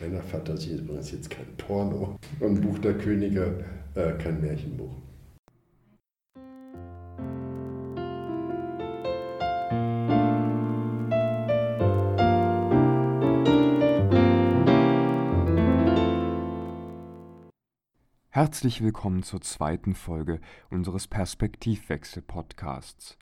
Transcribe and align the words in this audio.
Männerfantasie 0.00 0.72
ist 0.72 0.80
übrigens 0.80 1.10
jetzt 1.10 1.30
kein 1.30 1.56
Porno 1.56 2.18
und 2.40 2.60
Buch 2.60 2.78
der 2.78 2.98
Könige 2.98 3.64
äh, 3.94 4.12
kein 4.18 4.42
Märchenbuch. 4.42 4.94
Herzlich 18.28 18.82
willkommen 18.82 19.22
zur 19.22 19.40
zweiten 19.40 19.94
Folge 19.94 20.42
unseres 20.68 21.08
Perspektivwechsel-Podcasts. 21.08 23.16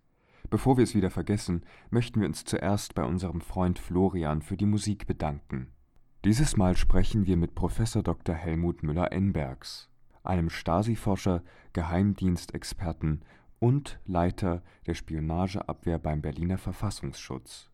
Bevor 0.51 0.77
wir 0.77 0.83
es 0.83 0.97
wieder 0.97 1.11
vergessen, 1.11 1.63
möchten 1.91 2.21
wir 2.21 2.27
uns 2.27 2.45
zuerst 2.45 2.97
bei 2.97 3.05
unserem 3.05 3.41
Freund 3.41 3.79
Florian 3.79 4.43
für 4.43 4.57
die 4.57 4.67
Musik 4.67 5.07
bedanken. 5.07 5.71
Dieses 6.25 6.57
Mal 6.57 6.77
sprechen 6.77 7.27
wir 7.27 7.37
mit 7.37 7.55
Professor 7.55 8.03
Dr. 8.03 8.35
Helmut 8.35 8.83
Müller-Enbergs, 8.83 9.91
einem 10.23 10.51
Stasi-Forscher, 10.51 11.43
Geheimdienstexperten 11.73 13.23
und 13.59 14.01
Leiter 14.07 14.63
der 14.87 14.95
Spionageabwehr 14.95 15.99
beim 15.99 16.23
Berliner 16.23 16.59
Verfassungsschutz. 16.59 17.71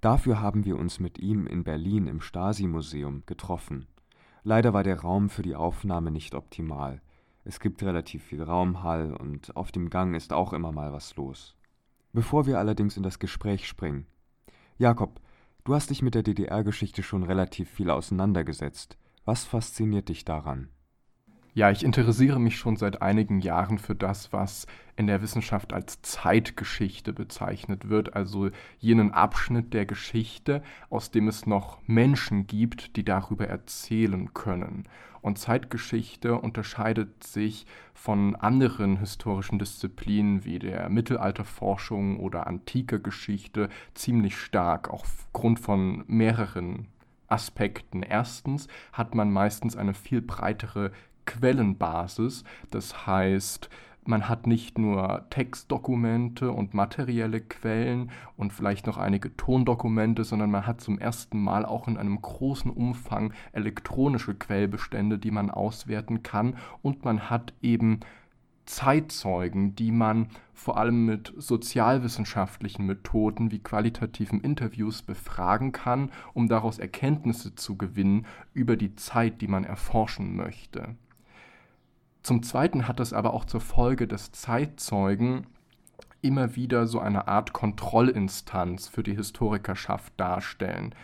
Dafür 0.00 0.40
haben 0.40 0.64
wir 0.64 0.76
uns 0.76 1.00
mit 1.00 1.18
ihm 1.18 1.46
in 1.46 1.64
Berlin 1.64 2.06
im 2.06 2.20
Stasi-Museum 2.20 3.22
getroffen 3.26 3.86
Leider 4.46 4.74
war 4.74 4.82
der 4.82 5.00
Raum 5.00 5.30
für 5.30 5.40
die 5.40 5.56
Aufnahme 5.56 6.10
nicht 6.10 6.34
optimal. 6.34 7.00
Es 7.44 7.60
gibt 7.60 7.82
relativ 7.82 8.24
viel 8.24 8.42
Raumhall 8.42 9.14
und 9.14 9.56
auf 9.56 9.72
dem 9.72 9.88
Gang 9.88 10.14
ist 10.14 10.34
auch 10.34 10.52
immer 10.52 10.70
mal 10.70 10.92
was 10.92 11.16
los. 11.16 11.56
Bevor 12.12 12.44
wir 12.44 12.58
allerdings 12.58 12.98
in 12.98 13.02
das 13.02 13.18
Gespräch 13.18 13.66
springen. 13.66 14.06
Jakob, 14.76 15.18
du 15.64 15.74
hast 15.74 15.90
dich 15.90 16.02
mit 16.02 16.14
der 16.14 16.22
DDR-Geschichte 16.22 17.02
schon 17.02 17.22
relativ 17.22 17.70
viel 17.70 17.90
auseinandergesetzt. 17.90 18.96
Was 19.24 19.44
fasziniert 19.44 20.10
dich 20.10 20.24
daran? 20.24 20.68
Ja, 21.56 21.70
ich 21.70 21.84
interessiere 21.84 22.40
mich 22.40 22.56
schon 22.56 22.74
seit 22.76 23.00
einigen 23.00 23.38
Jahren 23.40 23.78
für 23.78 23.94
das, 23.94 24.32
was 24.32 24.66
in 24.96 25.06
der 25.06 25.22
Wissenschaft 25.22 25.72
als 25.72 26.02
Zeitgeschichte 26.02 27.12
bezeichnet 27.12 27.88
wird, 27.88 28.16
also 28.16 28.50
jenen 28.80 29.12
Abschnitt 29.12 29.72
der 29.72 29.86
Geschichte, 29.86 30.64
aus 30.90 31.12
dem 31.12 31.28
es 31.28 31.46
noch 31.46 31.78
Menschen 31.86 32.48
gibt, 32.48 32.96
die 32.96 33.04
darüber 33.04 33.46
erzählen 33.46 34.34
können. 34.34 34.88
Und 35.22 35.38
Zeitgeschichte 35.38 36.34
unterscheidet 36.34 37.22
sich 37.22 37.66
von 37.94 38.34
anderen 38.34 38.96
historischen 38.98 39.60
Disziplinen 39.60 40.44
wie 40.44 40.58
der 40.58 40.88
Mittelalterforschung 40.88 42.18
oder 42.18 42.48
antike 42.48 42.98
Geschichte 42.98 43.68
ziemlich 43.94 44.36
stark, 44.36 44.90
aufgrund 44.90 45.60
von 45.60 46.02
mehreren 46.08 46.88
Aspekten. 47.28 48.02
Erstens 48.02 48.66
hat 48.92 49.14
man 49.14 49.32
meistens 49.32 49.76
eine 49.76 49.94
viel 49.94 50.20
breitere 50.20 50.90
Quellenbasis. 51.26 52.44
Das 52.70 53.06
heißt, 53.06 53.70
man 54.06 54.28
hat 54.28 54.46
nicht 54.46 54.78
nur 54.78 55.24
Textdokumente 55.30 56.50
und 56.50 56.74
materielle 56.74 57.40
Quellen 57.40 58.10
und 58.36 58.52
vielleicht 58.52 58.86
noch 58.86 58.98
einige 58.98 59.34
Tondokumente, 59.36 60.24
sondern 60.24 60.50
man 60.50 60.66
hat 60.66 60.82
zum 60.82 60.98
ersten 60.98 61.42
Mal 61.42 61.64
auch 61.64 61.88
in 61.88 61.96
einem 61.96 62.20
großen 62.20 62.70
Umfang 62.70 63.32
elektronische 63.52 64.34
Quellbestände, 64.34 65.18
die 65.18 65.30
man 65.30 65.50
auswerten 65.50 66.22
kann 66.22 66.56
und 66.82 67.04
man 67.04 67.30
hat 67.30 67.54
eben 67.62 68.00
Zeitzeugen, 68.66 69.74
die 69.74 69.90
man 69.90 70.28
vor 70.52 70.78
allem 70.78 71.04
mit 71.04 71.32
sozialwissenschaftlichen 71.36 72.86
Methoden 72.86 73.50
wie 73.50 73.58
qualitativen 73.58 74.40
Interviews 74.40 75.02
befragen 75.02 75.72
kann, 75.72 76.10
um 76.32 76.48
daraus 76.48 76.78
Erkenntnisse 76.78 77.54
zu 77.54 77.76
gewinnen 77.76 78.26
über 78.54 78.76
die 78.76 78.94
Zeit, 78.94 79.40
die 79.40 79.48
man 79.48 79.64
erforschen 79.64 80.34
möchte. 80.36 80.96
Zum 82.24 82.42
Zweiten 82.42 82.88
hat 82.88 83.00
das 83.00 83.12
aber 83.12 83.34
auch 83.34 83.44
zur 83.44 83.60
Folge, 83.60 84.08
dass 84.08 84.32
Zeitzeugen 84.32 85.46
immer 86.22 86.56
wieder 86.56 86.86
so 86.86 86.98
eine 86.98 87.28
Art 87.28 87.52
Kontrollinstanz 87.52 88.88
für 88.88 89.02
die 89.02 89.14
Historikerschaft 89.14 90.14
darstellen. 90.16 90.94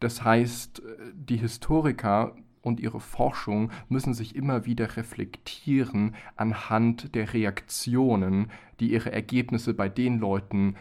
Das 0.00 0.22
heißt, 0.22 0.82
die 1.14 1.38
Historiker 1.38 2.36
und 2.60 2.80
ihre 2.80 3.00
Forschung 3.00 3.70
müssen 3.88 4.12
sich 4.12 4.36
immer 4.36 4.66
wieder 4.66 4.94
reflektieren 4.98 6.14
anhand 6.36 7.14
der 7.14 7.32
Reaktionen, 7.32 8.50
die 8.80 8.92
ihre 8.92 9.10
Ergebnisse 9.10 9.72
bei 9.72 9.88
den 9.88 10.18
Leuten 10.18 10.76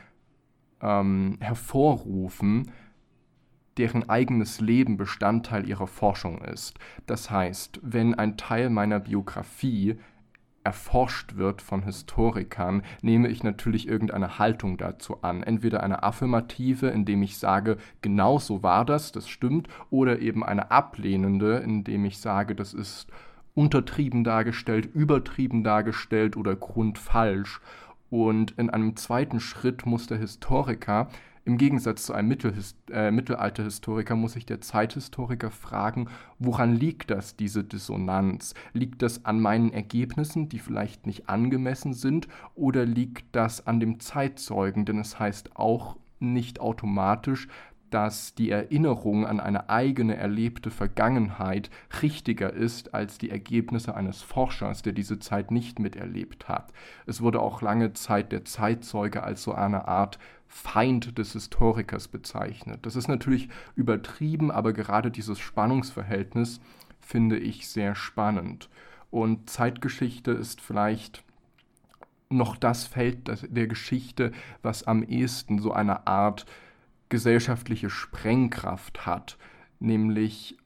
ähm, 0.81 1.37
hervorrufen, 1.39 2.71
deren 3.77 4.09
eigenes 4.09 4.59
Leben 4.61 4.97
Bestandteil 4.97 5.67
ihrer 5.67 5.87
Forschung 5.87 6.41
ist. 6.43 6.77
Das 7.05 7.29
heißt, 7.29 7.79
wenn 7.81 8.15
ein 8.15 8.37
Teil 8.37 8.69
meiner 8.69 8.99
Biografie 8.99 9.97
erforscht 10.63 11.35
wird 11.35 11.61
von 11.61 11.83
Historikern, 11.83 12.83
nehme 13.01 13.27
ich 13.27 13.43
natürlich 13.43 13.87
irgendeine 13.87 14.39
Haltung 14.39 14.77
dazu 14.77 15.21
an. 15.21 15.43
Entweder 15.43 15.83
eine 15.83 16.03
affirmative, 16.03 16.87
indem 16.87 17.21
ich 17.23 17.37
sage, 17.37 17.77
genau 18.01 18.39
so 18.39 18.63
war 18.63 18.85
das, 18.85 19.11
das 19.11 19.27
stimmt, 19.27 19.67
oder 19.89 20.19
eben 20.19 20.43
eine 20.43 20.71
ablehnende, 20.71 21.57
indem 21.57 22.05
ich 22.05 22.19
sage, 22.19 22.55
das 22.55 22.73
ist 22.73 23.07
untertrieben 23.55 24.23
dargestellt, 24.23 24.85
übertrieben 24.93 25.63
dargestellt 25.63 26.37
oder 26.37 26.55
grundfalsch. 26.55 27.61
Und 28.09 28.51
in 28.51 28.69
einem 28.69 28.95
zweiten 28.95 29.39
Schritt 29.39 29.85
muss 29.85 30.07
der 30.07 30.17
Historiker 30.17 31.09
im 31.45 31.57
Gegensatz 31.57 32.05
zu 32.05 32.13
einem 32.13 32.29
Mittelhis 32.29 32.75
äh, 32.91 33.11
Mittelalterhistoriker 33.11 34.15
muss 34.15 34.33
sich 34.33 34.45
der 34.45 34.61
Zeithistoriker 34.61 35.51
fragen, 35.51 36.07
woran 36.39 36.73
liegt 36.73 37.11
das, 37.11 37.35
diese 37.35 37.63
Dissonanz? 37.63 38.53
Liegt 38.71 39.01
das 39.01 39.25
an 39.25 39.41
meinen 39.41 39.73
Ergebnissen, 39.73 40.47
die 40.47 40.59
vielleicht 40.59 41.05
nicht 41.05 41.29
angemessen 41.29 41.93
sind, 41.93 42.27
oder 42.55 42.85
liegt 42.85 43.35
das 43.35 43.67
an 43.67 43.79
dem 43.79 43.99
Zeitzeugen? 43.99 44.85
Denn 44.85 44.99
es 44.99 45.19
heißt 45.19 45.57
auch 45.57 45.97
nicht 46.19 46.61
automatisch, 46.61 47.49
dass 47.93 48.33
die 48.33 48.49
Erinnerung 48.49 49.27
an 49.27 49.39
eine 49.39 49.69
eigene 49.69 50.15
erlebte 50.15 50.71
Vergangenheit 50.71 51.69
richtiger 52.01 52.51
ist 52.51 52.95
als 52.95 53.19
die 53.19 53.29
Ergebnisse 53.29 53.93
eines 53.95 54.23
Forschers, 54.23 54.81
der 54.81 54.93
diese 54.93 55.19
Zeit 55.19 55.51
nicht 55.51 55.77
miterlebt 55.77 56.47
hat. 56.47 56.73
Es 57.05 57.21
wurde 57.21 57.39
auch 57.39 57.61
lange 57.61 57.93
Zeit 57.93 58.31
der 58.31 58.45
Zeitzeuge 58.45 59.23
als 59.23 59.43
so 59.43 59.53
eine 59.53 59.87
Art 59.87 60.17
Feind 60.53 61.17
des 61.17 61.33
Historikers 61.33 62.07
bezeichnet. 62.07 62.85
Das 62.85 62.95
ist 62.95 63.07
natürlich 63.07 63.49
übertrieben, 63.75 64.51
aber 64.51 64.71
gerade 64.71 65.09
dieses 65.09 65.39
Spannungsverhältnis 65.39 66.61
finde 67.01 67.39
ich 67.39 67.67
sehr 67.67 67.95
spannend. 67.95 68.69
Und 69.09 69.49
Zeitgeschichte 69.49 70.31
ist 70.31 70.61
vielleicht 70.61 71.23
noch 72.29 72.55
das 72.55 72.85
Feld 72.85 73.31
der 73.49 73.67
Geschichte, 73.67 74.31
was 74.61 74.83
am 74.83 75.01
ehesten 75.01 75.57
so 75.57 75.71
eine 75.73 76.05
Art 76.05 76.45
gesellschaftliche 77.09 77.89
Sprengkraft 77.89 79.07
hat, 79.07 79.37
nämlich 79.79 80.57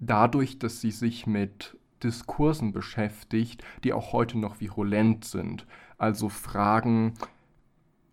dadurch, 0.00 0.58
dass 0.58 0.80
sie 0.80 0.90
sich 0.90 1.26
mit 1.26 1.76
Diskursen 2.02 2.72
beschäftigt, 2.72 3.62
die 3.84 3.92
auch 3.92 4.12
heute 4.12 4.38
noch 4.38 4.60
virulent 4.60 5.26
sind. 5.26 5.66
Also 5.98 6.30
Fragen, 6.30 7.14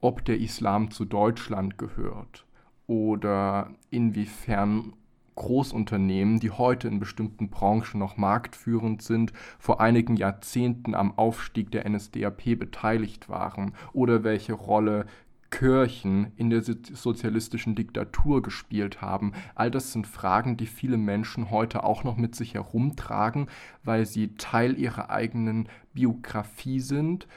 ob 0.04 0.26
der 0.26 0.40
Islam 0.40 0.92
zu 0.92 1.06
Deutschland 1.06 1.78
gehört 1.78 2.46
oder 2.88 3.72
inwiefern 3.90 4.94
Großunternehmen, 5.36 6.42
die 6.42 6.52
heute 6.52 6.90
in 6.90 7.00
bestimmten 7.00 7.50
Branchen 7.50 8.00
noch 8.00 8.18
marktführend 8.18 9.02
sind, 9.02 9.32
vor 9.58 9.80
einigen 9.80 10.18
Jahrzehnten 10.18 10.94
am 10.94 11.18
Aufstieg 11.18 11.72
der 11.72 11.90
NSDAP 11.90 12.60
beteiligt 12.60 13.30
waren 13.30 13.74
oder 13.94 14.24
welche 14.24 14.54
Rolle 14.54 15.06
Kirchen 15.50 16.34
in 16.36 16.50
der 16.50 16.64
sozialistischen 16.64 17.76
Diktatur 17.76 18.42
gespielt 18.42 19.02
haben. 19.02 19.32
All 19.56 19.72
das 19.72 19.94
sind 19.94 20.06
Fragen, 20.06 20.58
die 20.58 20.66
viele 20.66 20.98
Menschen 20.98 21.50
heute 21.50 21.84
auch 21.84 22.04
noch 22.04 22.18
mit 22.18 22.36
sich 22.36 22.56
herumtragen, 22.56 23.48
weil 23.84 24.06
sie 24.06 24.36
Teil 24.36 24.78
ihrer 24.78 25.10
eigenen 25.12 25.70
Biografie 25.94 26.80
sind 26.80 27.28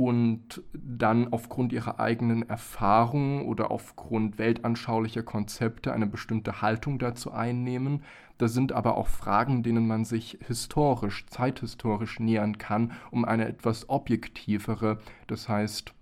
und 0.00 0.62
dann 0.72 1.30
aufgrund 1.30 1.74
ihrer 1.74 2.00
eigenen 2.00 2.48
Erfahrungen 2.48 3.44
oder 3.44 3.70
aufgrund 3.70 4.38
weltanschaulicher 4.38 5.22
Konzepte 5.22 5.92
eine 5.92 6.06
bestimmte 6.06 6.62
Haltung 6.62 6.98
dazu 6.98 7.32
einnehmen. 7.32 8.02
Da 8.38 8.48
sind 8.48 8.72
aber 8.72 8.96
auch 8.96 9.08
Fragen, 9.08 9.62
denen 9.62 9.86
man 9.86 10.06
sich 10.06 10.38
historisch, 10.46 11.26
zeithistorisch 11.26 12.18
nähern 12.18 12.56
kann, 12.56 12.92
um 13.10 13.26
eine 13.26 13.46
etwas 13.46 13.90
objektivere, 13.90 15.00
das 15.26 15.50
heißt 15.50 15.92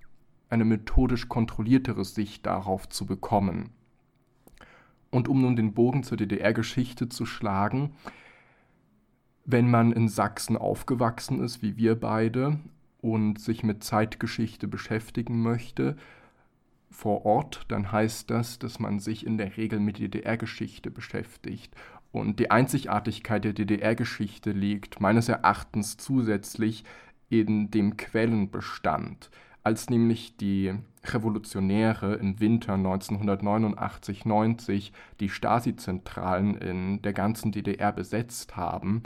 eine 0.49 0.65
methodisch 0.65 1.29
kontrolliertere 1.29 2.05
Sicht 2.05 2.47
darauf 2.47 2.89
zu 2.89 3.05
bekommen. 3.05 3.71
Und 5.11 5.27
um 5.27 5.43
nun 5.43 5.57
den 5.57 5.75
Bogen 5.75 6.05
zur 6.05 6.19
DDR-Geschichte 6.19 7.09
zu 7.09 7.27
schlagen, 7.27 7.95
wenn 9.45 9.69
man 9.69 9.91
in 9.91 10.07
Sachsen 10.07 10.57
aufgewachsen 10.57 11.43
ist, 11.43 11.63
wie 11.63 11.77
wir 11.77 11.99
beide, 11.99 12.61
und 13.01 13.41
sich 13.41 13.63
mit 13.63 13.85
Zeitgeschichte 13.85 14.69
beschäftigen 14.69 15.43
möchte, 15.43 15.97
vor 16.91 17.27
Ort, 17.27 17.67
dann 17.69 17.93
heißt 17.93 18.31
das, 18.31 18.59
dass 18.59 18.79
man 18.79 18.99
sich 18.99 19.27
in 19.27 19.37
der 19.39 19.57
Regel 19.57 19.79
mit 19.79 19.99
DDR-Geschichte 19.99 20.91
beschäftigt. 20.91 21.75
Und 22.13 22.41
die 22.41 22.51
Einzigartigkeit 22.51 23.45
der 23.45 23.53
DDR-Geschichte 23.53 24.53
liegt 24.53 25.01
meines 25.01 25.29
Erachtens 25.29 25.99
zusätzlich 25.99 26.85
in 27.29 27.71
dem 27.71 27.99
Quellenbestand. 27.99 29.31
Als 29.63 29.91
nämlich 29.91 30.39
die 30.39 30.73
Revolutionäre 31.05 32.15
im 32.15 32.41
Winter 32.41 32.73
1989-90 32.75 34.93
die 35.21 35.29
Stasi-Zentralen 35.29 36.57
in 36.57 37.03
der 37.03 37.13
ganzen 37.13 37.53
DDR 37.53 37.93
besetzt 37.93 38.57
haben, 38.57 39.03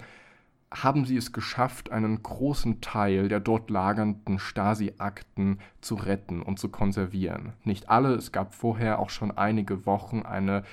haben 0.75 1.05
sie 1.05 1.17
es 1.17 1.33
geschafft, 1.33 1.93
einen 1.93 2.23
großen 2.23 2.81
Teil 2.81 3.29
der 3.29 3.41
dort 3.41 3.71
lagernden 3.71 4.39
Stasi-Akten 4.39 5.59
zu 5.81 5.95
retten 5.95 6.43
und 6.43 6.59
zu 6.59 6.69
konservieren. 6.69 7.53
Nicht 7.65 7.91
alle, 7.91 8.15
es 8.15 8.33
gab 8.33 8.55
vorher 8.55 8.99
auch 8.99 9.11
schon 9.11 9.37
einige 9.37 9.87
Wochen 9.87 10.23
eine 10.23 10.65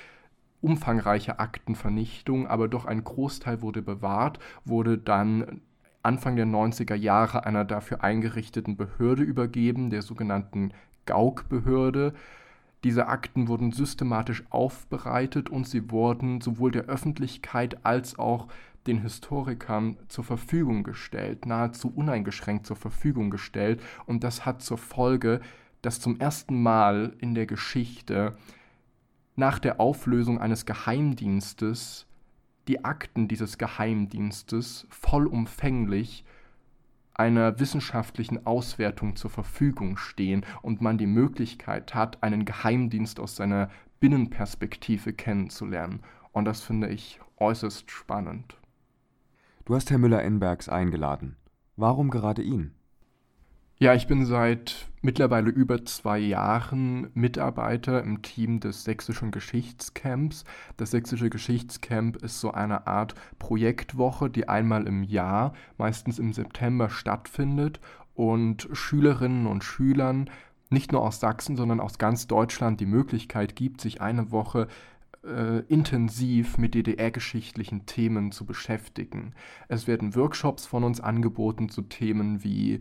umfangreiche 0.62 1.38
Aktenvernichtung, 1.38 2.46
aber 2.46 2.68
doch 2.68 2.84
ein 2.84 3.04
Großteil 3.04 3.62
wurde 3.62 3.82
bewahrt, 3.82 4.38
wurde 4.64 4.98
dann 4.98 5.60
Anfang 6.02 6.36
der 6.36 6.46
90er 6.46 6.94
Jahre 6.94 7.44
einer 7.44 7.64
dafür 7.64 8.02
eingerichteten 8.02 8.76
Behörde 8.76 9.22
übergeben, 9.22 9.90
der 9.90 10.02
sogenannten 10.02 10.72
Gauk-Behörde. 11.06 12.14
Diese 12.84 13.08
Akten 13.08 13.48
wurden 13.48 13.72
systematisch 13.72 14.44
aufbereitet 14.48 15.50
und 15.50 15.66
sie 15.66 15.90
wurden 15.90 16.40
sowohl 16.40 16.70
der 16.70 16.84
Öffentlichkeit 16.84 17.84
als 17.84 18.18
auch 18.18 18.48
den 18.90 19.02
Historikern 19.02 19.96
zur 20.08 20.24
Verfügung 20.24 20.82
gestellt, 20.82 21.46
nahezu 21.46 21.92
uneingeschränkt 21.94 22.66
zur 22.66 22.76
Verfügung 22.76 23.30
gestellt. 23.30 23.80
Und 24.06 24.24
das 24.24 24.44
hat 24.44 24.62
zur 24.62 24.78
Folge, 24.78 25.40
dass 25.80 26.00
zum 26.00 26.18
ersten 26.18 26.60
Mal 26.60 27.14
in 27.18 27.34
der 27.34 27.46
Geschichte 27.46 28.36
nach 29.36 29.58
der 29.58 29.80
Auflösung 29.80 30.40
eines 30.40 30.66
Geheimdienstes 30.66 32.06
die 32.66 32.84
Akten 32.84 33.28
dieses 33.28 33.58
Geheimdienstes 33.58 34.86
vollumfänglich 34.90 36.24
einer 37.14 37.60
wissenschaftlichen 37.60 38.44
Auswertung 38.46 39.14
zur 39.14 39.30
Verfügung 39.30 39.96
stehen 39.96 40.44
und 40.62 40.80
man 40.80 40.98
die 40.98 41.06
Möglichkeit 41.06 41.94
hat, 41.94 42.22
einen 42.22 42.44
Geheimdienst 42.44 43.20
aus 43.20 43.36
seiner 43.36 43.70
Binnenperspektive 44.00 45.12
kennenzulernen. 45.12 46.00
Und 46.32 46.44
das 46.44 46.60
finde 46.60 46.88
ich 46.88 47.20
äußerst 47.36 47.90
spannend. 47.90 48.59
Du 49.70 49.76
hast 49.76 49.88
Herr 49.92 49.98
Müller-Enbergs 49.98 50.68
eingeladen. 50.68 51.36
Warum 51.76 52.10
gerade 52.10 52.42
ihn? 52.42 52.72
Ja, 53.76 53.94
ich 53.94 54.08
bin 54.08 54.26
seit 54.26 54.88
mittlerweile 55.00 55.48
über 55.48 55.84
zwei 55.84 56.18
Jahren 56.18 57.08
Mitarbeiter 57.14 58.02
im 58.02 58.20
Team 58.22 58.58
des 58.58 58.82
Sächsischen 58.82 59.30
Geschichtscamps. 59.30 60.42
Das 60.76 60.90
Sächsische 60.90 61.30
Geschichtscamp 61.30 62.16
ist 62.16 62.40
so 62.40 62.50
eine 62.50 62.88
Art 62.88 63.14
Projektwoche, 63.38 64.28
die 64.28 64.48
einmal 64.48 64.88
im 64.88 65.04
Jahr, 65.04 65.52
meistens 65.78 66.18
im 66.18 66.32
September, 66.32 66.90
stattfindet 66.90 67.78
und 68.14 68.68
Schülerinnen 68.72 69.46
und 69.46 69.62
Schülern 69.62 70.28
nicht 70.70 70.90
nur 70.90 71.02
aus 71.02 71.20
Sachsen, 71.20 71.54
sondern 71.54 71.78
aus 71.78 71.98
ganz 71.98 72.26
Deutschland 72.26 72.80
die 72.80 72.86
Möglichkeit 72.86 73.54
gibt, 73.54 73.80
sich 73.80 74.00
eine 74.00 74.32
Woche 74.32 74.66
äh, 75.24 75.60
intensiv 75.68 76.58
mit 76.58 76.74
DDR-geschichtlichen 76.74 77.86
Themen 77.86 78.32
zu 78.32 78.46
beschäftigen. 78.46 79.34
Es 79.68 79.86
werden 79.86 80.14
Workshops 80.14 80.66
von 80.66 80.84
uns 80.84 81.00
angeboten 81.00 81.68
zu 81.68 81.82
Themen 81.82 82.42
wie 82.42 82.80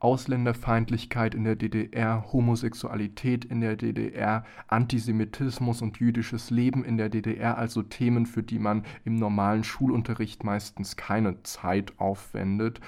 Ausländerfeindlichkeit 0.00 1.34
in 1.34 1.44
der 1.44 1.56
DDR, 1.56 2.32
Homosexualität 2.32 3.44
in 3.44 3.60
der 3.60 3.76
DDR, 3.76 4.44
Antisemitismus 4.66 5.82
und 5.82 5.98
jüdisches 5.98 6.50
Leben 6.50 6.84
in 6.84 6.96
der 6.96 7.10
DDR, 7.10 7.58
also 7.58 7.82
Themen, 7.82 8.24
für 8.24 8.42
die 8.42 8.58
man 8.58 8.84
im 9.04 9.16
normalen 9.16 9.62
Schulunterricht 9.62 10.42
meistens 10.42 10.96
keine 10.96 11.42
Zeit 11.42 11.98
aufwendet. 11.98 12.80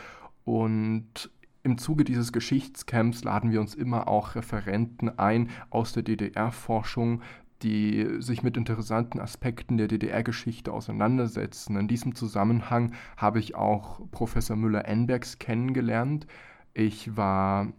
Und 0.45 1.31
im 1.65 1.79
Zuge 1.79 2.05
dieses 2.05 2.33
Geschichtscamps 2.33 3.23
laden 3.25 3.53
wir 3.53 3.61
uns 3.61 3.75
immer 3.75 4.09
auch 4.09 4.35
Referenten 4.35 5.19
ein 5.19 5.51
aus 5.71 5.93
der 5.93 6.03
DDR-Forschung, 6.03 7.21
die 7.63 8.17
sich 8.19 8.43
mit 8.43 8.57
interessanten 8.57 9.21
Aspekten 9.21 9.77
der 9.77 9.89
DDR-Geschichte 9.89 10.73
auseinandersetzen. 10.73 11.77
In 11.77 11.89
diesem 11.89 12.15
Zusammenhang 12.15 12.93
habe 13.17 13.39
ich 13.39 13.55
auch 13.55 14.01
Professor 14.11 14.57
Müller-Enbergs 14.57 15.39
kennengelernt. 15.39 16.27
Ich 16.75 17.17
war 17.17 17.73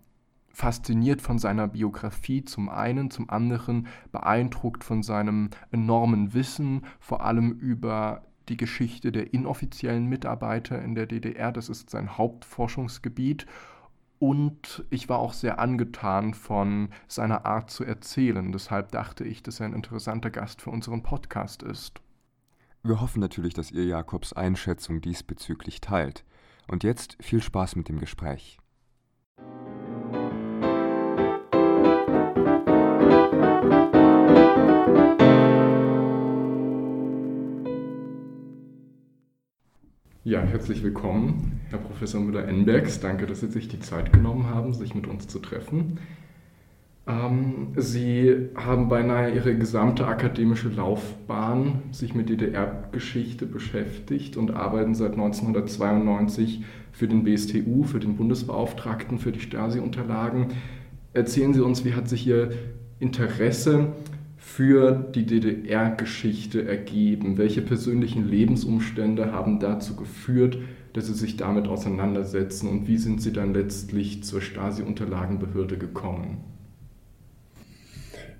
fasziniert 0.53 1.21
von 1.21 1.39
seiner 1.39 1.67
Biografie 1.67 2.45
zum 2.45 2.69
einen, 2.69 3.09
zum 3.09 3.29
anderen 3.29 3.87
beeindruckt 4.11 4.83
von 4.83 5.01
seinem 5.01 5.49
enormen 5.71 6.33
Wissen, 6.33 6.83
vor 6.99 7.25
allem 7.25 7.51
über 7.51 8.23
die 8.49 8.57
Geschichte 8.57 9.11
der 9.11 9.33
inoffiziellen 9.33 10.05
Mitarbeiter 10.07 10.81
in 10.81 10.95
der 10.95 11.07
DDR. 11.07 11.51
Das 11.51 11.69
ist 11.69 11.89
sein 11.89 12.17
Hauptforschungsgebiet. 12.17 13.47
Und 14.23 14.85
ich 14.89 15.09
war 15.09 15.19
auch 15.19 15.33
sehr 15.33 15.59
angetan 15.59 16.33
von 16.33 16.87
seiner 17.09 17.45
Art 17.45 17.69
zu 17.69 17.83
erzählen. 17.83 18.53
Deshalb 18.53 18.89
dachte 18.93 19.25
ich, 19.25 19.43
dass 19.43 19.59
er 19.59 19.65
ein 19.65 19.73
interessanter 19.73 20.29
Gast 20.29 20.61
für 20.61 20.69
unseren 20.69 21.03
Podcast 21.03 21.61
ist. 21.61 21.99
Wir 22.83 23.01
hoffen 23.01 23.19
natürlich, 23.19 23.53
dass 23.53 23.71
ihr 23.71 23.83
Jakobs 23.83 24.31
Einschätzung 24.31 25.01
diesbezüglich 25.01 25.81
teilt. 25.81 26.23
Und 26.69 26.85
jetzt 26.85 27.17
viel 27.19 27.41
Spaß 27.41 27.75
mit 27.75 27.89
dem 27.89 27.99
Gespräch. 27.99 28.59
Ja, 40.25 40.39
herzlich 40.39 40.81
willkommen, 40.83 41.59
Herr 41.69 41.79
Professor 41.79 42.21
Müller-Enbergs. 42.21 43.01
Danke, 43.01 43.25
dass 43.25 43.41
Sie 43.41 43.47
sich 43.47 43.67
die 43.67 43.81
Zeit 43.81 44.13
genommen 44.13 44.49
haben, 44.49 44.73
sich 44.73 44.95
mit 44.95 45.05
uns 45.05 45.27
zu 45.27 45.37
treffen. 45.39 45.99
Ähm, 47.05 47.73
Sie 47.75 48.47
haben 48.55 48.87
beinahe 48.87 49.35
Ihre 49.35 49.57
gesamte 49.57 50.07
akademische 50.07 50.69
Laufbahn 50.69 51.81
sich 51.91 52.15
mit 52.15 52.29
DDR-Geschichte 52.29 53.45
beschäftigt 53.45 54.37
und 54.37 54.51
arbeiten 54.51 54.95
seit 54.95 55.11
1992 55.11 56.63
für 56.93 57.09
den 57.09 57.25
BSTU, 57.25 57.83
für 57.83 57.99
den 57.99 58.15
Bundesbeauftragten 58.15 59.19
für 59.19 59.33
die 59.33 59.41
Stasi-Unterlagen. 59.41 60.53
Erzählen 61.11 61.53
Sie 61.53 61.59
uns, 61.59 61.83
wie 61.83 61.95
hat 61.95 62.07
sich 62.07 62.25
Ihr 62.25 62.51
Interesse 62.97 63.91
für 64.43 64.91
die 65.15 65.25
DDR-Geschichte 65.25 66.67
ergeben? 66.67 67.37
Welche 67.37 67.61
persönlichen 67.61 68.27
Lebensumstände 68.27 69.31
haben 69.31 69.59
dazu 69.59 69.95
geführt, 69.95 70.57
dass 70.91 71.07
Sie 71.07 71.13
sich 71.13 71.37
damit 71.37 71.67
auseinandersetzen 71.67 72.67
und 72.67 72.87
wie 72.87 72.97
sind 72.97 73.21
Sie 73.21 73.31
dann 73.31 73.53
letztlich 73.53 74.23
zur 74.23 74.41
Stasi-Unterlagenbehörde 74.41 75.77
gekommen? 75.77 76.43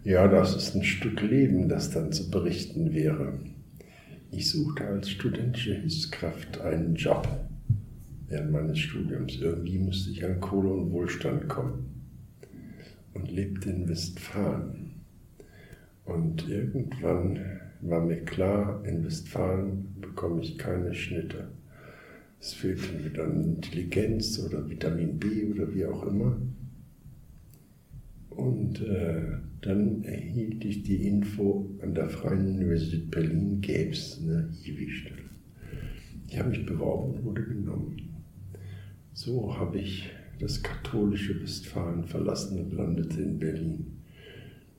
Ja, 0.04 0.28
das 0.28 0.56
ist 0.56 0.76
ein 0.76 0.84
Stück 0.84 1.22
Leben, 1.22 1.70
das 1.70 1.90
dann 1.90 2.12
zu 2.12 2.30
berichten 2.30 2.94
wäre. 2.94 3.40
Ich 4.30 4.52
suchte 4.52 4.86
als 4.86 5.10
studentische 5.10 5.74
Hilfskraft 5.74 6.60
einen 6.60 6.96
Job 6.96 7.28
während 8.28 8.52
meines 8.52 8.78
Studiums. 8.78 9.38
Irgendwie 9.40 9.80
musste 9.80 10.12
ich 10.12 10.26
an 10.26 10.42
Kohle 10.42 10.70
und 10.70 10.92
Wohlstand 10.92 11.48
kommen 11.48 12.12
und 13.14 13.32
lebte 13.32 13.70
in 13.70 13.88
Westfalen. 13.88 14.83
Und 16.06 16.48
irgendwann 16.50 17.40
war 17.82 18.06
mir 18.06 18.24
klar, 18.24 18.84
in 18.86 19.06
Westfalen 19.06 19.96
bekomme 20.00 20.42
ich 20.42 20.58
keine 20.58 20.94
Schnitte. 20.94 21.50
Es 22.40 22.54
fehlte 22.54 22.94
mir 23.02 23.10
dann 23.10 23.56
Intelligenz 23.56 24.40
oder 24.40 24.70
Vitamin 24.70 25.18
B 25.18 25.46
oder 25.46 25.74
wie 25.74 25.86
auch 25.86 26.06
immer. 26.06 26.38
Und 28.30 28.82
äh, 28.82 29.38
dann 29.62 30.04
erhielt 30.04 30.66
ich 30.66 30.84
die 30.84 31.08
Info, 31.08 31.70
an 31.82 31.94
der 31.94 32.10
Freien 32.10 32.56
Universität 32.56 33.12
Berlin 33.12 33.62
gäbe 33.62 33.92
es 33.92 34.20
eine 34.22 34.50
IWI-Stelle. 34.66 35.24
Ich 36.28 36.38
habe 36.38 36.50
mich 36.50 36.66
beworben 36.66 37.14
und 37.14 37.24
wurde 37.24 37.44
genommen. 37.44 37.96
So 39.14 39.56
habe 39.58 39.80
ich 39.80 40.10
das 40.40 40.62
katholische 40.64 41.42
Westfalen 41.42 42.04
verlassen 42.04 42.60
und 42.60 42.74
landete 42.74 43.22
in 43.22 43.40
Berlin. 43.40 44.03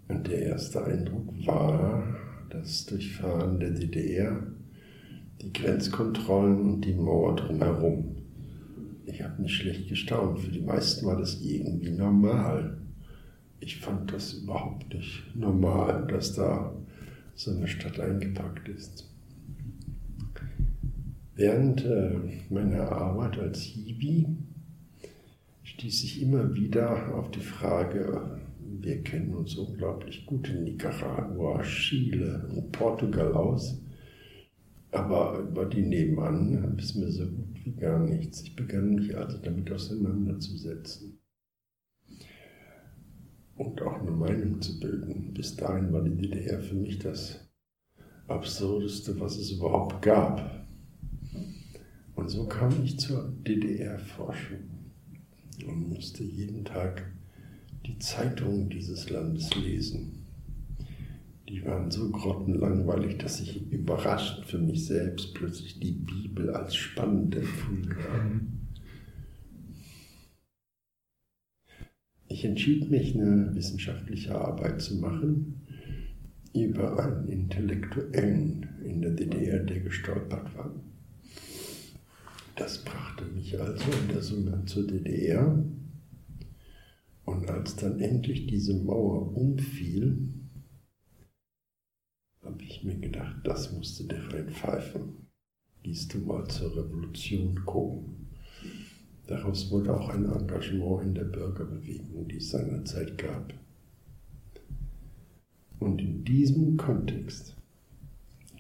Und 0.09 0.27
der 0.29 0.43
erste 0.43 0.85
Eindruck 0.85 1.29
war 1.47 2.05
das 2.51 2.87
Durchfahren 2.87 3.59
der 3.59 3.71
DDR, 3.71 4.43
die 5.41 5.53
Grenzkontrollen 5.53 6.61
und 6.61 6.85
die 6.85 6.95
Mauer 6.95 7.37
drumherum. 7.37 8.17
Ich 9.07 9.23
habe 9.23 9.43
nicht 9.43 9.55
schlecht 9.55 9.89
gestaunt. 9.89 10.41
Für 10.41 10.51
die 10.51 10.61
meisten 10.61 11.07
war 11.07 11.17
das 11.17 11.41
irgendwie 11.41 11.91
normal. 11.91 12.79
Ich 13.61 13.81
fand 13.81 14.13
das 14.13 14.35
überhaupt 14.35 14.93
nicht 14.93 15.35
normal, 15.35 16.07
dass 16.07 16.35
da 16.35 16.75
so 17.35 17.51
eine 17.51 17.67
Stadt 17.67 17.99
eingepackt 17.99 18.69
ist. 18.69 19.11
Während 21.35 21.85
äh, 21.85 22.21
meiner 22.49 22.93
Arbeit 22.93 23.39
als 23.39 23.61
Hiwi 23.63 24.27
stieß 25.65 26.05
ich 26.05 26.23
immer 26.23 26.55
wieder 26.55 27.15
auf 27.15 27.31
die 27.33 27.41
Frage, 27.41 28.39
wir 28.83 29.03
kennen 29.03 29.35
uns 29.35 29.57
unglaublich 29.57 30.27
gut 30.27 30.49
in 30.49 30.65
Nicaragua, 30.65 31.63
Chile 31.63 32.49
und 32.55 32.73
Portugal 32.73 33.33
aus. 33.33 33.81
Aber 34.91 35.39
über 35.41 35.67
die 35.67 35.83
nebenan 35.83 36.77
wissen 36.77 37.03
wir 37.03 37.11
so 37.11 37.27
gut 37.27 37.65
wie 37.65 37.73
gar 37.73 37.99
nichts. 37.99 38.43
Ich 38.43 38.55
begann 38.55 38.95
mich 38.95 39.17
also 39.17 39.39
damit 39.39 39.71
auseinanderzusetzen 39.73 41.19
und 43.57 43.83
auch 43.83 44.01
eine 44.01 44.11
Meinung 44.11 44.61
zu 44.61 44.79
bilden. 44.81 45.33
Bis 45.35 45.57
dahin 45.57 45.93
war 45.93 46.03
die 46.03 46.17
DDR 46.17 46.61
für 46.61 46.75
mich 46.75 46.99
das 46.99 47.41
Absurdeste, 48.27 49.19
was 49.21 49.37
es 49.37 49.53
überhaupt 49.53 50.03
gab. 50.03 50.67
Und 52.15 52.29
so 52.29 52.47
kam 52.47 52.83
ich 52.85 52.99
zur 52.99 53.33
DDR-Forschung 53.47 54.61
und 55.67 55.89
musste 55.89 56.23
jeden 56.25 56.65
Tag 56.65 57.14
die 57.87 57.99
Zeitungen 57.99 58.69
dieses 58.71 59.11
Landes 59.11 59.55
lesen. 59.55 60.25
Die 61.49 61.65
waren 61.65 61.91
so 61.91 62.11
grottenlangweilig, 62.11 63.19
dass 63.19 63.41
ich 63.41 63.71
überraschend 63.71 64.47
für 64.47 64.59
mich 64.59 64.87
selbst 64.87 65.35
plötzlich 65.35 65.79
die 65.79 65.93
Bibel 65.93 66.51
als 66.51 66.75
spannend 66.75 67.37
empfunden 67.37 67.95
habe. 67.97 68.41
Ich 72.29 72.45
entschied 72.45 72.91
mich, 72.91 73.15
eine 73.15 73.55
wissenschaftliche 73.55 74.35
Arbeit 74.35 74.81
zu 74.81 74.97
machen 74.97 75.61
über 76.55 76.99
einen 76.99 77.29
Intellektuellen 77.29 78.69
in 78.85 79.03
der 79.03 79.11
DDR, 79.11 79.59
der 79.61 79.81
gestolpert 79.81 80.57
war. 80.57 80.75
Das 82.57 82.85
brachte 82.85 83.25
mich 83.27 83.61
also 83.61 83.85
in 83.85 84.15
der 84.15 84.23
Summe 84.23 84.63
zur 84.65 84.87
DDR. 84.87 85.63
Und 87.25 87.49
als 87.49 87.77
dann 87.77 88.01
endlich 88.01 88.47
diese 88.47 88.75
Mauer 88.75 89.35
umfiel, 89.37 90.29
habe 92.43 92.63
ich 92.63 92.85
mir 92.85 92.97
gedacht, 92.97 93.37
das 93.45 93.73
musste 93.73 94.05
der 94.05 94.33
reinpfeifen. 94.33 95.29
Gehst 95.83 96.15
du 96.15 96.19
mal 96.19 96.47
zur 96.49 96.77
Revolution 96.77 97.65
gucken. 97.65 98.29
Daraus 99.27 99.71
wurde 99.71 99.99
auch 99.99 100.11
ein 100.11 100.27
Engagement 100.27 101.03
in 101.03 101.15
der 101.15 101.25
Bürgerbewegung, 101.25 102.29
die 102.29 102.37
es 102.37 102.51
seinerzeit 102.51 103.17
gab. 103.17 103.55
Und 105.79 106.01
in 106.01 106.25
diesem 106.25 106.77
Kontext 106.77 107.57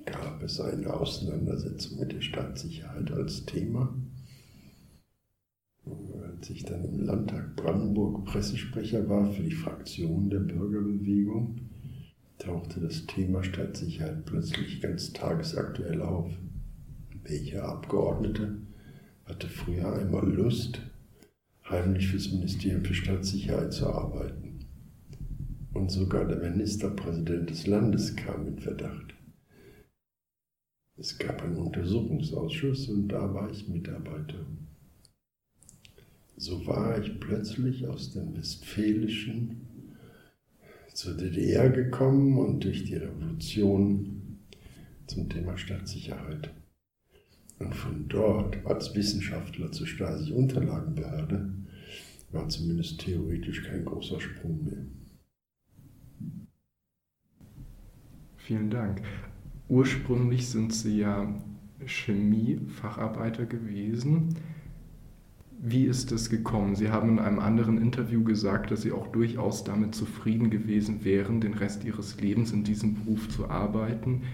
gab 0.06 0.42
es 0.42 0.61
eine 0.61 0.92
Auseinandersetzung 0.92 1.99
mit 2.00 2.12
der 2.12 2.21
Staatssicherheit 2.21 3.11
als 3.11 3.44
Thema. 3.44 3.94
Als 5.87 6.50
ich 6.50 6.64
dann 6.64 6.85
im 6.85 7.00
Landtag 7.00 7.57
Brandenburg 7.57 8.25
Pressesprecher 8.25 9.09
war 9.09 9.31
für 9.31 9.43
die 9.43 9.55
Fraktion 9.55 10.31
der 10.31 10.41
Bürgerbewegung, 10.41 11.61
tauchte 12.38 12.81
das 12.81 13.07
Thema 13.07 13.43
Staatssicherheit 13.43 14.25
plötzlich 14.25 14.81
ganz 14.81 15.12
tagesaktuell 15.12 16.03
auf. 16.03 16.31
Welcher 17.23 17.69
Abgeordnete 17.69 18.59
hatte 19.25 19.49
früher 19.49 19.95
einmal 19.95 20.29
Lust, 20.31 20.81
heimlich 21.69 22.09
fürs 22.09 22.33
Ministerium 22.33 22.85
für 22.85 22.95
Staatssicherheit 22.95 23.73
zu 23.73 23.87
arbeiten? 23.87 24.67
Und 25.73 25.91
sogar 25.91 26.26
der 26.26 26.38
Ministerpräsident 26.38 27.50
des 27.50 27.67
Landes 27.67 28.17
kam 28.17 28.47
in 28.47 28.59
Verdacht. 28.59 29.14
Es 30.97 31.19
gab 31.19 31.43
einen 31.43 31.57
Untersuchungsausschuss 31.57 32.88
und 32.88 33.09
da 33.09 33.35
war 33.35 33.50
ich 33.50 33.69
Mitarbeiter. 33.69 34.47
So 36.37 36.67
war 36.67 37.00
ich 37.00 37.21
plötzlich 37.21 37.87
aus 37.87 38.12
dem 38.12 38.37
Westfälischen 38.37 39.67
zur 40.93 41.17
DDR 41.17 41.71
gekommen 41.71 42.38
und 42.38 42.64
durch 42.64 42.85
die 42.85 42.97
Revolution 42.97 44.38
zum 45.07 45.29
Thema 45.29 45.57
Stadtsicherheit. 45.57 46.50
Und 47.59 47.75
von 47.75 48.09
dort 48.09 48.64
als 48.67 48.95
Wissenschaftler 48.95 49.71
zur 49.71 49.87
Stasi-Unterlagenbehörde 49.87 51.53
war 52.33 52.49
zumindest 52.49 53.00
theoretisch 53.00 53.62
kein 53.62 53.85
großer 53.85 54.21
Sprung 54.21 54.64
mehr. 54.64 54.87
Vielen 58.37 58.71
Dank. 58.71 59.03
Ursprünglich 59.69 60.49
sind 60.49 60.75
Sie 60.75 60.99
ja 60.99 61.43
Chemiefacharbeiter 61.87 63.47
gewesen. 63.47 64.35
Wie 65.66 65.87
ist 65.87 66.12
es 66.12 66.28
gekommen? 66.28 66.75
Sie 66.75 66.90
haben 66.90 67.09
in 67.09 67.18
einem 67.18 67.38
anderen 67.38 67.80
Interview 67.80 68.23
gesagt, 68.23 68.71
dass 68.71 68.83
Sie 68.83 68.92
auch 68.92 69.06
durchaus 69.06 69.64
damit 69.64 69.94
zufrieden 69.94 70.50
gewesen 70.50 71.06
wären, 71.06 71.40
den 71.40 71.54
Rest 71.54 71.85
Ihres 71.85 72.21
Lebens 72.21 72.52
in 72.52 72.64
diesem 72.64 72.97
Beruf 72.97 73.30
zu 73.30 73.49
arbeiten. 73.49 74.25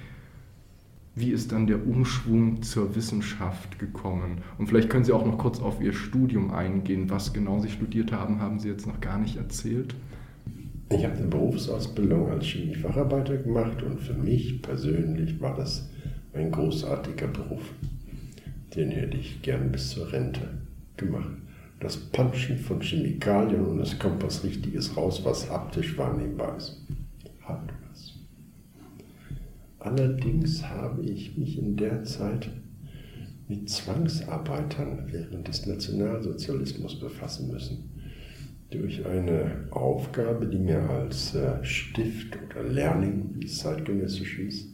Wie 1.14 1.30
ist 1.30 1.52
dann 1.52 1.68
der 1.68 1.86
Umschwung 1.86 2.62
zur 2.62 2.96
Wissenschaft 2.96 3.78
gekommen? 3.78 4.38
Und 4.58 4.66
vielleicht 4.66 4.90
können 4.90 5.04
Sie 5.04 5.12
auch 5.12 5.24
noch 5.24 5.38
kurz 5.38 5.60
auf 5.60 5.80
Ihr 5.80 5.92
Studium 5.92 6.50
eingehen. 6.50 7.10
Was 7.10 7.32
genau 7.32 7.60
Sie 7.60 7.70
studiert 7.70 8.10
haben, 8.10 8.40
haben 8.40 8.58
Sie 8.58 8.68
jetzt 8.68 8.88
noch 8.88 9.00
gar 9.00 9.20
nicht 9.20 9.36
erzählt. 9.36 9.94
Ich 10.90 11.04
habe 11.04 11.14
eine 11.14 11.28
Berufsausbildung 11.28 12.28
als 12.28 12.44
Chemiefacharbeiter 12.46 13.36
gemacht 13.36 13.84
und 13.84 14.00
für 14.00 14.14
mich 14.14 14.62
persönlich 14.62 15.40
war 15.40 15.54
das 15.54 15.88
ein 16.32 16.50
großartiger 16.50 17.28
Beruf. 17.28 17.62
Den 18.74 18.90
hätte 18.90 19.16
ich 19.16 19.42
gern 19.42 19.70
bis 19.70 19.90
zur 19.90 20.12
Rente 20.12 20.59
gemacht. 21.00 21.34
Das 21.80 21.96
Punchen 21.96 22.58
von 22.58 22.80
Chemikalien 22.80 23.64
und 23.64 23.80
es 23.80 23.98
kommt 23.98 24.22
was 24.22 24.44
Richtiges 24.44 24.96
raus, 24.96 25.22
was 25.24 25.50
haptisch 25.50 25.96
wahrnehmbar 25.96 26.56
ist. 26.58 26.80
Hat 27.42 27.72
was. 27.88 28.14
Allerdings 29.78 30.62
habe 30.62 31.02
ich 31.02 31.36
mich 31.38 31.58
in 31.58 31.76
der 31.76 32.04
Zeit 32.04 32.50
mit 33.48 33.68
Zwangsarbeitern 33.68 35.08
während 35.10 35.48
des 35.48 35.66
Nationalsozialismus 35.66 37.00
befassen 37.00 37.50
müssen. 37.50 37.90
Durch 38.70 39.04
eine 39.04 39.66
Aufgabe, 39.70 40.46
die 40.46 40.58
mir 40.58 40.88
als 40.88 41.34
äh, 41.34 41.64
Stift 41.64 42.38
oder 42.48 42.62
Learning, 42.62 43.30
wie 43.34 43.46
es 43.46 43.58
zeitgenössisch 43.58 44.36
hieß, 44.36 44.68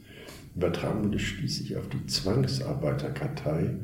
übertragen 0.55 1.05
wurde, 1.05 1.19
stieß 1.19 1.63
ich 1.63 1.77
auf 1.77 1.89
die 1.89 2.05
Zwangsarbeiterkartei 2.07 3.77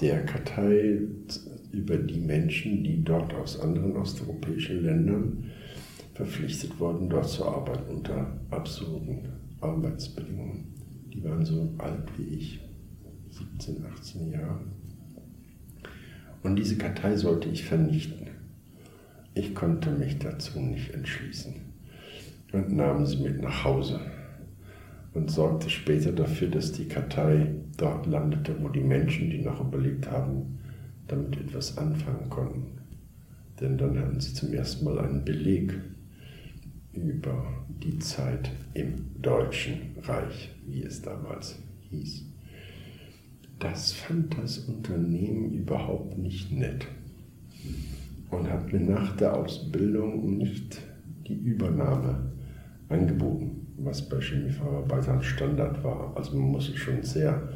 der 0.00 0.24
Kartei 0.24 1.02
über 1.72 1.96
die 1.96 2.20
Menschen, 2.20 2.82
die 2.84 3.02
dort 3.02 3.32
aus 3.34 3.60
anderen 3.60 3.96
osteuropäischen 3.96 4.82
Ländern 4.82 5.50
verpflichtet 6.14 6.78
wurden, 6.78 7.08
dort 7.08 7.28
zu 7.28 7.44
arbeiten 7.44 7.94
unter 7.94 8.38
absurden 8.50 9.28
Arbeitsbedingungen. 9.60 10.74
Die 11.12 11.22
waren 11.24 11.44
so 11.44 11.74
alt 11.78 12.08
wie 12.16 12.34
ich, 12.34 12.60
17, 13.30 13.84
18 13.84 14.30
Jahre. 14.32 14.60
Und 16.42 16.56
diese 16.56 16.76
Kartei 16.76 17.16
sollte 17.16 17.48
ich 17.48 17.64
vernichten. 17.64 18.28
Ich 19.34 19.54
konnte 19.54 19.90
mich 19.90 20.18
dazu 20.18 20.58
nicht 20.60 20.92
entschließen 20.92 21.54
und 22.52 22.72
nahm 22.72 23.06
sie 23.06 23.18
mit 23.18 23.40
nach 23.40 23.64
Hause 23.64 24.00
und 25.14 25.30
sorgte 25.30 25.70
später 25.70 26.12
dafür, 26.12 26.48
dass 26.48 26.72
die 26.72 26.88
Kartei 26.88 27.54
dort 27.76 28.06
landete, 28.06 28.54
wo 28.60 28.68
die 28.68 28.82
Menschen, 28.82 29.30
die 29.30 29.40
noch 29.40 29.60
überlebt 29.60 30.10
haben, 30.10 30.59
damit 31.10 31.36
etwas 31.38 31.76
anfangen 31.78 32.28
konnten. 32.30 32.78
Denn 33.60 33.76
dann 33.76 33.98
hatten 33.98 34.20
sie 34.20 34.32
zum 34.32 34.52
ersten 34.52 34.84
Mal 34.84 34.98
einen 34.98 35.24
Beleg 35.24 35.74
über 36.92 37.46
die 37.82 37.98
Zeit 37.98 38.50
im 38.74 39.20
Deutschen 39.20 39.96
Reich, 40.02 40.50
wie 40.66 40.82
es 40.82 41.02
damals 41.02 41.58
hieß. 41.90 42.24
Das 43.58 43.92
fand 43.92 44.38
das 44.38 44.58
Unternehmen 44.58 45.52
überhaupt 45.52 46.16
nicht 46.16 46.50
nett 46.50 46.86
und 48.30 48.50
hat 48.50 48.72
mir 48.72 48.80
nach 48.80 49.16
der 49.16 49.36
Ausbildung 49.36 50.38
nicht 50.38 50.80
die 51.26 51.34
Übernahme 51.34 52.32
angeboten, 52.88 53.66
was 53.76 54.08
bei 54.08 54.20
Chemiefacharbeitern 54.20 55.22
Standard 55.22 55.84
war. 55.84 56.16
Also 56.16 56.36
man 56.38 56.52
musste 56.52 56.76
schon 56.76 57.02
sehr 57.02 57.48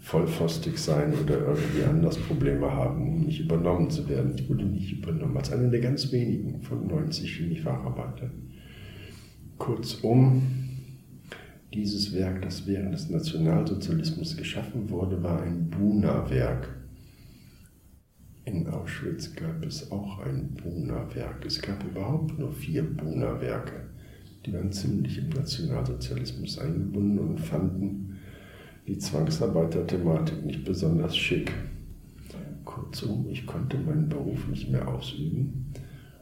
vollfostig 0.00 0.78
sein 0.78 1.12
oder 1.14 1.38
irgendwie 1.38 1.82
anders 1.82 2.16
Probleme 2.16 2.70
haben, 2.70 3.08
um 3.08 3.20
nicht 3.26 3.40
übernommen 3.40 3.90
zu 3.90 4.08
werden. 4.08 4.34
Ich 4.36 4.48
wurde 4.48 4.64
nicht 4.64 4.92
übernommen, 4.92 5.36
als 5.36 5.52
einer 5.52 5.68
der 5.68 5.80
ganz 5.80 6.12
wenigen 6.12 6.62
von 6.62 6.86
90 6.86 7.30
Chemiefacharbeitern. 7.36 8.30
Kurzum, 9.58 10.42
dieses 11.74 12.14
Werk, 12.14 12.42
das 12.42 12.66
während 12.66 12.94
des 12.94 13.10
Nationalsozialismus 13.10 14.36
geschaffen 14.36 14.88
wurde, 14.88 15.22
war 15.22 15.42
ein 15.42 15.68
Buna-Werk. 15.68 16.74
In 18.44 18.66
Auschwitz 18.68 19.34
gab 19.34 19.66
es 19.66 19.90
auch 19.92 20.20
ein 20.20 20.54
Buna-Werk. 20.54 21.44
Es 21.44 21.60
gab 21.60 21.84
überhaupt 21.84 22.38
nur 22.38 22.50
vier 22.52 22.82
Buna-Werke. 22.82 23.90
Die 24.46 24.52
waren 24.54 24.72
ziemlich 24.72 25.18
im 25.18 25.28
Nationalsozialismus 25.28 26.58
eingebunden 26.58 27.18
und 27.18 27.40
fanden 27.40 28.07
die 28.88 28.96
Zwangsarbeiter-Thematik 28.98 30.46
nicht 30.46 30.64
besonders 30.64 31.14
schick. 31.14 31.52
Kurzum, 32.64 33.28
ich 33.28 33.46
konnte 33.46 33.76
meinen 33.76 34.08
Beruf 34.08 34.48
nicht 34.48 34.70
mehr 34.70 34.88
ausüben 34.88 35.72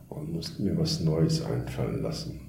und 0.08 0.32
musste 0.32 0.62
mir 0.62 0.76
was 0.76 1.00
Neues 1.00 1.44
einfallen 1.44 2.02
lassen. 2.02 2.40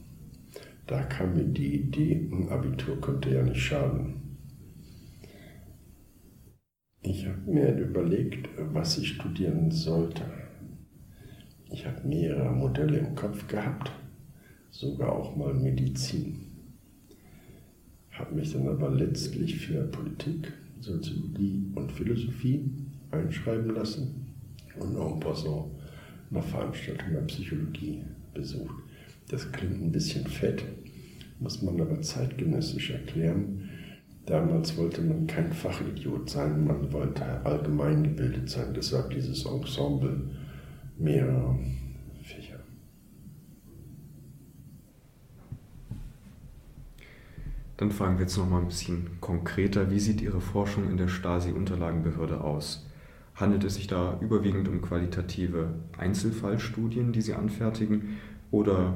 Da 0.87 1.03
kam 1.03 1.35
mir 1.35 1.43
die 1.43 1.81
Idee, 1.81 2.29
ein 2.31 2.49
Abitur 2.49 2.99
könnte 2.99 3.29
ja 3.29 3.43
nicht 3.43 3.61
schaden. 3.61 4.37
habe 7.27 7.51
mir 7.51 7.77
überlegt, 7.77 8.49
was 8.57 8.97
ich 8.97 9.09
studieren 9.09 9.69
sollte. 9.69 10.23
Ich 11.69 11.85
habe 11.85 12.07
mehrere 12.07 12.51
Modelle 12.51 12.97
im 12.97 13.15
Kopf 13.15 13.47
gehabt, 13.47 13.91
sogar 14.71 15.11
auch 15.11 15.35
mal 15.35 15.53
Medizin. 15.53 16.46
Habe 18.17 18.35
mich 18.35 18.51
dann 18.51 18.67
aber 18.67 18.89
letztlich 18.89 19.57
für 19.57 19.83
Politik, 19.83 20.51
Soziologie 20.81 21.63
und 21.75 21.91
Philosophie 21.91 22.69
einschreiben 23.11 23.75
lassen 23.75 24.25
und 24.79 24.95
en 24.95 25.19
passant 25.19 25.65
noch 26.29 26.43
Veranstaltungen 26.43 27.13
der 27.13 27.21
Psychologie 27.21 28.01
besucht. 28.33 28.75
Das 29.29 29.51
klingt 29.51 29.81
ein 29.81 29.91
bisschen 29.91 30.25
fett, 30.25 30.63
muss 31.39 31.61
man 31.61 31.79
aber 31.79 32.01
zeitgenössisch 32.01 32.91
erklären. 32.91 33.69
Damals 34.25 34.75
wollte 34.77 35.01
man 35.01 35.27
kein 35.27 35.53
Fachidiot 35.53 36.29
sein, 36.29 36.65
man 36.65 36.91
wollte 36.91 37.23
allgemein 37.45 38.03
gebildet 38.03 38.49
sein. 38.49 38.73
Deshalb 38.75 39.11
dieses 39.11 39.45
Ensemble 39.45 40.19
mehrerer 40.97 41.57
Dann 47.77 47.91
fragen 47.91 48.15
wir 48.17 48.23
jetzt 48.23 48.37
noch 48.37 48.49
mal 48.49 48.59
ein 48.59 48.67
bisschen 48.67 49.21
konkreter. 49.21 49.91
Wie 49.91 49.99
sieht 49.99 50.21
Ihre 50.21 50.41
Forschung 50.41 50.89
in 50.89 50.97
der 50.97 51.07
Stasi-Unterlagenbehörde 51.07 52.41
aus? 52.41 52.87
Handelt 53.35 53.63
es 53.63 53.75
sich 53.75 53.85
da 53.85 54.17
überwiegend 54.19 54.67
um 54.67 54.81
qualitative 54.81 55.75
Einzelfallstudien, 55.95 57.13
die 57.13 57.21
Sie 57.21 57.35
anfertigen, 57.35 58.17
oder 58.49 58.95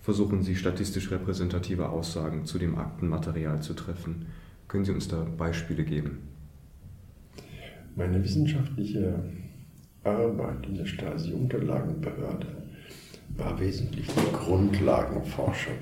versuchen 0.00 0.42
Sie 0.42 0.56
statistisch 0.56 1.12
repräsentative 1.12 1.88
Aussagen 1.88 2.44
zu 2.44 2.58
dem 2.58 2.76
Aktenmaterial 2.76 3.62
zu 3.62 3.74
treffen? 3.74 4.26
Können 4.66 4.84
Sie 4.84 4.92
uns 4.92 5.06
da 5.06 5.24
Beispiele 5.36 5.84
geben? 5.84 6.18
Meine 7.94 8.22
wissenschaftliche 8.22 9.22
Arbeit 10.02 10.66
in 10.66 10.74
der 10.74 10.86
Stasi-Unterlagenbehörde 10.86 12.48
war 13.36 13.60
wesentlich 13.60 14.08
die 14.08 14.32
Grundlagenforschung. 14.32 15.74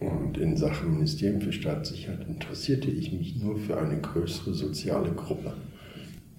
Und 0.00 0.38
in 0.38 0.56
Sachen 0.56 0.94
Ministerium 0.94 1.40
für 1.40 1.52
Staatssicherheit 1.52 2.26
interessierte 2.26 2.90
ich 2.90 3.12
mich 3.12 3.36
nur 3.40 3.56
für 3.56 3.78
eine 3.78 4.00
größere 4.00 4.54
soziale 4.54 5.12
Gruppe, 5.12 5.52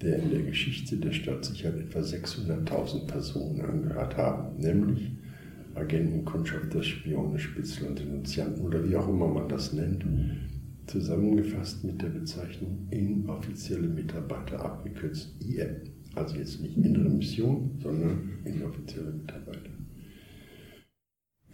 der 0.01 0.19
in 0.19 0.29
der 0.29 0.41
Geschichte 0.41 0.97
der 0.97 1.13
Staatssicherheit 1.13 1.79
etwa 1.79 1.99
600.000 1.99 3.07
Personen 3.07 3.61
angehört 3.61 4.17
haben, 4.17 4.59
nämlich 4.59 5.11
Agenten, 5.73 6.23
Kundschafter, 6.25 6.83
Spione, 6.83 7.37
Spitzel 7.39 7.87
und 7.87 7.99
Denunzianten 7.99 8.63
oder 8.63 8.87
wie 8.87 8.95
auch 8.95 9.09
immer 9.09 9.27
man 9.27 9.49
das 9.49 9.73
nennt, 9.73 10.05
zusammengefasst 10.87 11.83
mit 11.83 12.01
der 12.01 12.09
Bezeichnung 12.09 12.87
inoffizielle 12.91 13.87
Mitarbeiter, 13.87 14.63
abgekürzt 14.63 15.33
IM. 15.41 15.75
Also 16.15 16.37
jetzt 16.37 16.61
nicht 16.61 16.77
innere 16.77 17.09
Mission, 17.09 17.71
sondern 17.81 18.29
inoffizielle 18.45 19.11
Mitarbeiter. 19.11 19.64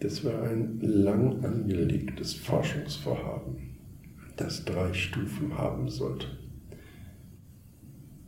Das 0.02 0.24
war 0.24 0.42
ein 0.42 0.80
lang 0.80 1.44
angelegtes 1.44 2.34
Forschungsvorhaben, 2.34 3.76
das 4.36 4.64
drei 4.64 4.92
Stufen 4.94 5.56
haben 5.56 5.88
sollte. 5.88 6.26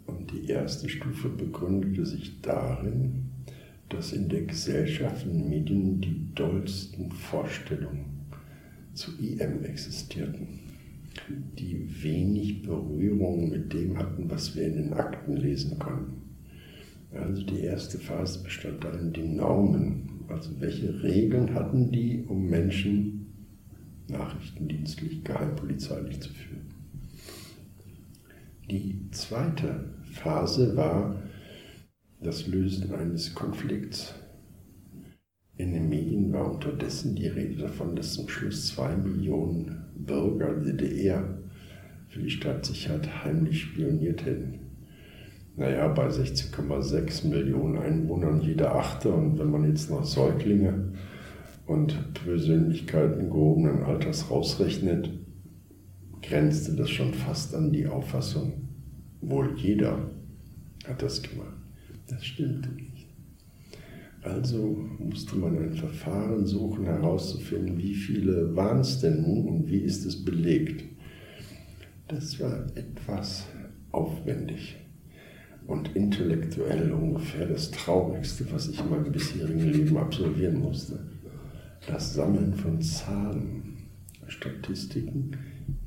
Und 0.07 0.31
die 0.31 0.49
erste 0.49 0.89
Stufe 0.89 1.29
begründete 1.29 2.07
sich 2.07 2.41
darin, 2.43 3.25
dass 3.89 4.13
in 4.13 4.29
der 4.29 4.43
Gesellschaft 4.43 5.27
und 5.27 5.49
Medien 5.49 6.01
die 6.01 6.33
dollsten 6.37 7.11
Vorstellungen 7.11 8.29
zu 8.93 9.11
IM 9.19 9.65
existierten, 9.65 10.61
die 11.59 11.89
wenig 12.05 12.63
Berührung 12.63 13.51
mit 13.51 13.73
dem 13.73 13.99
hatten, 13.99 14.31
was 14.31 14.55
wir 14.55 14.65
in 14.69 14.75
den 14.75 14.93
Akten 14.93 15.37
lesen 15.37 15.77
konnten. 15.81 16.23
Also 17.11 17.43
die 17.43 17.63
erste 17.63 17.99
Phase 17.99 18.45
bestand 18.45 18.85
darin, 18.85 19.13
die 19.13 19.27
Normen 19.27 20.14
also 20.29 20.51
welche 20.61 21.03
Regeln 21.03 21.55
hatten 21.55 21.91
die, 21.91 22.25
um 22.27 22.47
Menschen 22.47 23.27
nachrichtendienstlich, 24.09 25.25
geheimpolizeilich 25.25 26.21
zu 26.21 26.33
führen? 26.33 26.69
Die 28.71 29.09
zweite 29.11 29.91
Phase 30.05 30.77
war 30.77 31.23
das 32.23 32.47
Lösen 32.47 32.93
eines 32.95 33.35
Konflikts. 33.35 34.15
In 35.57 35.73
den 35.73 35.89
Medien 35.89 36.33
war 36.33 36.53
unterdessen 36.53 37.15
die 37.15 37.29
Rede 37.29 37.63
davon, 37.63 37.95
dass 37.95 38.15
zum 38.15 38.29
Schluss 38.29 38.69
zwei 38.69 38.97
Millionen 38.97 39.85
Bürger 39.97 40.55
der 40.61 40.73
DDR 40.73 41.39
für 42.09 42.23
die 42.23 42.31
Staatssicherheit 42.31 43.25
heimlich 43.25 43.63
spioniert 43.63 44.25
hätten 44.25 44.64
naja, 45.57 45.87
bei 45.89 46.09
16,6 46.09 47.29
Millionen 47.29 47.79
Einwohnern 47.79 48.41
jeder 48.41 48.75
Achte 48.75 49.13
und 49.13 49.39
wenn 49.39 49.51
man 49.51 49.65
jetzt 49.65 49.89
noch 49.89 50.05
Säuglinge 50.05 50.93
und 51.67 52.15
Persönlichkeiten 52.25 53.31
gehobenen 53.31 53.85
Alters 53.85 54.31
rausrechnet, 54.31 55.11
grenzte 56.23 56.75
das 56.75 56.91
schon 56.91 57.15
fast 57.15 57.55
an 57.55 57.71
die 57.71 57.87
Auffassung, 57.87 58.69
wohl 59.21 59.55
jeder 59.57 60.11
hat 60.87 61.03
das 61.03 61.23
gemacht. 61.23 61.57
Das 62.09 62.25
stimmte 62.25 62.71
nicht. 62.71 63.07
Also 64.23 64.77
musste 64.99 65.37
man 65.37 65.57
ein 65.59 65.75
Verfahren 65.75 66.47
suchen, 66.47 66.85
herauszufinden, 66.85 67.79
wie 67.79 67.95
viele 67.95 68.57
waren 68.57 68.81
es 68.81 69.01
denn 69.01 69.23
nun 69.23 69.49
und 69.49 69.71
wie 69.71 69.81
ist 69.81 70.05
es 70.05 70.25
belegt. 70.25 70.85
Das 72.09 72.41
war 72.41 72.67
etwas 72.75 73.47
aufwendig 73.93 74.84
und 75.67 75.95
intellektuell 75.97 76.93
ungefähr 76.93 77.47
das 77.47 77.71
Traurigste, 77.71 78.47
was 78.53 78.69
ich 78.69 78.81
in 78.81 78.91
meinem 78.91 79.13
bisherigen 79.13 79.73
Leben 79.73 79.97
absolvieren 79.97 80.59
musste. 80.59 80.99
Das 81.87 82.15
Sammeln 82.15 82.55
von 82.55 82.81
Zahlen, 82.81 83.89
Statistiken, 84.27 85.37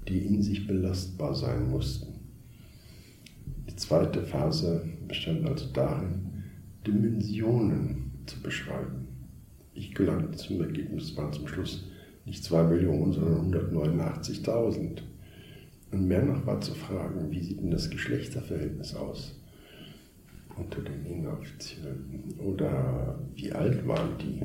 die 0.08 0.20
in 0.20 0.42
sich 0.42 0.68
belastbar 0.68 1.36
sein 1.36 1.70
mussten. 1.70 2.14
Die 3.70 3.76
zweite 3.76 4.24
Phase 4.24 4.88
bestand 5.08 5.48
also 5.48 5.68
darin, 5.74 6.44
Dimensionen 6.86 8.12
zu 8.26 8.42
beschreiben. 8.42 9.08
Ich 9.74 9.94
gelangte 9.94 10.38
zum 10.38 10.62
Ergebnis, 10.62 11.16
waren 11.18 11.34
zum 11.34 11.48
Schluss 11.48 11.88
nicht 12.26 12.44
zwei 12.44 12.64
Millionen, 12.64 13.14
sondern 13.14 13.54
189.000. 13.54 15.02
Und 15.92 16.08
mehr 16.08 16.24
noch 16.24 16.46
war 16.46 16.60
zu 16.60 16.74
fragen, 16.74 17.32
wie 17.32 17.42
sieht 17.42 17.62
denn 17.62 17.72
das 17.72 17.90
Geschlechterverhältnis 17.90 18.96
aus? 18.96 19.40
Unter 20.58 20.82
den 20.82 21.06
Inoffiziellen? 21.06 22.34
Oder 22.40 23.20
wie 23.36 23.52
alt 23.52 23.88
waren 23.88 24.18
die? 24.20 24.42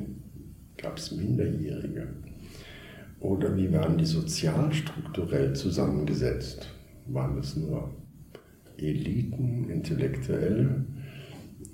Gab 0.77 0.97
es 0.97 1.11
Minderjährige? 1.11 2.07
Oder 3.19 3.55
wie 3.55 3.71
waren 3.71 3.97
die 3.97 4.05
sozialstrukturell 4.05 5.53
zusammengesetzt? 5.55 6.69
Waren 7.07 7.37
es 7.37 7.55
nur 7.55 7.91
Eliten, 8.77 9.69
Intellektuelle? 9.69 10.85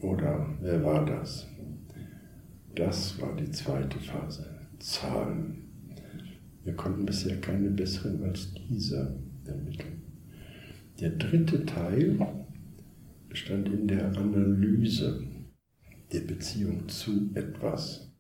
Oder 0.02 0.48
wer 0.62 0.84
war 0.84 1.06
das? 1.06 1.48
Das 2.76 3.20
war 3.20 3.36
die 3.36 3.52
zweite 3.52 4.00
Phase. 4.00 4.46
Zahlen. 4.80 5.70
Wir 6.64 6.74
konnten 6.74 7.06
bisher 7.06 7.42
keine 7.42 7.70
besseren 7.72 8.24
als 8.24 8.54
diese 8.54 9.18
ermitteln. 9.46 10.04
Der 11.00 11.10
dritte 11.12 11.66
Teil 11.66 12.20
bestand 13.30 13.70
in 13.70 13.88
der 13.88 14.08
Analyse 14.18 15.24
der 16.12 16.22
Beziehung 16.22 16.88
zu 16.90 17.30
etwas. 17.36 18.12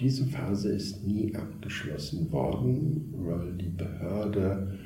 Diese 0.00 0.26
Phase 0.26 0.72
ist 0.72 1.06
nie 1.06 1.34
abgeschlossen 1.34 2.30
worden, 2.32 3.14
weil 3.16 3.52
die 3.54 3.68
Behörde 3.68 4.78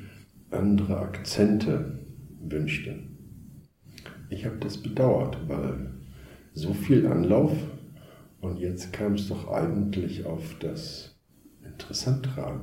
andere 0.49 0.99
Akzente 0.99 1.99
wünschte. 2.41 2.99
Ich 4.29 4.45
habe 4.45 4.57
das 4.57 4.77
bedauert, 4.77 5.37
weil 5.47 5.91
so 6.53 6.73
viel 6.73 7.07
Anlauf 7.07 7.53
und 8.41 8.59
jetzt 8.59 8.91
kam 8.91 9.13
es 9.13 9.27
doch 9.27 9.49
eigentlich 9.49 10.25
auf 10.25 10.55
das 10.59 11.19
Interessantere 11.63 12.47
an. 12.47 12.61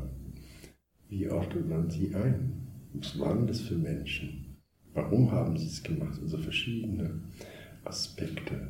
Wie 1.08 1.28
ordnet 1.28 1.68
man 1.68 1.90
sie 1.90 2.14
ein? 2.14 2.68
Was 2.94 3.18
waren 3.18 3.46
das 3.46 3.60
für 3.60 3.76
Menschen? 3.76 4.37
Warum 4.98 5.30
haben 5.30 5.56
sie 5.56 5.66
es 5.66 5.80
gemacht? 5.80 6.18
Also 6.20 6.38
verschiedene 6.38 7.10
Aspekte. 7.84 8.68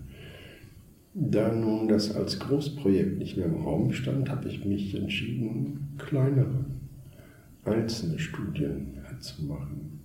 Da 1.14 1.50
nun 1.54 1.88
das 1.88 2.14
als 2.14 2.38
Großprojekt 2.38 3.18
nicht 3.18 3.38
mehr 3.38 3.46
im 3.46 3.62
Raum 3.62 3.92
stand, 3.94 4.28
habe 4.28 4.46
ich 4.46 4.62
mich 4.62 4.94
entschieden, 4.94 5.94
kleinere, 5.96 6.66
einzelne 7.64 8.18
Studien 8.18 8.98
zu 9.20 9.46
machen, 9.46 10.00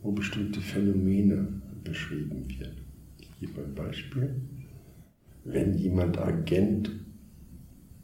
wo 0.00 0.12
bestimmte 0.12 0.60
Phänomene 0.60 1.48
beschrieben 1.82 2.46
werden. 2.60 2.84
Gebe 3.40 3.64
ein 3.64 3.74
Beispiel. 3.74 4.40
Wenn 5.44 5.74
jemand 5.74 6.18
Agent 6.18 6.92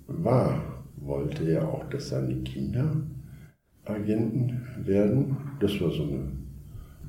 war, 0.08 0.84
wollte 0.96 1.48
er 1.48 1.68
auch, 1.68 1.88
dass 1.88 2.08
seine 2.08 2.34
Kinder 2.42 2.96
Agenten 3.84 4.66
werden. 4.84 5.36
Das 5.60 5.80
war 5.80 5.92
so 5.92 6.02
eine 6.02 6.43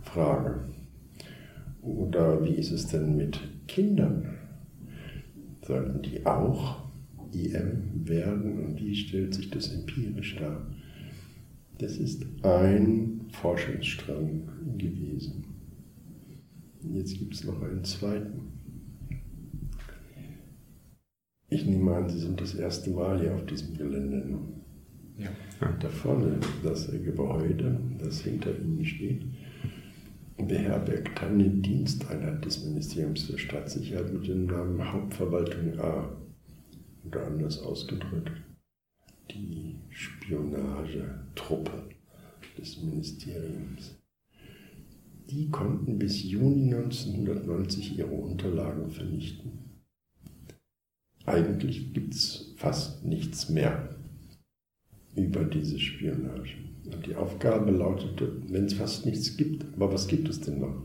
Frage. 0.06 0.70
Oder 1.82 2.44
wie 2.44 2.54
ist 2.54 2.72
es 2.72 2.88
denn 2.88 3.16
mit 3.16 3.40
Kindern? 3.68 4.38
Sollten 5.62 6.02
die 6.02 6.26
auch 6.26 6.86
IM 7.34 8.08
werden 8.08 8.60
und 8.66 8.80
wie 8.80 8.96
stellt 8.96 9.34
sich 9.34 9.50
das 9.50 9.74
empirisch 9.74 10.38
dar? 10.38 10.66
Das 11.80 11.98
ist 11.98 12.26
ein 12.44 13.28
Forschungsstrang 13.32 14.50
gewesen. 14.78 15.44
Jetzt 16.82 17.18
gibt 17.18 17.34
es 17.34 17.44
noch 17.44 17.62
einen 17.62 17.84
zweiten. 17.84 18.54
Ich 21.50 21.66
nehme 21.66 21.96
an, 21.96 22.10
Sie 22.10 22.20
sind 22.20 22.40
das 22.40 22.56
erste 22.56 22.92
Mal 22.92 23.20
hier 23.20 23.36
auf 23.36 23.46
diesem 23.46 23.76
Gelände. 23.76 24.38
Ja. 25.18 25.30
Da 25.80 25.90
vorne, 25.90 26.38
das 26.64 26.92
Gebäude, 26.92 27.80
das 28.00 28.22
hinter 28.22 28.58
Ihnen 28.58 28.84
steht, 28.86 29.24
beherbergt 30.48 31.22
eine 31.22 31.50
Diensteinheit 31.50 32.46
des 32.46 32.64
Ministeriums 32.64 33.24
für 33.24 33.38
Staatssicherheit 33.38 34.14
mit 34.14 34.28
dem 34.28 34.46
Namen 34.46 34.92
Hauptverwaltung 34.92 35.80
A. 35.80 36.10
Oder 37.06 37.28
anders 37.28 37.60
ausgedrückt, 37.60 38.32
die 39.32 39.76
Spionagetruppe 39.90 41.90
des 42.58 42.82
Ministeriums. 42.82 43.98
Die 45.30 45.50
konnten 45.50 46.00
bis 46.00 46.24
Juni 46.24 46.74
1990 46.74 47.98
ihre 47.98 48.12
Unterlagen 48.12 48.92
vernichten. 48.92 49.60
Eigentlich 51.26 51.94
gibt 51.94 52.14
es 52.14 52.54
fast 52.58 53.04
nichts 53.04 53.50
mehr 53.50 53.96
über 55.16 55.44
diese 55.44 55.80
Spionage. 55.80 56.58
Die 56.86 57.16
Aufgabe 57.16 57.72
lautete, 57.72 58.42
wenn 58.48 58.66
es 58.66 58.76
fast 58.76 59.06
nichts 59.06 59.36
gibt, 59.38 59.66
aber 59.76 59.92
was 59.92 60.08
gibt 60.08 60.30
es 60.30 60.42
denn 60.42 60.60
noch? 60.60 60.84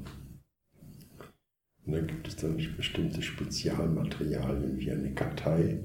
Und 1.84 1.92
dann 1.92 2.06
gibt 2.06 2.28
es 2.28 2.36
dann 2.36 2.56
bestimmte 2.76 3.20
Spezialmaterialien 3.20 4.78
wie 4.78 4.90
eine 4.90 5.12
Kartei, 5.12 5.80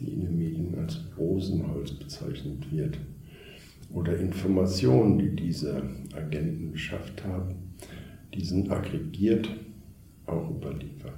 die 0.00 0.12
in 0.12 0.22
den 0.22 0.38
Medien 0.38 0.74
als 0.78 1.00
Rosenholz 1.16 1.92
bezeichnet 1.92 2.70
wird. 2.72 2.98
Oder 3.90 4.18
Informationen, 4.18 5.18
die 5.18 5.36
diese 5.36 5.82
Agenten 6.14 6.72
beschafft 6.72 7.24
haben, 7.24 7.74
die 8.34 8.44
sind 8.44 8.70
aggregiert, 8.70 9.48
auch 10.26 10.50
überliefert. 10.50 11.14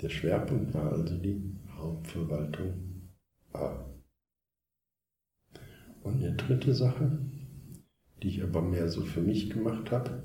Der 0.00 0.08
Schwerpunkt 0.08 0.72
war 0.72 0.92
also 0.92 1.18
die 1.18 1.42
Hauptverwaltung 1.76 2.72
A. 3.52 3.84
Und 6.02 6.22
eine 6.22 6.34
dritte 6.36 6.72
Sache, 6.72 7.18
die 8.22 8.28
ich 8.28 8.42
aber 8.42 8.62
mehr 8.62 8.88
so 8.88 9.02
für 9.02 9.20
mich 9.20 9.50
gemacht 9.50 9.90
habe, 9.90 10.22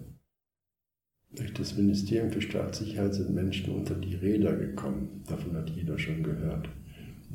durch 1.36 1.52
das 1.54 1.76
Ministerium 1.76 2.32
für 2.32 2.42
Staatssicherheit 2.42 3.16
sind 3.16 3.34
Menschen 3.34 3.74
unter 3.74 3.96
die 3.96 4.14
Räder 4.14 4.56
gekommen. 4.56 5.24
Davon 5.28 5.56
hat 5.56 5.70
jeder 5.72 5.98
schon 5.98 6.22
gehört. 6.22 6.70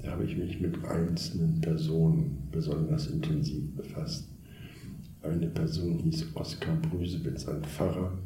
Da 0.01 0.13
habe 0.13 0.25
ich 0.25 0.37
mich 0.37 0.61
mit 0.61 0.85
einzelnen 0.85 1.61
Personen 1.61 2.49
besonders 2.53 3.09
intensiv 3.09 3.75
befasst. 3.75 4.29
Eine 5.23 5.49
Person 5.49 5.99
hieß 5.99 6.37
Oskar 6.37 6.77
Brüsewitz, 6.77 7.49
ein 7.49 7.65
Pfarrer, 7.65 8.17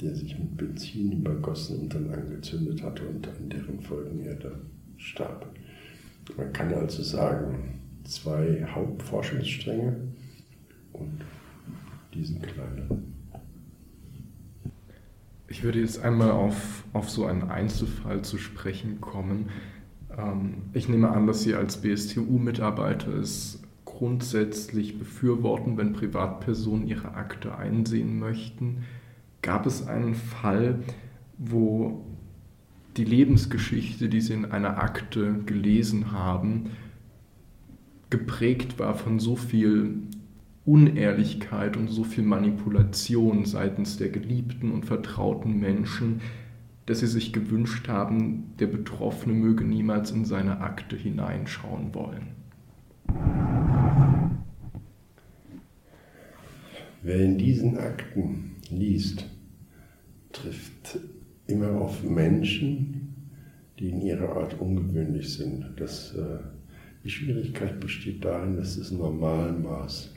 der 0.00 0.14
sich 0.14 0.38
mit 0.38 0.56
Benzin 0.56 1.12
übergossen 1.12 1.80
und 1.80 1.94
dann 1.94 2.10
angezündet 2.10 2.82
hatte 2.82 3.06
und 3.06 3.28
an 3.28 3.50
deren 3.50 3.80
Folgen 3.82 4.20
er 4.20 4.36
da 4.36 4.52
starb. 4.96 5.54
Man 6.38 6.50
kann 6.54 6.72
also 6.72 7.02
sagen, 7.02 7.80
zwei 8.04 8.64
Hauptforschungsstränge 8.66 10.14
diesen 12.14 12.40
kleinen. 12.40 13.14
Ich 15.48 15.62
würde 15.62 15.80
jetzt 15.80 16.02
einmal 16.02 16.30
auf, 16.30 16.84
auf 16.92 17.10
so 17.10 17.26
einen 17.26 17.42
Einzelfall 17.50 18.22
zu 18.22 18.38
sprechen 18.38 19.00
kommen. 19.00 19.50
Ähm, 20.16 20.62
ich 20.72 20.88
nehme 20.88 21.10
an, 21.10 21.26
dass 21.26 21.42
Sie 21.42 21.54
als 21.54 21.80
BSTU-Mitarbeiter 21.80 23.12
es 23.14 23.62
grundsätzlich 23.84 24.98
befürworten, 24.98 25.76
wenn 25.76 25.92
Privatpersonen 25.92 26.88
ihre 26.88 27.14
Akte 27.14 27.56
einsehen 27.56 28.18
möchten. 28.18 28.84
Gab 29.42 29.66
es 29.66 29.86
einen 29.86 30.14
Fall, 30.14 30.80
wo 31.38 32.04
die 32.96 33.04
Lebensgeschichte, 33.04 34.08
die 34.08 34.20
Sie 34.20 34.32
in 34.32 34.46
einer 34.46 34.78
Akte 34.78 35.34
gelesen 35.46 36.12
haben, 36.12 36.70
geprägt 38.10 38.78
war 38.78 38.94
von 38.94 39.18
so 39.18 39.36
viel 39.36 40.02
Unehrlichkeit 40.64 41.76
und 41.76 41.88
so 41.88 42.04
viel 42.04 42.24
Manipulation 42.24 43.44
seitens 43.44 43.98
der 43.98 44.08
geliebten 44.08 44.72
und 44.72 44.86
vertrauten 44.86 45.60
Menschen, 45.60 46.20
dass 46.86 47.00
sie 47.00 47.06
sich 47.06 47.32
gewünscht 47.32 47.88
haben, 47.88 48.54
der 48.58 48.66
Betroffene 48.66 49.34
möge 49.34 49.64
niemals 49.64 50.10
in 50.10 50.24
seine 50.24 50.60
Akte 50.60 50.96
hineinschauen 50.96 51.94
wollen. 51.94 52.28
Wer 57.02 57.20
in 57.20 57.36
diesen 57.36 57.76
Akten 57.76 58.56
liest, 58.70 59.26
trifft 60.32 60.98
immer 61.46 61.72
auf 61.72 62.02
Menschen, 62.02 63.14
die 63.78 63.90
in 63.90 64.00
ihrer 64.00 64.36
Art 64.36 64.58
ungewöhnlich 64.58 65.34
sind. 65.34 65.66
Das, 65.76 66.14
äh, 66.14 66.38
die 67.04 67.10
Schwierigkeit 67.10 67.80
besteht 67.80 68.24
darin, 68.24 68.56
dass 68.56 68.78
das 68.78 68.90
Normalmaß 68.90 70.13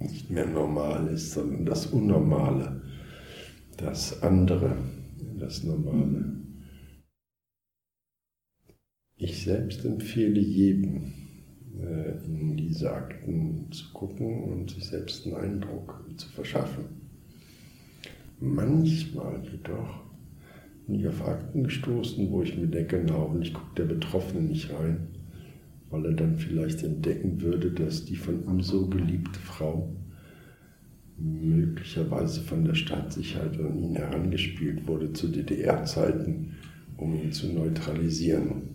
nicht 0.00 0.30
mehr 0.30 0.46
normal 0.46 1.08
ist, 1.08 1.32
sondern 1.32 1.64
das 1.64 1.86
Unnormale, 1.86 2.82
das 3.76 4.22
andere, 4.22 4.76
das 5.38 5.64
Normale. 5.64 6.34
Ich 9.16 9.42
selbst 9.42 9.84
empfehle 9.84 10.40
jedem, 10.40 11.12
äh, 11.80 12.24
in 12.24 12.56
diese 12.56 12.92
Akten 12.92 13.70
zu 13.72 13.92
gucken 13.92 14.44
und 14.44 14.70
sich 14.70 14.86
selbst 14.86 15.26
einen 15.26 15.36
Eindruck 15.36 16.04
zu 16.16 16.28
verschaffen. 16.28 16.84
Manchmal 18.40 19.42
jedoch 19.50 20.04
bin 20.86 20.96
ich 20.96 21.08
auf 21.08 21.26
Akten 21.26 21.64
gestoßen, 21.64 22.30
wo 22.30 22.42
ich 22.42 22.56
mir 22.56 22.66
denke, 22.66 23.02
na 23.06 23.14
hoffentlich 23.14 23.54
guckt 23.54 23.78
der 23.78 23.84
Betroffene 23.84 24.42
nicht 24.42 24.72
rein, 24.72 25.08
weil 25.94 26.06
er 26.06 26.12
dann 26.12 26.38
vielleicht 26.38 26.82
entdecken 26.82 27.40
würde, 27.40 27.70
dass 27.70 28.04
die 28.04 28.16
von 28.16 28.44
ihm 28.44 28.60
so 28.60 28.88
geliebte 28.88 29.38
Frau 29.38 29.94
möglicherweise 31.16 32.40
von 32.40 32.64
der 32.64 32.74
Staatssicherheit 32.74 33.60
an 33.60 33.78
ihn 33.78 33.94
herangespielt 33.94 34.88
wurde 34.88 35.12
zu 35.12 35.28
DDR-Zeiten, 35.28 36.56
um 36.96 37.14
ihn 37.14 37.30
zu 37.30 37.46
neutralisieren. 37.46 38.70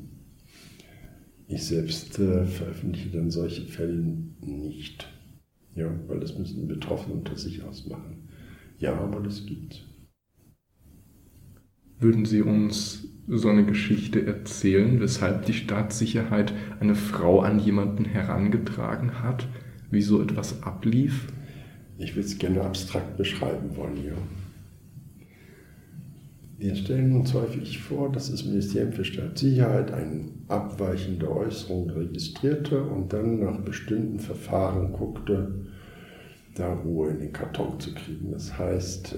Ich 1.50 1.64
selbst 1.64 2.18
äh, 2.20 2.46
veröffentliche 2.46 3.10
dann 3.10 3.32
solche 3.32 3.64
Fälle 3.64 4.02
nicht, 4.40 5.06
ja, 5.76 5.94
weil 6.08 6.22
das 6.22 6.38
müssen 6.38 6.70
Betroffene 6.70 7.16
unter 7.16 7.36
sich 7.36 7.62
ausmachen. 7.64 8.30
Ja, 8.78 8.94
aber 8.94 9.20
das 9.20 9.46
gibt's. 9.46 9.82
Würden 12.00 12.26
Sie 12.26 12.42
uns 12.42 13.08
so 13.28 13.50
eine 13.50 13.66
Geschichte 13.66 14.26
erzählen, 14.26 15.00
weshalb 15.00 15.46
die 15.46 15.54
Staatssicherheit 15.54 16.54
eine 16.80 16.96
Frau 16.96 17.42
an 17.42 17.60
jemanden 17.60 18.06
herangetragen 18.06 19.22
hat, 19.22 19.48
wie 19.92 20.02
so 20.02 20.22
etwas 20.22 20.64
ablief? 20.64 21.28
Ich 21.98 22.16
würde 22.16 22.28
es 22.28 22.38
gerne 22.38 22.62
abstrakt 22.62 23.18
beschreiben 23.18 23.76
wollen, 23.76 24.04
ja. 24.04 24.14
Wir 26.58 26.76
stellen 26.76 27.16
uns 27.16 27.34
häufig 27.34 27.80
vor, 27.80 28.12
dass 28.12 28.32
das 28.32 28.46
Ministerium 28.46 28.94
für 28.94 29.06
Staatssicherheit 29.06 29.92
eine 29.92 30.26
abweichende 30.48 31.30
Äußerung 31.30 31.90
registrierte 31.90 32.84
und 32.84 33.14
dann 33.14 33.40
nach 33.40 33.60
bestimmten 33.60 34.20
Verfahren 34.20 34.92
guckte, 34.92 35.68
da 36.60 36.74
Ruhe 36.74 37.12
in 37.12 37.20
den 37.20 37.34
Karton 37.34 37.80
zu 37.80 37.94
kriegen. 37.94 38.32
Das 38.32 38.58
heißt, 38.58 39.16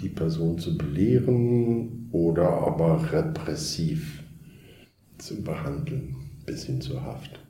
die 0.00 0.08
Person 0.08 0.58
zu 0.58 0.78
belehren 0.78 2.08
oder 2.10 2.48
aber 2.48 3.12
repressiv 3.12 4.22
zu 5.18 5.42
behandeln, 5.42 6.16
bis 6.46 6.64
hin 6.64 6.80
zur 6.80 7.02
Haft. 7.02 7.40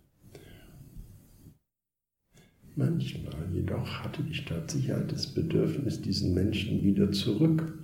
Manchmal 2.75 3.49
jedoch 3.53 4.05
hatte 4.05 4.23
die 4.23 4.35
Staatssicherheit 4.35 5.11
das 5.11 5.27
Bedürfnis, 5.27 6.01
diesen 6.01 6.35
Menschen 6.35 6.83
wieder 6.83 7.11
zurück 7.13 7.77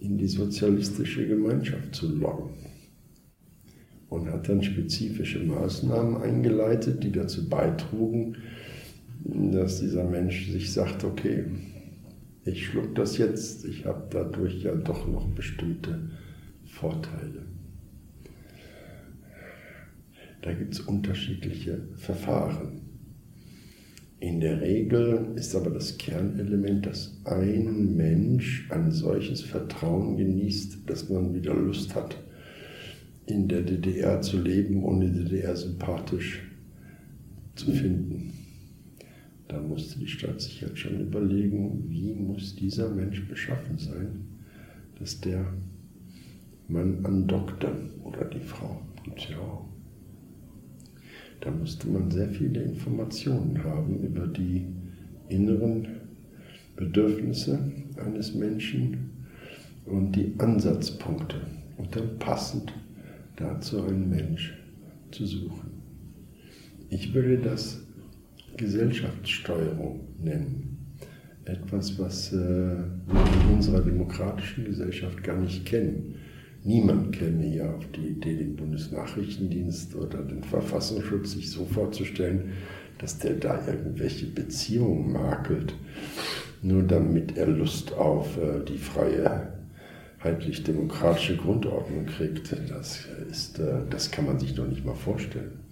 in 0.00 0.18
die 0.18 0.28
sozialistische 0.28 1.26
Gemeinschaft 1.26 1.94
zu 1.94 2.14
locken 2.14 2.50
und 4.08 4.30
hat 4.30 4.48
dann 4.48 4.62
spezifische 4.62 5.40
Maßnahmen 5.40 6.16
eingeleitet, 6.22 7.02
die 7.02 7.12
dazu 7.12 7.48
beitrugen, 7.48 8.36
dass 9.24 9.80
dieser 9.80 10.04
Mensch 10.04 10.50
sich 10.50 10.72
sagt, 10.72 11.04
okay, 11.04 11.44
ich 12.44 12.66
schluck 12.66 12.94
das 12.94 13.18
jetzt, 13.18 13.64
ich 13.64 13.86
habe 13.86 14.06
dadurch 14.10 14.62
ja 14.62 14.74
doch 14.74 15.08
noch 15.08 15.26
bestimmte 15.28 16.10
Vorteile. 16.64 17.42
Da 20.42 20.52
gibt 20.52 20.74
es 20.74 20.80
unterschiedliche 20.80 21.80
Verfahren. 21.96 22.82
In 24.20 24.40
der 24.40 24.60
Regel 24.60 25.32
ist 25.34 25.54
aber 25.54 25.70
das 25.70 25.98
Kernelement, 25.98 26.86
dass 26.86 27.20
ein 27.24 27.96
Mensch 27.96 28.66
ein 28.70 28.90
solches 28.90 29.42
Vertrauen 29.42 30.16
genießt, 30.16 30.88
dass 30.88 31.08
man 31.10 31.34
wieder 31.34 31.54
Lust 31.54 31.94
hat, 31.94 32.16
in 33.26 33.48
der 33.48 33.62
DDR 33.62 34.22
zu 34.22 34.40
leben 34.40 34.84
und 34.84 35.00
die 35.00 35.12
DDR 35.12 35.56
sympathisch 35.56 36.42
zu 37.56 37.72
finden. 37.72 38.32
Da 39.48 39.60
musste 39.60 39.98
die 39.98 40.08
Staatssicherheit 40.08 40.78
schon 40.78 41.00
überlegen, 41.00 41.84
wie 41.88 42.12
muss 42.14 42.56
dieser 42.56 42.88
Mensch 42.88 43.28
beschaffen 43.28 43.78
sein, 43.78 44.24
dass 44.98 45.20
der 45.20 45.46
Mann 46.68 47.04
andockte 47.04 47.68
oder 48.02 48.24
die 48.24 48.40
Frau, 48.40 48.82
gibt 49.04 49.20
es 49.20 49.28
ja 49.30 49.38
auch. 49.38 49.66
Da 51.40 51.50
musste 51.50 51.86
man 51.88 52.10
sehr 52.10 52.28
viele 52.30 52.62
Informationen 52.62 53.62
haben 53.62 54.02
über 54.02 54.26
die 54.26 54.66
inneren 55.28 55.86
Bedürfnisse 56.74 57.72
eines 58.04 58.34
Menschen 58.34 59.10
und 59.84 60.12
die 60.16 60.34
Ansatzpunkte 60.38 61.36
und 61.76 61.94
dann 61.94 62.18
passend 62.18 62.72
dazu 63.36 63.82
einen 63.82 64.10
Mensch 64.10 64.54
zu 65.12 65.24
suchen. 65.26 65.70
Ich 66.90 67.14
würde 67.14 67.38
das 67.38 67.85
Gesellschaftssteuerung 68.56 70.08
nennen. 70.18 70.94
Etwas, 71.44 71.98
was 71.98 72.32
äh, 72.32 72.36
wir 72.36 73.42
in 73.44 73.54
unserer 73.54 73.80
demokratischen 73.80 74.64
Gesellschaft 74.64 75.22
gar 75.22 75.36
nicht 75.36 75.64
kennen. 75.64 76.16
Niemand 76.64 77.12
käme 77.12 77.46
ja 77.46 77.72
auf 77.72 77.84
die 77.92 78.08
Idee, 78.08 78.36
den 78.36 78.56
Bundesnachrichtendienst 78.56 79.94
oder 79.94 80.22
den 80.22 80.42
Verfassungsschutz 80.42 81.32
sich 81.32 81.50
so 81.50 81.64
vorzustellen, 81.64 82.54
dass 82.98 83.18
der 83.18 83.34
da 83.34 83.64
irgendwelche 83.66 84.26
Beziehungen 84.26 85.12
makelt, 85.12 85.74
nur 86.62 86.82
damit 86.82 87.36
er 87.36 87.46
Lust 87.46 87.92
auf 87.92 88.36
äh, 88.38 88.64
die 88.64 88.78
freie 88.78 89.52
heitlich-demokratische 90.24 91.36
Grundordnung 91.36 92.06
kriegt. 92.06 92.56
Das, 92.68 93.06
ist, 93.30 93.60
äh, 93.60 93.82
das 93.88 94.10
kann 94.10 94.26
man 94.26 94.40
sich 94.40 94.54
doch 94.54 94.66
nicht 94.66 94.84
mal 94.84 94.94
vorstellen. 94.94 95.65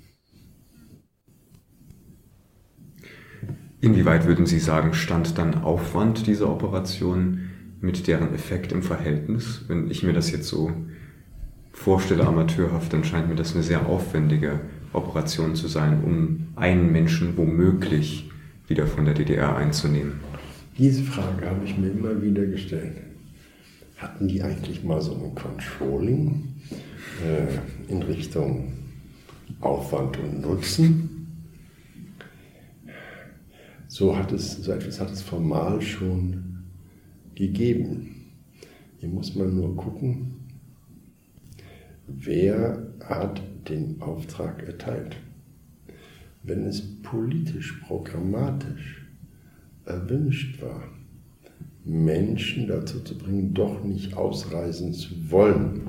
Inwieweit 3.84 4.24
würden 4.24 4.46
Sie 4.46 4.60
sagen, 4.60 4.94
stand 4.94 5.36
dann 5.36 5.62
Aufwand 5.62 6.26
dieser 6.26 6.48
Operation 6.48 7.50
mit 7.82 8.06
deren 8.06 8.34
Effekt 8.34 8.72
im 8.72 8.82
Verhältnis? 8.82 9.66
Wenn 9.68 9.90
ich 9.90 10.02
mir 10.02 10.14
das 10.14 10.30
jetzt 10.30 10.48
so 10.48 10.72
vorstelle, 11.70 12.26
amateurhaft, 12.26 12.94
dann 12.94 13.04
scheint 13.04 13.28
mir 13.28 13.34
das 13.34 13.52
eine 13.52 13.62
sehr 13.62 13.84
aufwendige 13.86 14.60
Operation 14.94 15.54
zu 15.54 15.68
sein, 15.68 16.02
um 16.02 16.46
einen 16.56 16.92
Menschen 16.92 17.36
womöglich 17.36 18.30
wieder 18.68 18.86
von 18.86 19.04
der 19.04 19.12
DDR 19.12 19.54
einzunehmen. 19.54 20.14
Diese 20.78 21.02
Frage 21.02 21.46
habe 21.46 21.66
ich 21.66 21.76
mir 21.76 21.90
immer 21.90 22.22
wieder 22.22 22.46
gestellt. 22.46 22.96
Hatten 23.98 24.28
die 24.28 24.42
eigentlich 24.42 24.82
mal 24.82 25.02
so 25.02 25.12
ein 25.12 25.34
Controlling 25.34 26.54
äh, 27.22 27.92
in 27.92 28.02
Richtung 28.02 28.72
Aufwand 29.60 30.18
und 30.20 30.40
Nutzen? 30.40 31.23
So, 33.96 34.16
hat 34.16 34.33
es, 34.33 34.54
so 34.54 34.72
etwas 34.72 34.98
hat 34.98 35.12
es 35.12 35.22
formal 35.22 35.80
schon 35.80 36.64
gegeben. 37.37 38.33
Hier 38.98 39.09
muss 39.09 39.37
man 39.37 39.54
nur 39.54 39.76
gucken, 39.76 40.35
wer 42.09 42.92
hat 43.04 43.40
den 43.68 44.02
Auftrag 44.02 44.64
erteilt. 44.64 45.14
Wenn 46.42 46.64
es 46.64 46.83
politisch, 47.02 47.74
programmatisch 47.87 49.07
erwünscht 49.85 50.61
war, 50.61 50.88
Menschen 51.85 52.66
dazu 52.66 52.98
zu 52.98 53.16
bringen, 53.16 53.54
doch 53.54 53.85
nicht 53.85 54.16
ausreisen 54.16 54.92
zu 54.92 55.30
wollen, 55.30 55.83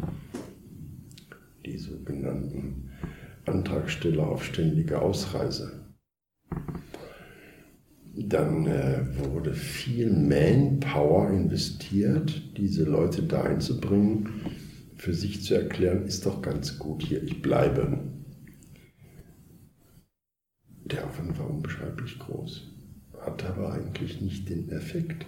die 1.66 1.80
sogenannten 1.80 2.92
Antragsteller 3.48 4.28
auf 4.28 4.46
ständige 4.46 5.02
Ausreise, 5.02 5.86
dann 8.18 8.66
äh, 8.66 9.02
wurde 9.18 9.54
viel 9.54 10.10
Manpower 10.10 11.30
investiert, 11.32 12.58
diese 12.58 12.86
Leute 12.86 13.24
da 13.24 13.44
einzubringen, 13.44 14.30
für 14.96 15.14
sich 15.14 15.44
zu 15.44 15.56
erklären, 15.56 16.06
ist 16.06 16.26
doch 16.26 16.42
ganz 16.42 16.80
gut 16.80 17.04
hier, 17.04 17.22
ich 17.22 17.42
bleibe. 17.42 18.00
Der 20.86 21.06
Aufwand 21.06 21.38
war 21.38 21.50
unbeschreiblich 21.50 22.18
groß, 22.20 22.72
hatte 23.20 23.48
aber 23.48 23.74
eigentlich 23.74 24.22
nicht 24.22 24.50
den 24.50 24.70
Effekt. 24.70 25.26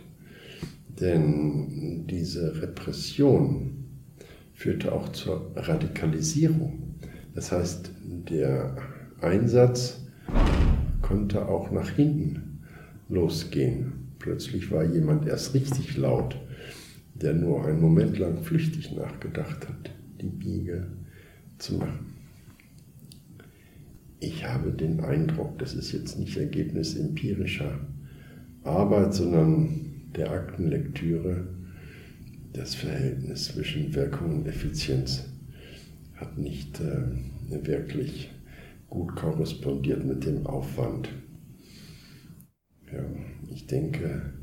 Denn 0.87 2.07
diese 2.07 2.61
Repression 2.61 3.85
führte 4.53 4.93
auch 4.93 5.09
zur 5.09 5.51
Radikalisierung. 5.55 6.95
Das 7.35 7.51
heißt, 7.51 7.91
der 8.03 8.77
Einsatz 9.19 10.05
konnte 11.01 11.47
auch 11.47 11.69
nach 11.71 11.89
hinten 11.89 12.56
losgehen. 13.09 14.07
Plötzlich 14.19 14.71
war 14.71 14.83
jemand 14.83 15.27
erst 15.27 15.53
richtig 15.53 15.97
laut, 15.97 16.35
der 17.13 17.33
nur 17.33 17.65
einen 17.65 17.81
Moment 17.81 18.17
lang 18.17 18.41
flüchtig 18.43 18.91
nachgedacht 18.93 19.67
hat, 19.67 19.91
die 20.21 20.27
Biege 20.27 20.87
zu 21.57 21.75
machen. 21.75 22.13
Ich 24.19 24.45
habe 24.45 24.71
den 24.71 24.99
Eindruck, 25.01 25.59
das 25.59 25.73
ist 25.73 25.91
jetzt 25.91 26.17
nicht 26.17 26.37
Ergebnis 26.37 26.95
empirischer 26.95 27.79
Arbeit, 28.63 29.13
sondern 29.13 30.09
der 30.15 30.31
Aktenlektüre, 30.31 31.47
das 32.53 32.73
Verhältnis 32.73 33.45
zwischen 33.45 33.93
Wirkung 33.93 34.39
und 34.39 34.47
Effizienz 34.47 35.25
hat 36.15 36.37
nicht 36.37 36.79
äh, 36.79 37.65
wirklich 37.65 38.31
gut 38.89 39.15
korrespondiert 39.15 40.03
mit 40.05 40.25
dem 40.25 40.47
Aufwand. 40.47 41.09
Ja, 42.91 43.03
ich 43.53 43.67
denke, 43.67 44.33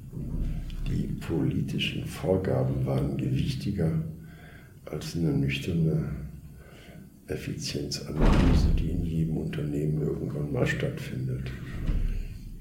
die 0.86 1.06
politischen 1.26 2.04
Vorgaben 2.04 2.84
waren 2.84 3.16
gewichtiger 3.16 4.02
als 4.84 5.16
eine 5.16 5.32
nüchterne 5.32 6.10
Effizienzanalyse, 7.26 8.68
die 8.78 8.90
in 8.90 9.04
jedem 9.04 9.38
Unternehmen 9.38 10.02
irgendwann 10.02 10.52
mal 10.52 10.66
stattfindet. 10.66 11.50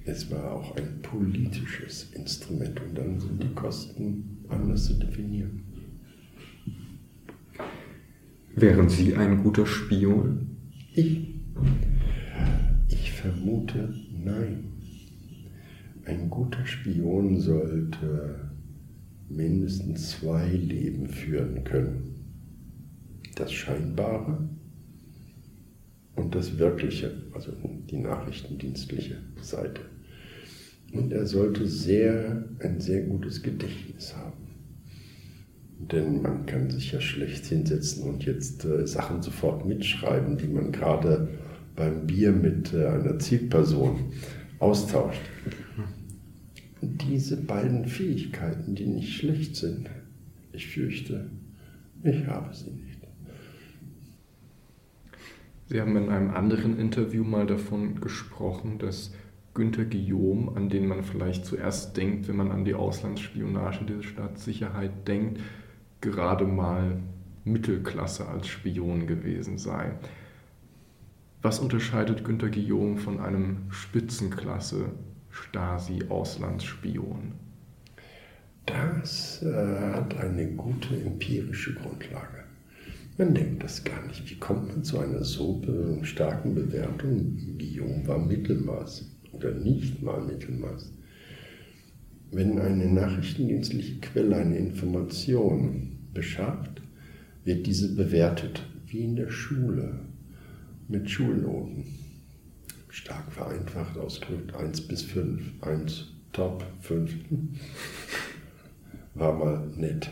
Es 0.06 0.32
war 0.32 0.54
auch 0.54 0.76
ein 0.78 1.02
politisches 1.02 2.12
Instrument 2.14 2.80
und 2.82 2.98
dann 2.98 3.20
sind 3.20 3.44
die 3.44 3.54
Kosten 3.54 4.38
anders 4.50 4.86
zu 4.86 4.94
definieren. 4.94 5.64
Wären 8.56 8.88
Sie 8.88 9.16
ein 9.16 9.44
guter 9.44 9.66
Spion? 9.66 10.58
Ich? 10.94 11.34
Ich 12.88 13.12
vermute 13.12 13.94
nein. 14.24 14.73
Ein 16.06 16.30
guter 16.30 16.66
Spion 16.66 17.40
sollte 17.40 18.52
mindestens 19.30 20.12
zwei 20.12 20.48
Leben 20.48 21.08
führen 21.08 21.64
können. 21.64 22.16
Das 23.36 23.54
Scheinbare 23.54 24.50
und 26.16 26.36
das 26.36 26.58
Wirkliche, 26.58 27.12
also 27.34 27.54
die 27.90 27.98
nachrichtendienstliche 27.98 29.18
Seite. 29.42 29.82
Und 30.92 31.12
er 31.12 31.26
sollte 31.26 31.68
sehr, 31.68 32.48
ein 32.60 32.80
sehr 32.80 33.04
gutes 33.04 33.42
Gedächtnis 33.42 34.16
haben. 34.16 34.44
Denn 35.80 36.22
man 36.22 36.46
kann 36.46 36.70
sich 36.70 36.92
ja 36.92 37.02
schlecht 37.02 37.46
hinsetzen 37.46 38.04
und 38.04 38.26
jetzt 38.26 38.64
äh, 38.66 38.86
Sachen 38.86 39.22
sofort 39.22 39.66
mitschreiben, 39.66 40.38
die 40.38 40.48
man 40.48 40.72
gerade 40.72 41.30
beim 41.76 42.06
Bier 42.06 42.32
mit 42.32 42.74
äh, 42.74 42.86
einer 42.86 43.18
Zielperson 43.20 44.12
austauscht. 44.60 45.22
Diese 46.84 47.38
beiden 47.38 47.86
Fähigkeiten, 47.86 48.76
die 48.76 48.88
nicht 48.88 49.14
schlecht 49.14 49.56
sind, 49.56 49.90
ich 50.52 50.68
fürchte, 50.68 51.30
ich 52.04 52.28
habe 52.28 52.54
sie 52.54 52.72
nicht. 52.72 52.94
Sie 55.68 55.82
haben 55.82 55.96
in 55.96 56.10
einem 56.10 56.30
anderen 56.32 56.78
Interview 56.78 57.24
mal 57.24 57.48
davon 57.48 58.00
gesprochen, 58.00 58.78
dass 58.80 59.12
Günter 59.54 59.86
Guillaume, 59.86 60.56
an 60.56 60.70
den 60.70 60.86
man 60.86 61.04
vielleicht 61.04 61.46
zuerst 61.46 61.96
denkt, 61.96 62.28
wenn 62.28 62.36
man 62.36 62.52
an 62.52 62.66
die 62.66 62.76
Auslandsspionage 62.76 63.86
der 63.86 64.04
Staatssicherheit 64.04 65.08
denkt, 65.08 65.40
gerade 66.02 66.46
mal 66.46 67.00
Mittelklasse 67.46 68.28
als 68.28 68.48
Spion 68.48 69.08
gewesen 69.08 69.58
sei. 69.58 69.94
Was 71.42 71.60
unterscheidet 71.60 72.24
Günter 72.24 72.50
Guillaume 72.50 72.98
von 72.98 73.20
einem 73.20 73.64
Spitzenklasse 73.70 74.92
Stasi-Auslandsspion? 75.34 77.34
Das 78.66 79.44
äh, 79.44 79.94
hat 79.94 80.18
eine 80.18 80.48
gute 80.54 80.96
empirische 80.96 81.74
Grundlage. 81.74 82.44
Man 83.18 83.34
denkt 83.34 83.64
das 83.64 83.84
gar 83.84 84.06
nicht. 84.08 84.30
Wie 84.30 84.40
kommt 84.40 84.70
man 84.70 84.84
zu 84.84 85.00
einer 85.00 85.24
so 85.24 85.62
starken 86.04 86.56
Bewertung? 86.56 87.38
Guillaume 87.58 88.08
war 88.08 88.18
Mittelmaß 88.18 89.12
oder 89.34 89.52
nicht 89.52 90.02
mal 90.02 90.22
Mittelmaß. 90.22 90.92
Wenn 92.32 92.58
eine 92.58 92.92
nachrichtendienstliche 92.92 94.00
Quelle 94.00 94.38
eine 94.38 94.58
Information 94.58 96.00
beschafft, 96.14 96.82
wird 97.44 97.68
diese 97.68 97.96
bewertet, 97.96 98.66
wie 98.88 99.04
in 99.04 99.16
der 99.16 99.30
Schule, 99.30 100.00
mit 100.88 101.10
Schulnoten. 101.10 102.03
Stark 102.94 103.32
vereinfacht 103.32 103.98
ausgedrückt 103.98 104.54
1 104.54 104.82
bis 104.82 105.02
5. 105.02 105.64
1 105.64 106.14
top, 106.32 106.64
5 106.82 107.12
war 109.16 109.34
mal 109.34 109.68
nett. 109.76 110.12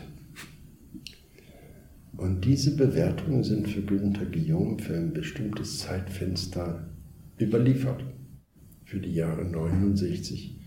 Und 2.16 2.44
diese 2.44 2.74
Bewertungen 2.74 3.44
sind 3.44 3.68
für 3.68 3.82
Günther 3.82 4.26
Guillaume 4.26 4.80
für 4.80 4.96
ein 4.96 5.12
bestimmtes 5.12 5.78
Zeitfenster 5.78 6.90
überliefert. 7.40 8.04
Für 8.84 8.98
die 8.98 9.14
Jahre 9.14 9.44
69 9.44 10.58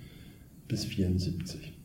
bis 0.69 0.85
74. 0.85 1.77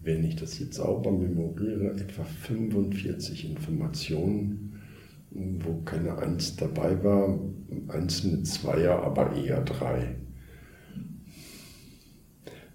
Wenn 0.00 0.22
ich 0.22 0.36
das 0.36 0.60
jetzt 0.60 0.76
sauber 0.76 1.10
memoriere, 1.10 1.94
etwa 1.94 2.22
45 2.22 3.50
Informationen, 3.50 4.71
wo 5.34 5.82
keine 5.82 6.18
Eins 6.18 6.56
dabei 6.56 7.02
war, 7.02 7.38
einzelne 7.88 8.42
Zweier, 8.42 9.02
aber 9.02 9.34
eher 9.34 9.62
drei. 9.62 10.16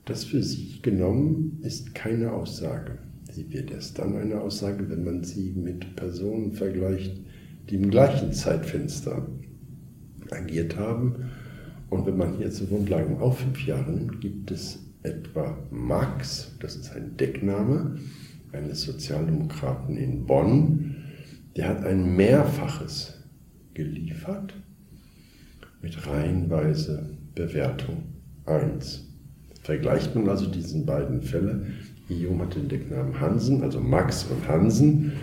Das 0.05 0.23
für 0.23 0.41
sich 0.41 0.81
genommen 0.81 1.59
ist 1.61 1.93
keine 1.93 2.31
Aussage. 2.31 2.99
Sie 3.31 3.51
wird 3.51 3.71
erst 3.71 3.99
dann 3.99 4.15
eine 4.15 4.39
Aussage, 4.41 4.89
wenn 4.89 5.03
man 5.03 5.23
sie 5.23 5.51
mit 5.51 5.95
Personen 5.95 6.53
vergleicht, 6.53 7.19
die 7.69 7.75
im 7.75 7.91
gleichen 7.91 8.31
Zeitfenster 8.33 9.27
agiert 10.31 10.77
haben. 10.77 11.29
Und 11.89 12.05
wenn 12.05 12.17
man 12.17 12.37
hier 12.37 12.51
zur 12.51 12.67
Grundlage 12.67 13.19
auch 13.19 13.35
fünf 13.35 13.65
Jahre 13.65 13.91
nimmt, 13.91 14.21
gibt 14.21 14.51
es 14.51 14.79
etwa 15.03 15.57
Max, 15.71 16.55
das 16.59 16.75
ist 16.75 16.91
ein 16.95 17.15
Deckname 17.17 17.97
eines 18.51 18.83
Sozialdemokraten 18.83 19.97
in 19.97 20.25
Bonn, 20.25 20.96
der 21.57 21.69
hat 21.69 21.83
ein 21.83 22.15
Mehrfaches 22.15 23.23
geliefert 23.73 24.53
mit 25.81 26.07
reihenweise 26.07 27.17
Bewertung 27.33 28.03
1. 28.45 29.03
Vergleicht 29.63 30.15
man 30.15 30.29
also 30.29 30.45
diesen 30.45 30.85
beiden 30.85 31.23
Fälle, 31.23 31.65
Guillaume 32.07 32.45
hat 32.45 32.55
den 32.55 32.69
Decknamen 32.69 33.19
Hansen, 33.19 33.63
also 33.63 33.79
Max 33.79 34.25
und 34.25 34.47
Hansen, 34.47 35.13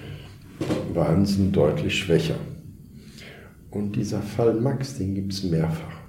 war 0.92 1.08
Hansen 1.08 1.52
deutlich 1.52 1.98
schwächer. 1.98 2.36
Und 3.70 3.96
dieser 3.96 4.20
Fall 4.20 4.60
Max, 4.60 4.98
den 4.98 5.14
gibt 5.14 5.32
es 5.32 5.44
mehrfach. 5.44 6.00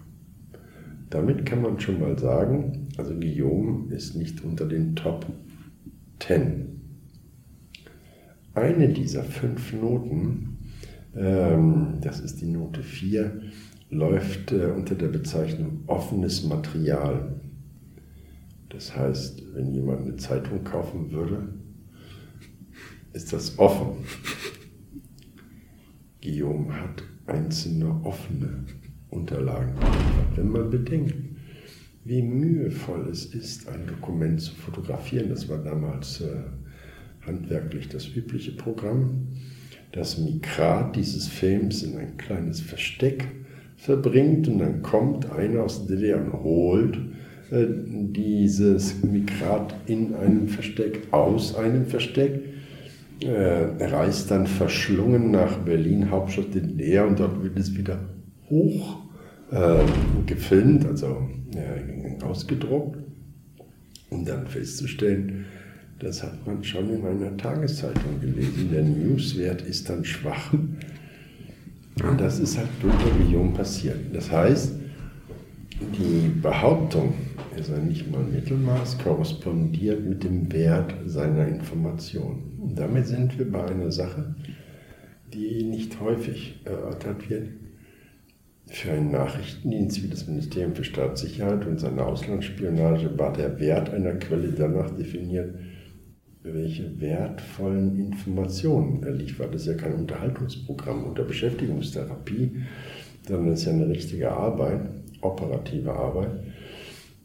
Damit 1.11 1.45
kann 1.45 1.61
man 1.61 1.79
schon 1.79 1.99
mal 1.99 2.17
sagen, 2.17 2.89
also 2.97 3.13
Guillaume 3.13 3.93
ist 3.93 4.15
nicht 4.15 4.43
unter 4.43 4.65
den 4.65 4.95
Top 4.95 5.25
10. 6.19 6.74
Eine 8.55 8.87
dieser 8.87 9.25
fünf 9.25 9.73
Noten, 9.73 10.57
ähm, 11.13 11.97
das 12.01 12.21
ist 12.21 12.39
die 12.39 12.45
Note 12.45 12.83
4, 12.83 13.41
läuft 13.89 14.53
äh, 14.53 14.67
unter 14.67 14.95
der 14.95 15.09
Bezeichnung 15.09 15.83
offenes 15.87 16.45
Material. 16.45 17.41
Das 18.69 18.95
heißt, 18.95 19.43
wenn 19.53 19.73
jemand 19.73 20.03
eine 20.03 20.15
Zeitung 20.15 20.63
kaufen 20.63 21.11
würde, 21.11 21.49
ist 23.11 23.33
das 23.33 23.59
offen. 23.59 24.05
Guillaume 26.21 26.73
hat 26.81 27.03
einzelne 27.27 28.05
offene 28.05 28.63
Unterlagen. 29.09 29.73
Wenn 30.35 30.49
man 30.49 30.69
bedenkt, 30.69 31.13
wie 32.05 32.21
mühevoll 32.21 33.09
es 33.09 33.25
ist, 33.25 33.67
ein 33.67 33.85
Dokument 33.85 34.39
zu 34.39 34.55
fotografieren, 34.55 35.27
das 35.27 35.49
war 35.49 35.57
damals 35.57 36.21
äh, 36.21 36.43
handwerklich 37.25 37.89
das 37.89 38.07
übliche 38.07 38.51
Programm, 38.51 39.27
das 39.91 40.17
Mikrat 40.17 40.95
dieses 40.95 41.27
Films 41.27 41.83
in 41.83 41.97
ein 41.97 42.17
kleines 42.17 42.59
Versteck 42.59 43.27
verbringt 43.77 44.47
und 44.47 44.59
dann 44.59 44.81
kommt 44.81 45.31
einer 45.31 45.63
aus 45.63 45.85
der 45.85 45.97
DDR 45.97 46.17
und 46.17 46.33
holt 46.43 46.97
äh, 47.51 47.65
dieses 47.67 49.03
Mikrat 49.03 49.75
in 49.85 50.13
einem 50.15 50.47
Versteck, 50.47 51.07
aus 51.11 51.55
einem 51.55 51.85
Versteck. 51.85 52.41
Er 53.21 53.93
reist 53.93 54.29
dann 54.29 54.45
verschlungen 54.45 55.31
nach 55.31 55.59
Berlin, 55.59 56.11
Hauptstadt 56.11 56.53
DDR, 56.53 57.07
und 57.07 57.17
dort 57.17 57.41
wird 57.41 57.57
es 57.57 57.77
wieder 57.77 57.97
hoch 58.49 59.05
äh, 59.51 59.83
gefilmt, 60.25 60.85
also 60.85 61.29
äh, 61.55 62.23
ausgedruckt, 62.23 62.97
um 64.09 64.25
dann 64.25 64.47
festzustellen, 64.47 65.45
das 65.99 66.23
hat 66.23 66.45
man 66.45 66.63
schon 66.63 66.89
in 66.89 67.05
einer 67.05 67.35
Tageszeitung 67.37 68.19
gelesen. 68.19 68.69
Der 68.71 68.83
Newswert 68.83 69.61
ist 69.61 69.89
dann 69.89 70.03
schwach. 70.03 70.53
Und 70.53 72.19
das 72.19 72.39
ist 72.39 72.57
halt 72.57 72.67
durch 72.81 72.95
der 72.95 73.13
Million 73.13 73.53
passiert. 73.53 73.97
Das 74.13 74.29
heißt, 74.29 74.73
die 75.79 76.29
Behauptung, 76.41 77.13
er 77.55 77.63
sei 77.63 77.79
nicht 77.79 78.11
mal 78.11 78.23
Mittelmaß, 78.23 78.97
korrespondiert 78.97 80.05
mit 80.05 80.23
dem 80.23 80.51
Wert 80.51 80.93
seiner 81.05 81.47
Information. 81.47 82.43
Und 82.61 82.77
damit 82.77 83.07
sind 83.07 83.37
wir 83.37 83.49
bei 83.49 83.65
einer 83.65 83.91
Sache, 83.91 84.35
die 85.33 85.63
nicht 85.63 85.99
häufig 86.01 86.59
erörtert 86.65 87.29
wird. 87.29 87.49
Für 88.67 88.91
einen 88.91 89.11
Nachrichtendienst 89.11 90.03
wie 90.03 90.07
das 90.07 90.27
Ministerium 90.27 90.75
für 90.75 90.83
Staatssicherheit 90.83 91.65
und 91.65 91.79
seine 91.79 92.03
Auslandsspionage 92.03 93.17
war 93.17 93.31
der 93.31 93.59
Wert 93.59 93.93
einer 93.93 94.15
Quelle 94.15 94.49
danach 94.49 94.89
definiert, 94.89 95.53
welche 96.53 96.99
wertvollen 97.01 97.97
Informationen 97.97 99.03
er 99.03 99.13
liefert. 99.13 99.53
Das 99.53 99.61
ist 99.61 99.67
ja 99.67 99.73
kein 99.73 99.95
Unterhaltungsprogramm 99.95 101.03
unter 101.03 101.23
Beschäftigungstherapie, 101.23 102.63
sondern 103.27 103.53
es 103.53 103.61
ist 103.61 103.65
ja 103.65 103.73
eine 103.73 103.89
richtige 103.89 104.31
Arbeit 104.31 104.81
operative 105.25 105.93
Arbeit, 105.93 106.31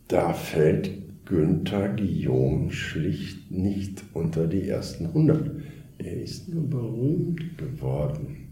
da 0.09 0.33
fällt 0.33 0.90
Günther 1.26 1.90
Guillaume 1.90 2.72
schlicht 2.72 3.50
nicht 3.50 4.02
unter 4.14 4.46
die 4.46 4.68
ersten 4.68 5.06
100. 5.06 5.50
Er 5.98 6.22
ist 6.22 6.48
nur 6.48 6.68
berühmt 6.68 7.56
geworden, 7.56 8.48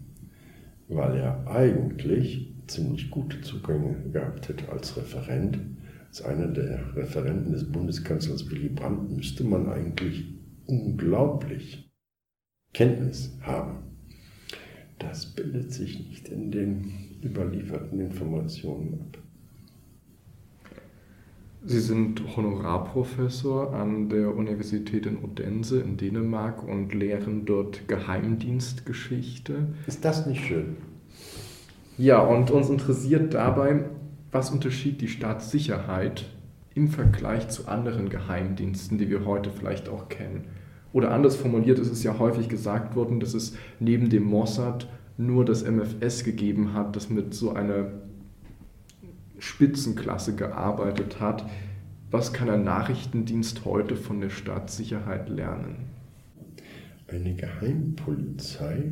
weil 0.87 1.17
er 1.17 1.45
eigentlich 1.47 2.53
ziemlich 2.67 3.09
gute 3.09 3.41
Zugänge 3.41 3.95
gehabt 4.13 4.47
hätte 4.47 4.71
als 4.71 4.95
Referent. 4.95 5.59
Als 6.07 6.21
einer 6.23 6.47
der 6.47 6.95
Referenten 6.95 7.51
des 7.51 7.69
Bundeskanzlers 7.69 8.49
Willy 8.49 8.69
Brandt 8.69 9.11
müsste 9.15 9.43
man 9.43 9.67
eigentlich 9.67 10.25
unglaublich 10.69 11.91
Kenntnis 12.73 13.35
haben. 13.41 13.79
Das 14.99 15.33
bildet 15.33 15.73
sich 15.73 16.07
nicht 16.07 16.29
in 16.29 16.51
den 16.51 17.19
überlieferten 17.23 17.99
Informationen 17.99 18.93
ab. 18.93 19.17
Sie 21.65 21.79
sind 21.79 22.37
Honorarprofessor 22.37 23.73
an 23.73 24.07
der 24.07 24.33
Universität 24.33 25.05
in 25.05 25.17
Odense 25.17 25.81
in 25.81 25.97
Dänemark 25.97 26.63
und 26.63 26.93
lehren 26.93 27.45
dort 27.45 27.87
Geheimdienstgeschichte. 27.87 29.73
Ist 29.85 30.05
das 30.05 30.25
nicht 30.25 30.45
schön? 30.45 30.77
Ja, 31.97 32.21
und 32.21 32.49
uns 32.51 32.69
interessiert 32.69 33.33
dabei, 33.33 33.89
was 34.31 34.51
unterschied 34.51 35.01
die 35.01 35.09
Staatssicherheit 35.09 36.25
im 36.75 36.87
Vergleich 36.87 37.49
zu 37.49 37.67
anderen 37.67 38.09
Geheimdiensten, 38.09 38.97
die 38.97 39.09
wir 39.09 39.25
heute 39.25 39.51
vielleicht 39.51 39.89
auch 39.89 40.09
kennen. 40.09 40.45
Oder 40.91 41.11
anders 41.11 41.35
formuliert 41.35 41.79
ist 41.79 41.91
es 41.91 42.03
ja 42.03 42.17
häufig 42.17 42.49
gesagt 42.49 42.95
worden, 42.95 43.19
dass 43.19 43.33
es 43.33 43.55
neben 43.79 44.09
dem 44.09 44.23
Mossad 44.23 44.87
nur 45.17 45.45
das 45.45 45.63
MFS 45.63 46.23
gegeben 46.23 46.73
hat, 46.73 46.95
das 46.95 47.09
mit 47.09 47.33
so 47.33 47.53
einer 47.53 47.91
Spitzenklasse 49.37 50.35
gearbeitet 50.35 51.19
hat. 51.19 51.45
Was 52.11 52.33
kann 52.33 52.49
ein 52.49 52.63
Nachrichtendienst 52.63 53.65
heute 53.65 53.95
von 53.95 54.21
der 54.21 54.29
Staatssicherheit 54.29 55.29
lernen? 55.29 55.89
Eine 57.07 57.35
Geheimpolizei 57.35 58.91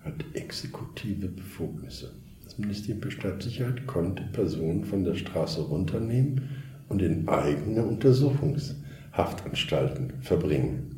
hat 0.00 0.24
exekutive 0.34 1.28
Befugnisse. 1.28 2.12
Das 2.44 2.58
Ministerium 2.58 3.02
für 3.02 3.10
Staatssicherheit 3.10 3.86
konnte 3.86 4.22
Personen 4.32 4.84
von 4.84 5.04
der 5.04 5.14
Straße 5.14 5.60
runternehmen 5.62 6.48
und 6.88 7.02
in 7.02 7.28
eigene 7.28 7.84
Untersuchungshaftanstalten 7.84 10.14
verbringen. 10.20 10.92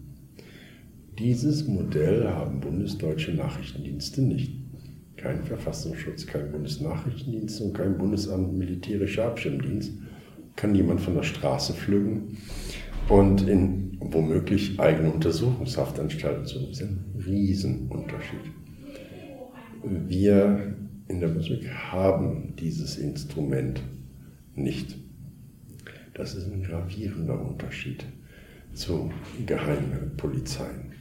Dieses 1.18 1.66
Modell 1.66 2.28
haben 2.28 2.60
bundesdeutsche 2.60 3.32
Nachrichtendienste 3.32 4.22
nicht 4.22 4.52
kein 5.18 5.42
Verfassungsschutz, 5.42 6.26
kein 6.26 6.50
Bundesnachrichtendienst 6.52 7.60
und 7.60 7.74
kein 7.74 7.98
Bundesamt 7.98 8.56
militärischer 8.56 9.26
Abschirmdienst 9.26 9.92
kann 10.54 10.74
jemand 10.74 11.00
von 11.00 11.14
der 11.14 11.24
Straße 11.24 11.74
pflücken 11.74 12.38
und 13.08 13.48
in 13.48 13.98
womöglich 14.00 14.78
eigene 14.78 15.12
Untersuchungshaftanstalten 15.12 16.46
zu. 16.46 16.60
Das 16.60 16.70
ist 16.70 16.82
ein 16.82 17.04
Riesenunterschied. 17.26 18.52
Wir 19.82 20.74
in 21.08 21.20
der 21.20 21.30
Musik 21.30 21.68
haben 21.68 22.54
dieses 22.58 22.96
Instrument 22.96 23.80
nicht. 24.54 24.96
Das 26.18 26.34
ist 26.34 26.52
ein 26.52 26.64
gravierender 26.64 27.40
Unterschied 27.40 28.04
zu 28.74 29.12
geheimen 29.46 30.16
Polizeien. 30.16 30.92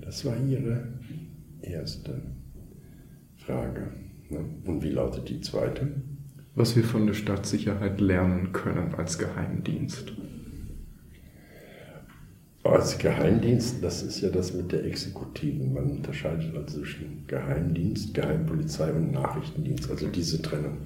Das 0.00 0.24
war 0.24 0.36
Ihre 0.36 0.88
erste 1.62 2.20
Frage. 3.36 3.92
Ne? 4.28 4.44
Und 4.64 4.82
wie 4.82 4.90
lautet 4.90 5.28
die 5.28 5.40
zweite? 5.40 6.02
Was 6.56 6.74
wir 6.74 6.82
von 6.82 7.06
der 7.06 7.14
Staatssicherheit 7.14 8.00
lernen 8.00 8.52
können 8.52 8.96
als 8.96 9.16
Geheimdienst. 9.16 10.12
Als 12.64 12.98
Geheimdienst, 12.98 13.82
das 13.82 14.02
ist 14.02 14.22
ja 14.22 14.28
das 14.28 14.52
mit 14.52 14.72
der 14.72 14.84
Exekutiven. 14.84 15.72
Man 15.72 15.88
unterscheidet 15.88 16.54
also 16.56 16.80
zwischen 16.80 17.28
Geheimdienst, 17.28 18.12
Geheimpolizei 18.12 18.92
und 18.92 19.12
Nachrichtendienst. 19.12 19.88
Also 19.88 20.08
diese 20.08 20.42
Trennung. 20.42 20.78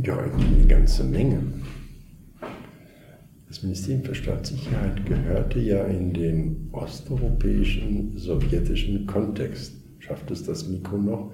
Ja, 0.00 0.16
eine 0.16 0.66
ganze 0.68 1.02
Menge. 1.02 1.42
Das 3.48 3.64
Ministerium 3.64 4.04
für 4.04 4.14
Staatssicherheit 4.14 5.04
gehörte 5.06 5.58
ja 5.58 5.84
in 5.86 6.12
den 6.12 6.68
osteuropäischen, 6.70 8.16
sowjetischen 8.16 9.06
Kontext. 9.06 9.74
Schafft 9.98 10.30
es 10.30 10.44
das 10.44 10.68
Mikro 10.68 10.98
noch? 10.98 11.32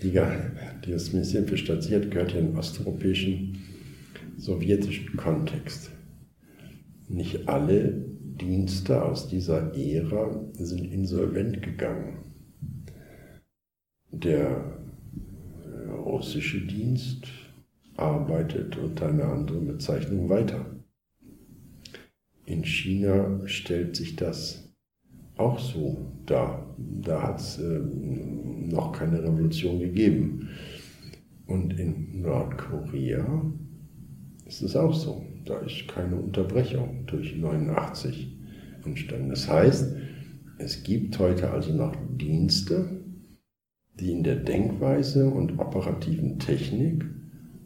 Das 0.00 1.12
Ministerium 1.12 1.48
für 1.48 1.56
Staatssicherheit 1.56 2.12
gehört 2.12 2.32
ja 2.32 2.38
in 2.38 2.46
den 2.48 2.56
osteuropäischen, 2.56 3.58
sowjetischen 4.36 5.16
Kontext. 5.16 5.90
Nicht 7.08 7.48
alle 7.48 8.04
Dienste 8.40 9.02
aus 9.04 9.26
dieser 9.26 9.76
Ära 9.76 10.40
sind 10.52 10.92
insolvent 10.92 11.62
gegangen. 11.62 12.18
Der 14.12 14.78
russische 15.96 16.60
Dienst 16.60 17.26
arbeitet 17.98 18.76
unter 18.76 19.08
einer 19.08 19.26
anderen 19.26 19.66
Bezeichnung 19.66 20.28
weiter. 20.28 20.66
In 22.44 22.64
China 22.64 23.40
stellt 23.46 23.96
sich 23.96 24.16
das 24.16 24.72
auch 25.36 25.58
so 25.58 26.12
dar. 26.26 26.74
Da 26.78 27.22
hat 27.22 27.40
es 27.40 27.58
äh, 27.58 27.80
noch 27.80 28.92
keine 28.92 29.22
Revolution 29.22 29.78
gegeben. 29.80 30.48
Und 31.46 31.78
in 31.78 32.22
Nordkorea 32.22 33.42
ist 34.46 34.62
es 34.62 34.76
auch 34.76 34.94
so. 34.94 35.24
Da 35.44 35.58
ist 35.60 35.88
keine 35.88 36.16
Unterbrechung 36.16 37.04
durch 37.06 37.36
89 37.36 38.36
entstanden. 38.84 39.30
Das 39.30 39.48
heißt, 39.48 39.96
es 40.58 40.82
gibt 40.82 41.18
heute 41.18 41.50
also 41.50 41.72
noch 41.72 41.94
Dienste, 42.16 43.00
die 43.98 44.12
in 44.12 44.22
der 44.22 44.36
Denkweise 44.36 45.28
und 45.28 45.58
operativen 45.58 46.38
Technik 46.38 47.04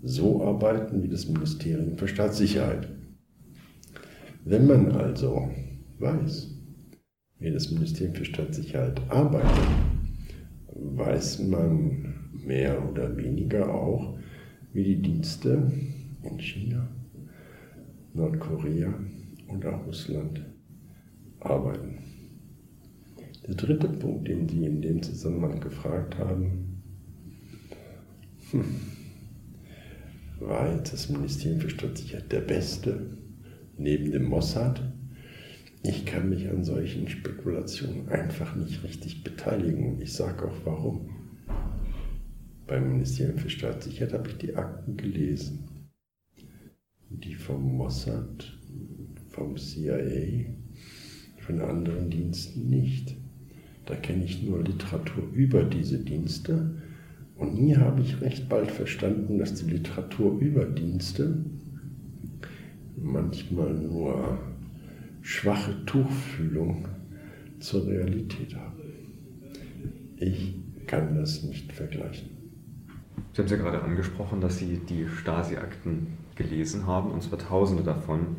so 0.03 0.45
arbeiten 0.45 1.03
wie 1.03 1.09
das 1.09 1.29
Ministerium 1.29 1.97
für 1.97 2.09
Staatssicherheit. 2.09 2.89
Wenn 4.45 4.67
man 4.67 4.93
also 4.93 5.49
weiß, 5.99 6.51
wie 7.39 7.53
das 7.53 7.71
Ministerium 7.71 8.17
für 8.17 8.25
Staatssicherheit 8.25 9.01
arbeitet, 9.09 9.69
weiß 10.75 11.41
man 11.45 12.15
mehr 12.45 12.89
oder 12.91 13.17
weniger 13.17 13.73
auch, 13.73 14.19
wie 14.73 14.85
die 14.85 15.03
Dienste 15.03 15.71
in 16.23 16.39
China, 16.41 16.89
Nordkorea 18.15 18.93
und 19.49 19.65
auch 19.67 19.87
Russland 19.87 20.45
arbeiten. 21.41 21.99
Der 23.47 23.55
dritte 23.55 23.89
Punkt, 23.89 24.29
den 24.29 24.49
Sie 24.49 24.65
in 24.65 24.83
dem 24.83 25.03
Zusammenhang 25.03 25.61
gefragt 25.61 26.17
haben, 26.19 26.83
hm, 28.51 28.65
war 30.47 30.75
jetzt 30.75 30.93
das 30.93 31.09
Ministerium 31.09 31.61
für 31.61 31.71
Staatssicherheit 31.71 32.33
der 32.33 32.41
beste 32.41 33.17
neben 33.77 34.11
dem 34.11 34.25
Mossad. 34.25 34.81
Ich 35.83 36.07
kann 36.07 36.29
mich 36.29 36.49
an 36.49 36.65
solchen 36.65 37.09
Spekulationen 37.09 38.09
einfach 38.09 38.55
nicht 38.55 38.85
richtig 38.85 39.25
beteiligen. 39.25 40.01
Ich 40.01 40.13
sage 40.13 40.49
auch 40.49 40.57
warum. 40.65 41.11
Beim 42.67 42.93
Ministerium 42.93 43.39
für 43.39 43.51
Staatssicherheit 43.51 44.13
habe 44.13 44.29
ich 44.29 44.39
die 44.39 44.55
Akten 44.55 44.97
gelesen. 44.97 45.69
Die 47.09 47.35
vom 47.35 47.77
Mossad, 47.77 48.59
vom 49.29 49.57
CIA, 49.57 50.47
von 51.39 51.61
anderen 51.61 52.11
Diensten 52.11 52.69
nicht. 52.69 53.17
Da 53.87 53.97
kenne 53.97 54.25
ich 54.25 54.43
nur 54.43 54.63
Literatur 54.63 55.25
über 55.33 55.65
diese 55.65 55.99
Dienste. 55.99 56.83
Und 57.43 57.61
nie 57.61 57.77
habe 57.77 58.01
ich 58.01 58.21
recht 58.21 58.49
bald 58.49 58.71
verstanden, 58.71 59.37
dass 59.37 59.55
die 59.55 59.69
Literatur 59.69 60.39
über 60.39 60.65
Dienste 60.65 61.45
manchmal 62.97 63.75
nur 63.75 64.39
schwache 65.23 65.85
Tuchfühlung 65.85 66.87
zur 67.59 67.85
Realität 67.89 68.55
haben. 68.55 68.79
Ich 70.19 70.55
kann 70.87 71.17
das 71.17 71.43
nicht 71.43 71.73
vergleichen. 71.73 72.31
Sie 73.33 73.39
haben 73.39 73.47
es 73.47 73.51
ja 73.51 73.57
gerade 73.57 73.83
angesprochen, 73.83 74.41
dass 74.41 74.59
Sie 74.59 74.81
die 74.89 75.09
Stasi-Akten 75.09 76.19
gelesen 76.37 76.87
haben, 76.87 77.11
und 77.11 77.25
zwar 77.25 77.41
tausende 77.41 77.83
davon. 77.83 78.37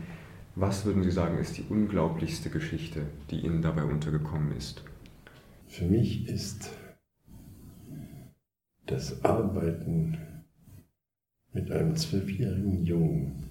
Was 0.56 0.86
würden 0.86 1.04
Sie 1.04 1.12
sagen, 1.12 1.40
ist 1.40 1.58
die 1.58 1.66
unglaublichste 1.68 2.50
Geschichte, 2.50 3.02
die 3.32 3.42
Ihnen 3.42 3.62
dabei 3.62 3.84
untergekommen 3.84 4.56
ist? 4.56 4.82
Für 5.68 5.84
mich 5.84 6.30
ist 6.30 6.70
das 8.86 9.24
Arbeiten 9.24 10.18
mit 11.54 11.72
einem 11.72 11.96
zwölfjährigen 11.96 12.84
Jungen 12.84 13.44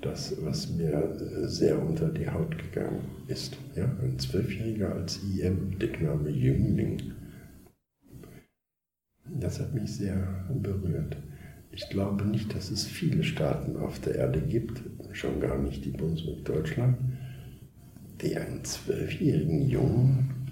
das, 0.00 0.34
was 0.44 0.70
mir 0.70 1.16
sehr 1.48 1.80
unter 1.80 2.08
die 2.08 2.28
Haut 2.28 2.56
gegangen 2.56 3.00
ist. 3.26 3.56
Ja, 3.74 3.84
ein 4.00 4.18
Zwölfjähriger 4.18 4.94
als 4.94 5.20
IM, 5.22 5.78
Deckname 5.78 6.30
Jüngling. 6.30 7.12
Das 9.24 9.60
hat 9.60 9.74
mich 9.74 9.92
sehr 9.96 10.46
berührt. 10.48 11.16
Ich 11.72 11.88
glaube 11.90 12.24
nicht, 12.24 12.54
dass 12.54 12.70
es 12.70 12.84
viele 12.84 13.22
Staaten 13.22 13.76
auf 13.76 13.98
der 14.00 14.14
Erde 14.14 14.40
gibt, 14.40 14.82
schon 15.12 15.40
gar 15.40 15.58
nicht 15.58 15.84
die 15.84 15.90
Bundesrepublik 15.90 16.44
Deutschland, 16.44 16.96
die 18.22 18.36
einen 18.36 18.64
zwölfjährigen 18.64 19.68
Jungen 19.68 20.50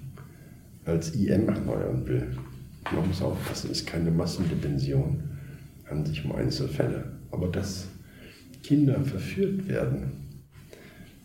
als 0.84 1.14
IM 1.14 1.48
erneuern 1.48 2.06
will. 2.06 2.36
Man 2.92 3.08
muss 3.08 3.22
aufpassen, 3.22 3.70
es 3.70 3.80
ist 3.80 3.86
keine 3.86 4.10
Massendimension, 4.10 5.22
handelt 5.88 6.08
sich 6.08 6.24
um 6.24 6.32
Einzelfälle. 6.32 7.18
Aber 7.30 7.48
dass 7.48 7.88
Kinder 8.62 9.00
verführt 9.04 9.68
werden, 9.68 10.12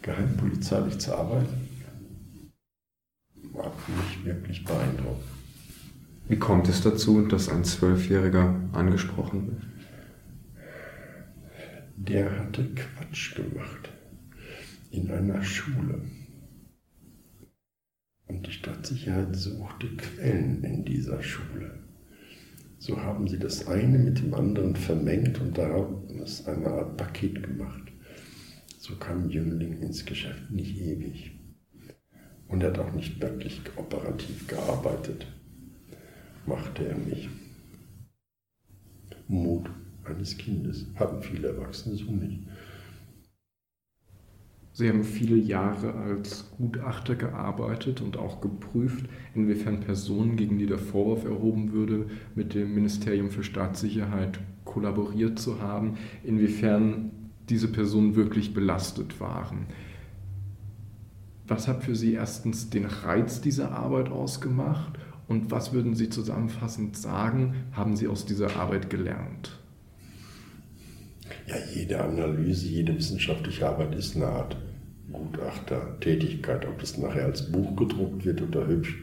geheimpolizeilich 0.01 0.97
zu 0.97 1.15
arbeiten, 1.15 1.69
hat 3.57 3.73
mich 3.89 4.25
wirklich 4.25 4.63
beeindruckt. 4.63 5.23
Wie 6.27 6.37
kommt 6.37 6.69
es 6.69 6.81
dazu, 6.81 7.27
dass 7.27 7.49
ein 7.49 7.63
Zwölfjähriger 7.63 8.55
angesprochen 8.73 9.47
wird? 9.47 9.61
Der 11.97 12.39
hatte 12.39 12.67
Quatsch 12.73 13.35
gemacht 13.35 13.89
in 14.91 15.11
einer 15.11 15.43
Schule. 15.43 16.01
Und 18.31 18.47
die 18.47 18.51
Stadtsicherheit 18.51 19.35
suchte 19.35 19.87
Quellen 19.97 20.63
in 20.63 20.85
dieser 20.85 21.21
Schule. 21.21 21.83
So 22.79 23.01
haben 23.01 23.27
sie 23.27 23.37
das 23.37 23.67
eine 23.67 23.99
mit 23.99 24.19
dem 24.19 24.33
anderen 24.33 24.77
vermengt 24.77 25.41
und 25.41 25.57
daraus 25.57 26.47
eine 26.47 26.67
Art 26.67 26.95
Paket 26.95 27.43
gemacht. 27.43 27.91
So 28.79 28.95
kam 28.95 29.29
Jüngling 29.29 29.81
ins 29.81 30.05
Geschäft 30.05 30.49
nicht 30.49 30.77
ewig. 30.77 31.37
Und 32.47 32.63
er 32.63 32.69
hat 32.69 32.79
auch 32.79 32.93
nicht 32.93 33.21
wirklich 33.21 33.61
operativ 33.75 34.47
gearbeitet. 34.47 35.27
Machte 36.45 36.87
er 36.87 36.97
nicht. 36.97 37.29
Mut 39.27 39.69
eines 40.05 40.37
Kindes. 40.37 40.85
Haben 40.95 41.21
viele 41.21 41.49
Erwachsene 41.49 41.97
so 41.97 42.09
nicht. 42.09 42.47
Sie 44.81 44.89
haben 44.89 45.03
viele 45.03 45.35
Jahre 45.35 45.93
als 45.93 46.49
Gutachter 46.57 47.13
gearbeitet 47.13 48.01
und 48.01 48.17
auch 48.17 48.41
geprüft, 48.41 49.05
inwiefern 49.35 49.81
Personen, 49.81 50.37
gegen 50.37 50.57
die 50.57 50.65
der 50.65 50.79
Vorwurf 50.79 51.23
erhoben 51.23 51.71
würde, 51.71 52.07
mit 52.33 52.55
dem 52.55 52.73
Ministerium 52.73 53.29
für 53.29 53.43
Staatssicherheit 53.43 54.39
kollaboriert 54.65 55.37
zu 55.37 55.61
haben, 55.61 55.99
inwiefern 56.23 57.11
diese 57.47 57.67
Personen 57.67 58.15
wirklich 58.15 58.55
belastet 58.55 59.19
waren. 59.19 59.67
Was 61.45 61.67
hat 61.67 61.83
für 61.83 61.95
Sie 61.95 62.13
erstens 62.13 62.71
den 62.71 62.85
Reiz 62.85 63.39
dieser 63.39 63.73
Arbeit 63.73 64.09
ausgemacht 64.09 64.93
und 65.27 65.51
was 65.51 65.73
würden 65.73 65.93
Sie 65.93 66.09
zusammenfassend 66.09 66.97
sagen, 66.97 67.53
haben 67.73 67.95
Sie 67.95 68.07
aus 68.07 68.25
dieser 68.25 68.55
Arbeit 68.55 68.89
gelernt? 68.89 69.59
Ja, 71.45 71.57
jede 71.71 72.03
Analyse, 72.03 72.65
jede 72.67 72.97
wissenschaftliche 72.97 73.69
Arbeit 73.69 73.93
ist 73.93 74.15
eine 74.15 74.25
Art 74.25 74.57
Gutachtertätigkeit. 75.11 76.65
Ob 76.67 76.79
das 76.79 76.97
nachher 76.97 77.25
als 77.25 77.51
Buch 77.51 77.75
gedruckt 77.75 78.25
wird 78.25 78.41
oder 78.41 78.67
hübsch 78.67 78.97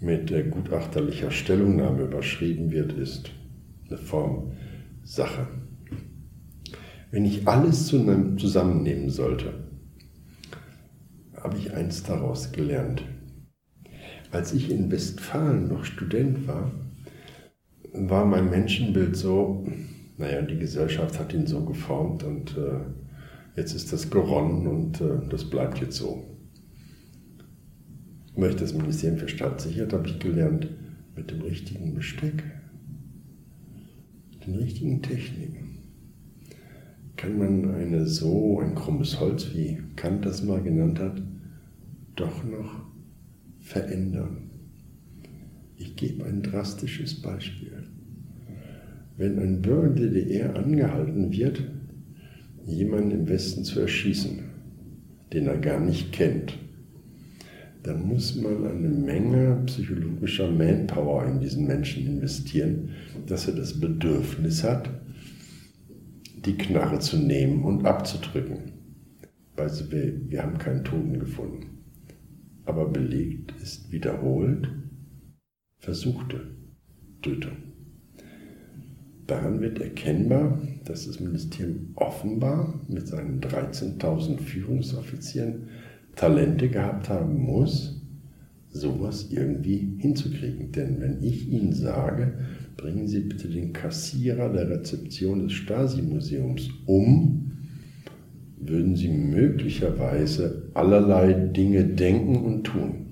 mit 0.00 0.30
gutachterlicher 0.50 1.30
Stellungnahme 1.30 2.02
überschrieben 2.02 2.70
wird, 2.70 2.92
ist 2.92 3.30
eine 3.88 3.98
Form 3.98 4.52
Sache. 5.04 5.46
Wenn 7.10 7.24
ich 7.24 7.46
alles 7.46 7.86
zusammennehmen 7.86 9.10
sollte, 9.10 9.52
habe 11.34 11.58
ich 11.58 11.74
eins 11.74 12.02
daraus 12.02 12.52
gelernt. 12.52 13.04
Als 14.30 14.54
ich 14.54 14.70
in 14.70 14.90
Westfalen 14.90 15.68
noch 15.68 15.84
Student 15.84 16.48
war, 16.48 16.70
war 17.92 18.24
mein 18.24 18.48
Menschenbild 18.48 19.16
so, 19.16 19.66
naja, 20.16 20.40
die 20.42 20.58
Gesellschaft 20.58 21.18
hat 21.18 21.34
ihn 21.34 21.46
so 21.46 21.64
geformt 21.64 22.24
und 22.24 22.56
äh, 22.56 22.80
jetzt 23.56 23.74
ist 23.74 23.92
das 23.92 24.10
geronnen 24.10 24.66
und 24.66 25.00
äh, 25.00 25.28
das 25.28 25.48
bleibt 25.48 25.80
jetzt 25.80 25.96
so. 25.96 26.24
Weil 28.34 28.50
ich 28.50 28.56
das 28.56 28.74
Ministerium 28.74 29.18
für 29.18 29.28
Staatssicherheit 29.28 29.92
habe 29.92 30.08
ich 30.08 30.18
gelernt, 30.18 30.68
mit 31.14 31.30
dem 31.30 31.42
richtigen 31.42 31.94
Besteck, 31.94 32.42
den 34.46 34.54
richtigen 34.54 35.02
Techniken, 35.02 35.78
kann 37.16 37.38
man 37.38 37.74
eine 37.74 38.06
so, 38.06 38.60
ein 38.60 38.74
krummes 38.74 39.20
Holz, 39.20 39.54
wie 39.54 39.78
Kant 39.96 40.24
das 40.24 40.42
mal 40.42 40.62
genannt 40.62 40.98
hat, 40.98 41.22
doch 42.16 42.42
noch 42.44 42.86
verändern. 43.60 44.50
Ich 45.76 45.94
gebe 45.96 46.24
ein 46.24 46.42
drastisches 46.42 47.20
Beispiel. 47.20 47.84
Wenn 49.16 49.38
ein 49.38 49.62
Bürger 49.62 49.90
der 49.90 50.08
DDR 50.08 50.56
angehalten 50.56 51.30
wird, 51.32 51.62
jemanden 52.66 53.10
im 53.10 53.28
Westen 53.28 53.64
zu 53.64 53.80
erschießen, 53.80 54.40
den 55.32 55.46
er 55.46 55.58
gar 55.58 55.80
nicht 55.80 56.12
kennt, 56.12 56.58
dann 57.82 58.06
muss 58.06 58.36
man 58.36 58.64
eine 58.64 58.88
Menge 58.88 59.62
psychologischer 59.66 60.50
Manpower 60.50 61.26
in 61.26 61.40
diesen 61.40 61.66
Menschen 61.66 62.06
investieren, 62.06 62.90
dass 63.26 63.48
er 63.48 63.54
das 63.54 63.80
Bedürfnis 63.80 64.62
hat, 64.62 64.88
die 66.44 66.56
Knarre 66.56 67.00
zu 67.00 67.16
nehmen 67.16 67.64
und 67.64 67.84
abzudrücken. 67.84 68.72
Weil 69.56 69.70
wir 70.28 70.42
haben 70.42 70.58
keinen 70.58 70.84
Toten 70.84 71.18
gefunden. 71.18 71.66
Aber 72.64 72.88
belegt 72.88 73.52
ist 73.60 73.90
wiederholt 73.90 74.68
versuchte 75.82 76.46
Tötung. 77.22 77.56
Daran 79.26 79.60
wird 79.60 79.80
erkennbar, 79.80 80.60
dass 80.92 81.06
das 81.06 81.20
Ministerium 81.20 81.88
offenbar 81.94 82.78
mit 82.86 83.08
seinen 83.08 83.40
13.000 83.40 84.38
Führungsoffizieren 84.38 85.68
Talente 86.16 86.68
gehabt 86.68 87.08
haben 87.08 87.40
muss, 87.40 87.98
sowas 88.68 89.28
irgendwie 89.30 89.96
hinzukriegen. 89.96 90.70
Denn 90.72 91.00
wenn 91.00 91.22
ich 91.22 91.48
Ihnen 91.48 91.72
sage, 91.72 92.34
bringen 92.76 93.08
Sie 93.08 93.20
bitte 93.20 93.48
den 93.48 93.72
Kassierer 93.72 94.52
der 94.52 94.68
Rezeption 94.68 95.44
des 95.44 95.52
Stasi-Museums 95.52 96.68
um, 96.84 97.52
würden 98.58 98.94
Sie 98.94 99.08
möglicherweise 99.08 100.64
allerlei 100.74 101.32
Dinge 101.32 101.84
denken 101.84 102.36
und 102.36 102.64
tun, 102.64 103.06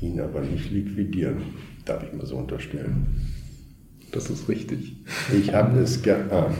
ihn 0.00 0.18
aber 0.18 0.40
nicht 0.40 0.72
liquidieren, 0.72 1.36
darf 1.84 2.02
ich 2.02 2.12
mal 2.18 2.26
so 2.26 2.36
unterstellen. 2.38 3.06
Das 4.16 4.30
ist 4.30 4.48
richtig. 4.48 4.96
Ich 5.30 5.52
habe 5.52 5.78
es 5.78 6.00
geahnt. 6.00 6.56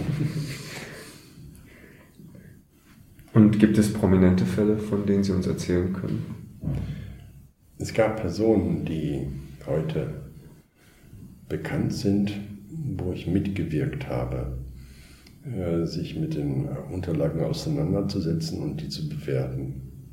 Und 3.32 3.58
gibt 3.58 3.78
es 3.78 3.94
prominente 3.94 4.44
Fälle, 4.44 4.76
von 4.76 5.06
denen 5.06 5.24
Sie 5.24 5.32
uns 5.32 5.46
erzählen 5.46 5.90
können? 5.90 6.26
Es 7.78 7.94
gab 7.94 8.20
Personen, 8.20 8.84
die 8.84 9.28
heute 9.66 10.28
bekannt 11.48 11.94
sind, 11.94 12.30
wo 12.98 13.14
ich 13.14 13.26
mitgewirkt 13.26 14.06
habe, 14.06 14.58
äh, 15.44 15.86
sich 15.86 16.14
mit 16.14 16.34
den 16.34 16.68
Unterlagen 16.92 17.40
auseinanderzusetzen 17.40 18.60
und 18.60 18.82
die 18.82 18.90
zu 18.90 19.08
bewerten. 19.08 20.12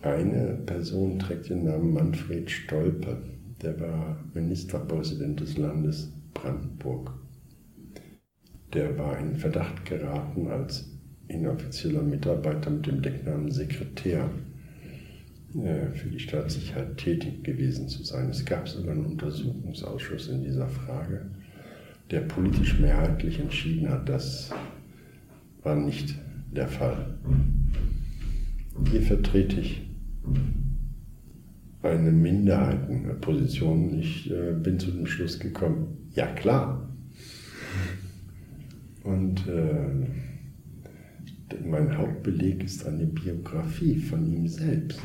Eine 0.00 0.62
Person 0.64 1.18
trägt 1.18 1.50
den 1.50 1.64
Namen 1.64 1.92
Manfred 1.92 2.50
Stolpe, 2.50 3.37
der 3.62 3.80
war 3.80 4.24
Ministerpräsident 4.34 5.40
des 5.40 5.56
Landes 5.56 6.12
Brandenburg 6.34 7.12
der 8.74 8.98
war 8.98 9.18
in 9.18 9.36
Verdacht 9.36 9.84
geraten, 9.84 10.48
als 10.48 10.90
inoffizieller 11.28 12.02
Mitarbeiter 12.02 12.70
mit 12.70 12.86
dem 12.86 13.02
Decknamen 13.02 13.50
Sekretär 13.50 14.28
äh, 15.54 15.86
für 15.94 16.08
die 16.08 16.18
Staatssicherheit 16.18 16.96
tätig 16.96 17.44
gewesen 17.44 17.88
zu 17.88 18.04
sein. 18.04 18.28
Es 18.30 18.44
gab 18.44 18.68
sogar 18.68 18.92
einen 18.92 19.06
Untersuchungsausschuss 19.06 20.28
in 20.28 20.42
dieser 20.42 20.68
Frage, 20.68 21.30
der 22.10 22.20
politisch 22.20 22.78
mehrheitlich 22.78 23.40
entschieden 23.40 23.88
hat, 23.88 24.08
das 24.08 24.50
war 25.62 25.76
nicht 25.76 26.14
der 26.52 26.68
Fall. 26.68 27.18
Hier 28.90 29.02
vertrete 29.02 29.60
ich 29.60 29.82
eine 31.82 32.10
Minderheitenposition. 32.10 33.98
Ich 33.98 34.30
äh, 34.30 34.52
bin 34.52 34.78
zu 34.78 34.90
dem 34.90 35.06
Schluss 35.06 35.38
gekommen, 35.38 36.08
ja 36.14 36.26
klar, 36.26 36.88
und 39.08 39.46
äh, 39.48 40.06
mein 41.64 41.96
Hauptbeleg 41.96 42.62
ist 42.62 42.86
eine 42.86 43.06
Biografie 43.06 43.96
von 43.96 44.26
ihm 44.26 44.46
selbst. 44.46 45.00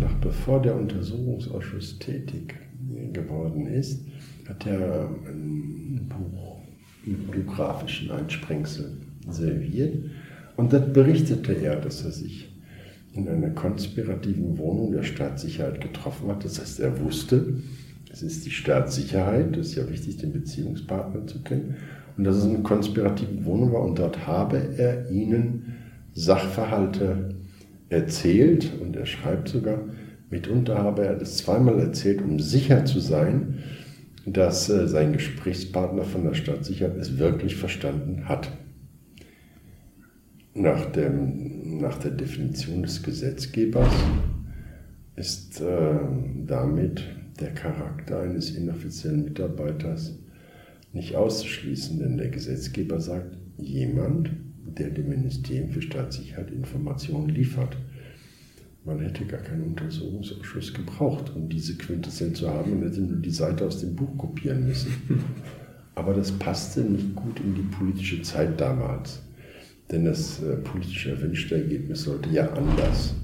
Noch 0.00 0.14
bevor 0.20 0.62
der 0.62 0.74
Untersuchungsausschuss 0.74 1.98
tätig 1.98 2.54
geworden 3.12 3.66
ist, 3.66 4.06
hat 4.48 4.66
er 4.66 5.10
ein 5.26 6.08
Buch 6.08 6.60
mit 7.04 7.30
biografischen 7.30 8.10
Einsprengseln 8.10 9.02
serviert. 9.28 9.94
Und 10.56 10.72
dann 10.72 10.94
berichtete 10.94 11.52
er, 11.52 11.76
dass 11.76 12.04
er 12.04 12.10
sich 12.10 12.48
in 13.16 13.28
einer 13.28 13.50
konspirativen 13.50 14.58
Wohnung 14.58 14.92
der 14.92 15.02
Staatssicherheit 15.02 15.80
getroffen 15.80 16.28
hat. 16.28 16.44
Das 16.44 16.60
heißt, 16.60 16.80
er 16.80 17.00
wusste, 17.02 17.54
es 18.12 18.22
ist 18.22 18.46
die 18.46 18.50
Staatssicherheit, 18.50 19.56
das 19.56 19.68
ist 19.68 19.74
ja 19.76 19.88
wichtig, 19.90 20.18
den 20.18 20.32
Beziehungspartner 20.32 21.26
zu 21.26 21.42
kennen 21.42 21.76
und 22.16 22.24
dass 22.24 22.36
es 22.36 22.44
eine 22.44 22.60
konspirative 22.60 23.44
Wohnung 23.44 23.72
war 23.72 23.82
und 23.82 23.98
dort 23.98 24.26
habe 24.26 24.58
er 24.76 25.10
ihnen 25.10 25.74
Sachverhalte 26.14 27.34
erzählt 27.88 28.72
und 28.80 28.96
er 28.96 29.06
schreibt 29.06 29.48
sogar, 29.48 29.80
mitunter 30.30 30.78
habe 30.78 31.04
er 31.04 31.16
das 31.16 31.36
zweimal 31.36 31.78
erzählt, 31.78 32.22
um 32.22 32.40
sicher 32.40 32.84
zu 32.84 33.00
sein, 33.00 33.58
dass 34.24 34.68
äh, 34.68 34.88
sein 34.88 35.12
Gesprächspartner 35.12 36.02
von 36.02 36.24
der 36.24 36.34
Staatssicherheit 36.34 36.96
es 36.96 37.18
wirklich 37.18 37.56
verstanden 37.56 38.28
hat. 38.28 38.50
Nach, 40.58 40.86
dem, 40.86 41.80
nach 41.80 41.98
der 41.98 42.12
Definition 42.12 42.82
des 42.82 43.02
Gesetzgebers 43.02 43.92
ist 45.14 45.60
äh, 45.60 45.98
damit 46.46 47.04
der 47.38 47.52
Charakter 47.52 48.20
eines 48.20 48.52
inoffiziellen 48.52 49.24
Mitarbeiters 49.24 50.18
nicht 50.94 51.14
auszuschließen, 51.14 51.98
denn 51.98 52.16
der 52.16 52.30
Gesetzgeber 52.30 53.00
sagt, 53.00 53.36
jemand, 53.58 54.30
der 54.78 54.88
dem 54.88 55.10
Ministerium 55.10 55.68
für 55.68 55.82
Staatssicherheit 55.82 56.50
Informationen 56.50 57.28
liefert. 57.28 57.76
Man 58.86 59.00
hätte 59.00 59.26
gar 59.26 59.40
keinen 59.40 59.64
Untersuchungsausschuss 59.64 60.72
gebraucht, 60.72 61.36
um 61.36 61.50
diese 61.50 61.76
Quintessenz 61.76 62.38
zu 62.38 62.48
haben. 62.48 62.80
Man 62.80 62.88
hätte 62.88 63.02
nur 63.02 63.20
die 63.20 63.30
Seite 63.30 63.66
aus 63.66 63.80
dem 63.80 63.94
Buch 63.94 64.16
kopieren 64.16 64.66
müssen. 64.66 64.90
Aber 65.94 66.14
das 66.14 66.32
passte 66.32 66.80
nicht 66.80 67.14
gut 67.14 67.40
in 67.40 67.54
die 67.54 67.76
politische 67.76 68.22
Zeit 68.22 68.58
damals. 68.58 69.20
Denn 69.90 70.04
das 70.04 70.42
äh, 70.42 70.56
politisch 70.56 71.06
erwünschte 71.06 71.56
Ergebnis 71.56 72.02
sollte 72.02 72.30
ja 72.30 72.52
anders 72.52 73.14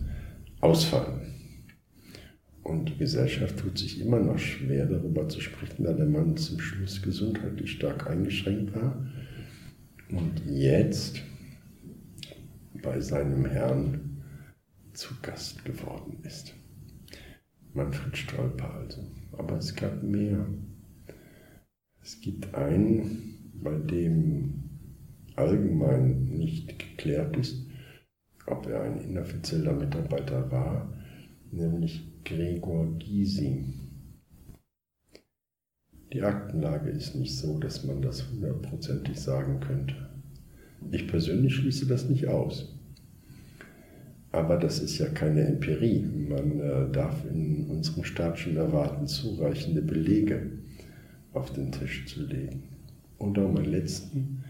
ausfallen. 0.61 1.21
Und 2.63 2.89
die 2.89 2.97
Gesellschaft 2.99 3.59
tut 3.59 3.77
sich 3.77 4.01
immer 4.01 4.21
noch 4.21 4.39
schwer, 4.39 4.87
darüber 4.87 5.29
zu 5.29 5.41
sprechen, 5.41 5.85
da 5.85 5.93
der 5.93 6.07
Mann 6.07 6.37
zum 6.37 6.61
Schluss 6.61 7.03
gesundheitlich 7.03 7.73
stark 7.73 8.09
eingeschränkt 8.09 8.75
war 8.77 9.05
und 10.11 10.43
jetzt 10.47 11.23
bei 12.83 13.01
seinem 13.01 13.45
Herrn 13.47 14.23
zu 14.93 15.15
Gast 15.23 15.65
geworden 15.65 16.19
ist. 16.23 16.55
Manfred 17.75 18.17
Stolper 18.17 18.75
also. 18.75 19.01
Aber 19.33 19.57
es 19.57 19.75
gab 19.75 20.03
mehr. 20.03 20.47
Es 22.03 22.21
gibt 22.21 22.55
einen, 22.55 23.53
bei 23.55 23.75
dem 23.77 24.72
allgemein 25.37 26.25
nicht 26.25 26.79
geklärt 26.79 27.37
ist, 27.37 27.67
ob 28.47 28.67
er 28.67 28.83
ein 28.83 29.01
inoffizieller 29.01 29.73
Mitarbeiter 29.73 30.51
war, 30.51 30.93
nämlich 31.51 32.23
Gregor 32.25 32.99
Gysi. 32.99 33.65
Die 36.13 36.23
Aktenlage 36.23 36.91
ist 36.91 37.15
nicht 37.15 37.37
so, 37.37 37.59
dass 37.59 37.85
man 37.85 38.03
das 38.03 38.31
hundertprozentig 38.31 39.19
sagen 39.19 39.61
könnte. 39.61 40.11
Ich 40.91 41.09
persönlich 41.09 41.55
schließe 41.55 41.87
das 41.87 42.09
nicht 42.09 42.29
aus. 42.29 42.79
Aber 44.31 44.57
das 44.57 44.81
ist 44.81 44.99
ja 44.99 45.09
keine 45.09 45.47
Empirie. 45.47 46.01
Man 46.03 46.61
äh, 46.61 46.91
darf 46.91 47.25
in 47.31 47.67
unserem 47.69 48.05
Staat 48.05 48.39
schon 48.39 48.57
erwarten 48.57 49.07
zureichende 49.07 49.83
Belege. 49.83 50.51
auf 51.33 51.53
den 51.53 51.73
Tisch 51.73 52.07
zu 52.07 52.27
legen. 52.27 52.65
Und 53.19 53.39
auch 53.39 53.51
meinen 53.51 53.71
letzten, 53.71 54.45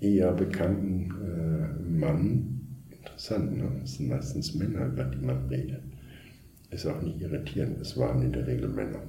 eher 0.00 0.32
bekannten 0.32 1.10
äh, 1.22 1.82
Mann, 1.82 2.60
interessant, 2.90 3.56
ne? 3.56 3.70
das 3.80 3.94
sind 3.94 4.08
meistens 4.08 4.54
Männer, 4.54 4.86
über 4.86 5.04
die 5.04 5.24
man 5.24 5.46
redet, 5.48 5.82
ist 6.70 6.86
auch 6.86 7.00
nicht 7.02 7.20
irritierend, 7.20 7.80
es 7.80 7.96
waren 7.96 8.22
in 8.22 8.32
der 8.32 8.46
Regel 8.46 8.68
Männer, 8.68 9.02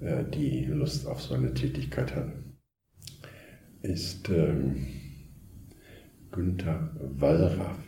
äh, 0.00 0.24
die 0.24 0.64
Lust 0.64 1.06
auf 1.06 1.20
so 1.20 1.34
eine 1.34 1.52
Tätigkeit 1.52 2.14
hatten, 2.14 2.56
ist 3.82 4.28
ähm, 4.30 4.86
Günther 6.30 6.90
Wallraff, 7.18 7.78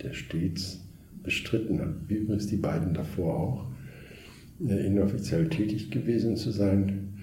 der 0.00 0.12
stets 0.12 0.84
bestritten 1.22 1.80
hat, 1.80 1.94
übrigens 2.08 2.46
die 2.46 2.56
beiden 2.56 2.94
davor 2.94 3.38
auch, 3.38 3.72
äh, 4.66 4.86
inoffiziell 4.86 5.48
tätig 5.48 5.90
gewesen 5.90 6.36
zu 6.36 6.50
sein, 6.50 7.18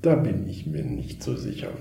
da 0.00 0.16
bin 0.16 0.48
ich 0.48 0.66
mir 0.66 0.84
nicht 0.84 1.22
so 1.22 1.36
sicher. 1.36 1.72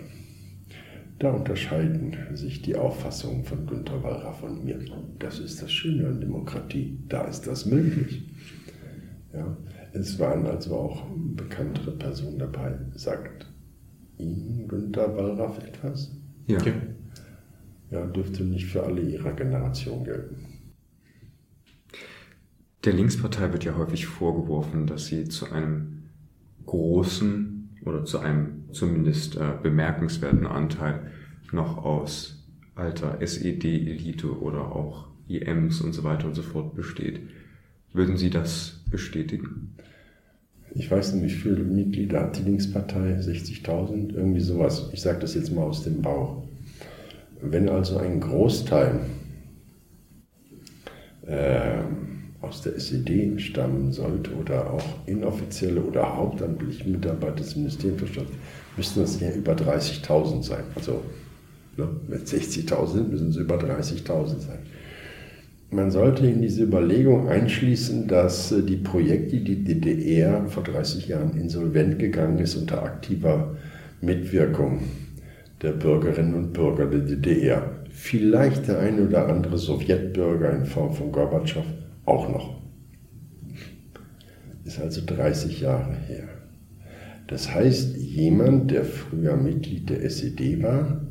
Da 1.21 1.29
unterscheiden 1.29 2.17
sich 2.33 2.63
die 2.63 2.75
Auffassungen 2.75 3.43
von 3.43 3.67
Günter 3.67 4.01
Wallraff 4.01 4.39
von 4.39 4.65
mir. 4.65 4.79
Das 5.19 5.37
ist 5.37 5.61
das 5.61 5.71
Schöne 5.71 6.07
an 6.07 6.19
Demokratie. 6.19 6.97
Da 7.09 7.25
ist 7.25 7.45
das 7.45 7.67
möglich. 7.67 8.27
Ja, 9.31 9.55
es 9.93 10.17
waren 10.17 10.47
also 10.47 10.75
auch 10.75 11.05
bekanntere 11.35 11.91
Personen 11.91 12.39
dabei. 12.39 12.75
Sagt 12.95 13.45
Ihnen 14.17 14.67
Günter 14.67 15.15
Wallraff 15.15 15.59
etwas? 15.59 16.11
Ja. 16.47 16.57
Ja, 17.91 18.07
dürfte 18.07 18.43
nicht 18.43 18.65
für 18.65 18.81
alle 18.81 19.01
Ihrer 19.01 19.33
Generation 19.33 20.03
gelten. 20.03 20.47
Der 22.83 22.93
Linkspartei 22.93 23.53
wird 23.53 23.63
ja 23.63 23.77
häufig 23.77 24.07
vorgeworfen, 24.07 24.87
dass 24.87 25.05
sie 25.05 25.25
zu 25.25 25.51
einem 25.51 26.09
großen 26.65 27.50
oder 27.85 28.05
zu 28.05 28.19
einem 28.19 28.65
zumindest 28.71 29.37
äh, 29.37 29.53
bemerkenswerten 29.61 30.45
Anteil 30.45 31.11
noch 31.51 31.77
aus 31.77 32.43
alter 32.75 33.21
SED-Elite 33.21 34.39
oder 34.39 34.71
auch 34.75 35.07
IMs 35.27 35.81
und 35.81 35.93
so 35.93 36.03
weiter 36.03 36.27
und 36.27 36.35
so 36.35 36.41
fort 36.41 36.75
besteht. 36.75 37.19
Würden 37.93 38.17
Sie 38.17 38.29
das 38.29 38.81
bestätigen? 38.89 39.75
Ich 40.73 40.89
weiß 40.89 41.13
nicht, 41.15 41.23
wie 41.35 41.37
viele 41.37 41.63
Mitglieder 41.63 42.21
hat 42.21 42.37
die 42.37 42.43
Linkspartei? 42.43 43.17
60.000? 43.19 44.13
Irgendwie 44.13 44.39
sowas. 44.39 44.89
Ich 44.93 45.01
sage 45.01 45.19
das 45.19 45.35
jetzt 45.35 45.51
mal 45.51 45.63
aus 45.63 45.83
dem 45.83 46.01
Bauch. 46.01 46.43
Wenn 47.41 47.67
also 47.67 47.97
ein 47.97 48.21
Großteil 48.21 49.01
äh, 51.25 51.83
aus 52.41 52.61
der 52.61 52.75
SED 52.75 53.39
stammen 53.39 53.91
sollte 53.91 54.31
oder 54.33 54.73
auch 54.73 54.83
inoffizielle 55.05 55.81
oder 55.81 56.15
hauptamtliche 56.15 56.89
Mitarbeiter 56.89 57.35
des 57.35 57.55
Ministeriums 57.55 58.01
müssten 58.77 59.01
das 59.01 59.19
ja 59.19 59.31
über 59.31 59.53
30.000 59.53 60.43
sein. 60.43 60.63
Also 60.75 61.03
ne, 61.77 61.87
wenn 62.07 62.21
60.000 62.21 62.87
sind, 62.87 63.11
müssen 63.11 63.29
es 63.29 63.35
über 63.35 63.57
30.000 63.57 64.39
sein. 64.39 64.59
Man 65.73 65.89
sollte 65.89 66.27
in 66.27 66.41
diese 66.41 66.63
Überlegung 66.63 67.29
einschließen, 67.29 68.07
dass 68.07 68.51
äh, 68.51 68.61
die 68.61 68.77
Projekte, 68.77 69.37
die 69.37 69.63
DDR 69.63 70.45
vor 70.47 70.63
30 70.63 71.07
Jahren 71.07 71.37
insolvent 71.39 71.97
gegangen 71.97 72.39
ist 72.39 72.55
unter 72.55 72.83
aktiver 72.83 73.55
Mitwirkung 74.01 74.81
der 75.61 75.71
Bürgerinnen 75.71 76.33
und 76.33 76.53
Bürger 76.53 76.87
der 76.87 77.01
DDR, 77.01 77.69
vielleicht 77.91 78.67
der 78.67 78.79
ein 78.79 79.07
oder 79.07 79.29
andere 79.29 79.57
Sowjetbürger 79.57 80.51
in 80.51 80.65
Form 80.65 80.93
von 80.93 81.11
Gorbatschow, 81.11 81.63
auch 82.05 82.29
noch. 82.29 82.61
Ist 84.63 84.79
also 84.79 85.01
30 85.05 85.61
Jahre 85.61 85.95
her. 85.95 86.29
Das 87.27 87.53
heißt, 87.53 87.97
jemand, 87.97 88.71
der 88.71 88.83
früher 88.83 89.37
Mitglied 89.37 89.89
der 89.89 90.03
SED 90.03 90.61
war 90.61 91.01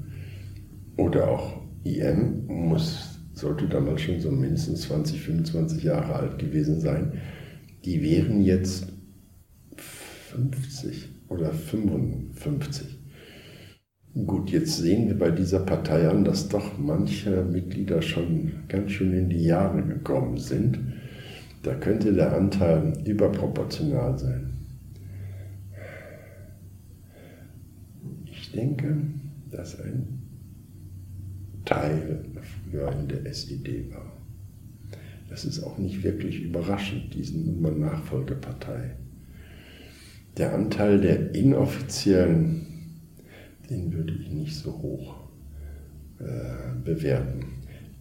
oder 0.97 1.30
auch 1.30 1.62
IM, 1.82 2.47
muss, 2.47 3.20
sollte 3.32 3.66
damals 3.68 4.03
schon 4.03 4.20
so 4.20 4.30
mindestens 4.30 4.82
20, 4.82 5.20
25 5.20 5.82
Jahre 5.82 6.14
alt 6.14 6.38
gewesen 6.38 6.80
sein, 6.80 7.14
die 7.84 8.03
wären 8.03 8.43
jetzt 8.43 8.88
50 9.76 11.09
oder 11.28 11.53
55. 11.53 13.00
Gut, 14.13 14.51
jetzt 14.51 14.79
sehen 14.79 15.07
wir 15.07 15.17
bei 15.17 15.31
dieser 15.31 15.61
Partei 15.61 16.09
an, 16.09 16.25
dass 16.25 16.49
doch 16.49 16.77
manche 16.79 17.45
Mitglieder 17.45 18.03
schon 18.03 18.53
ganz 18.67 18.91
schön 18.91 19.13
in 19.13 19.31
die 19.31 19.45
Jahre 19.45 19.85
gekommen 19.85 20.37
sind. 20.37 20.81
Da 21.63 21.75
könnte 21.75 22.13
der 22.13 22.35
Anteil 22.35 22.93
überproportional 23.07 24.19
sein. 24.19 24.51
Ich 28.25 28.51
denke, 28.51 28.97
dass 29.53 29.81
ein 29.81 30.23
Teil 31.65 32.25
früher 32.43 32.91
in 32.91 33.07
der 33.07 33.25
SED 33.27 33.93
war. 33.93 34.13
Das 35.29 35.45
ist 35.45 35.63
auch 35.63 35.79
nicht 35.79 36.03
wirklich 36.03 36.43
überraschend, 36.43 37.15
diesen 37.15 37.47
Nummer 37.47 37.71
Nachfolgepartei. 37.71 38.97
Der 40.37 40.53
Anteil 40.53 41.01
der 41.01 41.33
inoffiziellen 41.33 42.70
den 43.71 43.93
würde 43.93 44.12
ich 44.12 44.31
nicht 44.31 44.57
so 44.57 44.73
hoch 44.73 45.14
äh, 46.18 46.85
bewerten. 46.85 47.47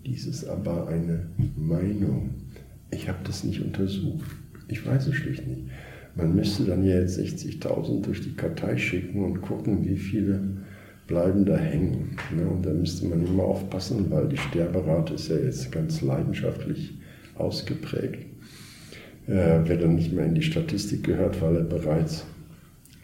Dies 0.06 0.26
ist 0.26 0.46
aber 0.46 0.88
eine 0.88 1.28
Meinung. 1.56 2.32
Ich 2.92 3.08
habe 3.08 3.20
das 3.24 3.44
nicht 3.44 3.62
untersucht. 3.62 4.26
Ich 4.68 4.86
weiß 4.86 5.08
es 5.08 5.16
schlicht 5.16 5.48
nicht. 5.48 5.66
Man 6.16 6.36
müsste 6.36 6.66
dann 6.66 6.84
ja 6.84 7.00
jetzt 7.00 7.20
60.000 7.20 8.02
durch 8.02 8.22
die 8.22 8.34
Kartei 8.34 8.78
schicken 8.78 9.24
und 9.24 9.42
gucken, 9.42 9.86
wie 9.86 9.96
viele 9.96 10.42
bleiben 11.08 11.46
da 11.46 11.58
hängen. 11.58 12.18
Ne? 12.36 12.48
Und 12.48 12.66
da 12.66 12.72
müsste 12.72 13.06
man 13.06 13.26
immer 13.26 13.44
aufpassen, 13.44 14.10
weil 14.10 14.28
die 14.28 14.38
Sterberate 14.38 15.14
ist 15.14 15.30
ja 15.30 15.38
jetzt 15.38 15.72
ganz 15.72 16.02
leidenschaftlich 16.02 17.00
ausgeprägt. 17.36 18.26
Äh, 19.28 19.60
wer 19.64 19.78
dann 19.78 19.96
nicht 19.96 20.12
mehr 20.12 20.26
in 20.26 20.36
die 20.36 20.42
Statistik 20.42 21.04
gehört, 21.04 21.42
weil 21.42 21.58
er 21.58 21.64
bereits 21.64 22.26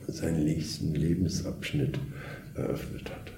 seinen 0.07 0.43
nächsten 0.43 0.93
Lebensabschnitt 0.93 1.99
eröffnet 2.55 3.09
hat. 3.09 3.31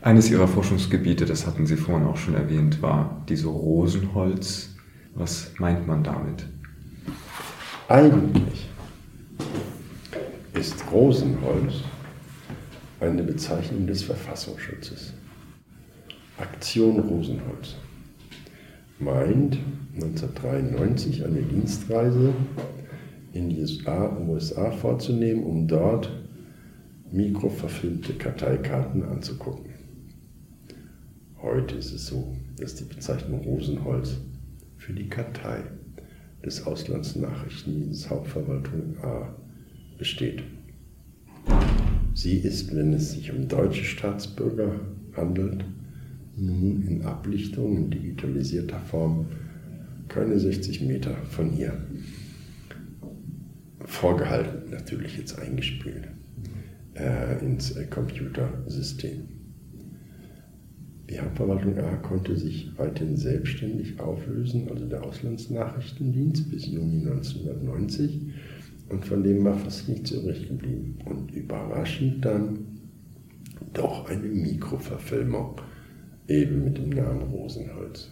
Eines 0.00 0.30
Ihrer 0.30 0.48
Forschungsgebiete, 0.48 1.24
das 1.24 1.46
hatten 1.46 1.66
Sie 1.66 1.76
vorhin 1.76 2.06
auch 2.06 2.18
schon 2.18 2.34
erwähnt, 2.34 2.82
war 2.82 3.24
diese 3.28 3.48
Rosenholz. 3.48 4.74
Was 5.14 5.52
meint 5.58 5.86
man 5.86 6.04
damit? 6.04 6.44
Eigentlich 7.88 8.68
ist 10.52 10.84
Rosenholz 10.90 11.74
eine 13.00 13.22
Bezeichnung 13.22 13.86
des 13.86 14.02
Verfassungsschutzes. 14.02 15.14
Aktion 16.38 16.98
Rosenholz 17.00 17.76
meint 18.98 19.58
1993 19.94 21.24
eine 21.24 21.42
Dienstreise 21.42 22.34
in 23.34 23.50
die 23.50 23.60
USA, 23.60 24.16
USA 24.26 24.70
vorzunehmen, 24.70 25.44
um 25.44 25.66
dort 25.66 26.10
mikroverfilmte 27.10 28.14
Karteikarten 28.14 29.02
anzugucken. 29.02 29.70
Heute 31.42 31.74
ist 31.74 31.92
es 31.92 32.06
so, 32.06 32.34
dass 32.58 32.76
die 32.76 32.84
Bezeichnung 32.84 33.40
Rosenholz 33.40 34.16
für 34.76 34.92
die 34.92 35.08
Kartei 35.08 35.64
des 36.44 36.66
Auslandsnachrichtendienstes 36.66 38.08
Hauptverwaltung 38.08 38.96
A 39.02 39.34
besteht. 39.98 40.44
Sie 42.14 42.38
ist, 42.38 42.74
wenn 42.74 42.92
es 42.92 43.12
sich 43.12 43.32
um 43.32 43.48
deutsche 43.48 43.84
Staatsbürger 43.84 44.80
handelt, 45.16 45.64
nun 46.36 46.86
in 46.86 47.02
Ablichtung 47.02 47.76
in 47.76 47.90
digitalisierter 47.90 48.80
Form 48.80 49.26
keine 50.08 50.38
60 50.38 50.82
Meter 50.82 51.16
von 51.30 51.50
hier 51.50 51.76
vorgehalten, 53.94 54.70
natürlich 54.70 55.16
jetzt 55.16 55.38
eingespielt, 55.38 56.08
äh, 56.94 57.44
ins 57.44 57.76
äh, 57.76 57.86
Computersystem. 57.86 59.28
Die 61.10 61.20
Hauptverwaltung 61.20 61.78
A 61.78 61.96
konnte 61.96 62.36
sich 62.36 62.70
weiterhin 62.78 63.16
selbstständig 63.16 64.00
auflösen, 64.00 64.68
also 64.70 64.86
der 64.86 65.04
Auslandsnachrichtendienst 65.04 66.50
bis 66.50 66.66
Juni 66.66 67.06
1990 67.06 68.32
und 68.88 69.04
von 69.04 69.22
dem 69.22 69.44
war 69.44 69.54
fast 69.54 69.88
nichts 69.88 70.10
übrig 70.10 70.48
geblieben. 70.48 70.98
Und 71.04 71.30
überraschend 71.32 72.24
dann 72.24 72.58
doch 73.72 74.08
eine 74.08 74.26
Mikroverfilmung, 74.26 75.60
eben 76.28 76.64
mit 76.64 76.78
dem 76.78 76.90
Namen 76.90 77.22
Rosenholz. 77.22 78.10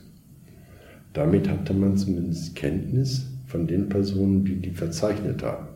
Damit 1.13 1.49
hatte 1.49 1.75
man 1.75 1.97
zumindest 1.97 2.55
Kenntnis 2.57 3.31
von 3.47 3.67
den 3.67 3.89
Personen, 3.89 4.45
die 4.45 4.57
die 4.57 4.71
verzeichnet 4.71 5.43
haben. 5.43 5.69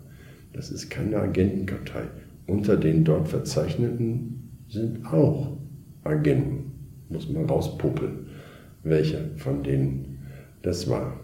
Das 0.57 0.70
ist 0.70 0.88
keine 0.88 1.18
Agentenkartei. 1.18 2.04
Unter 2.46 2.78
den 2.78 3.04
dort 3.04 3.28
Verzeichneten 3.28 4.64
sind 4.68 5.04
auch 5.04 5.59
Agenten. 6.02 6.72
Muss 7.11 7.28
man 7.28 7.44
rauspuppeln, 7.44 8.28
welche 8.82 9.32
von 9.36 9.62
denen 9.62 10.26
das 10.62 10.88
war. 10.88 11.20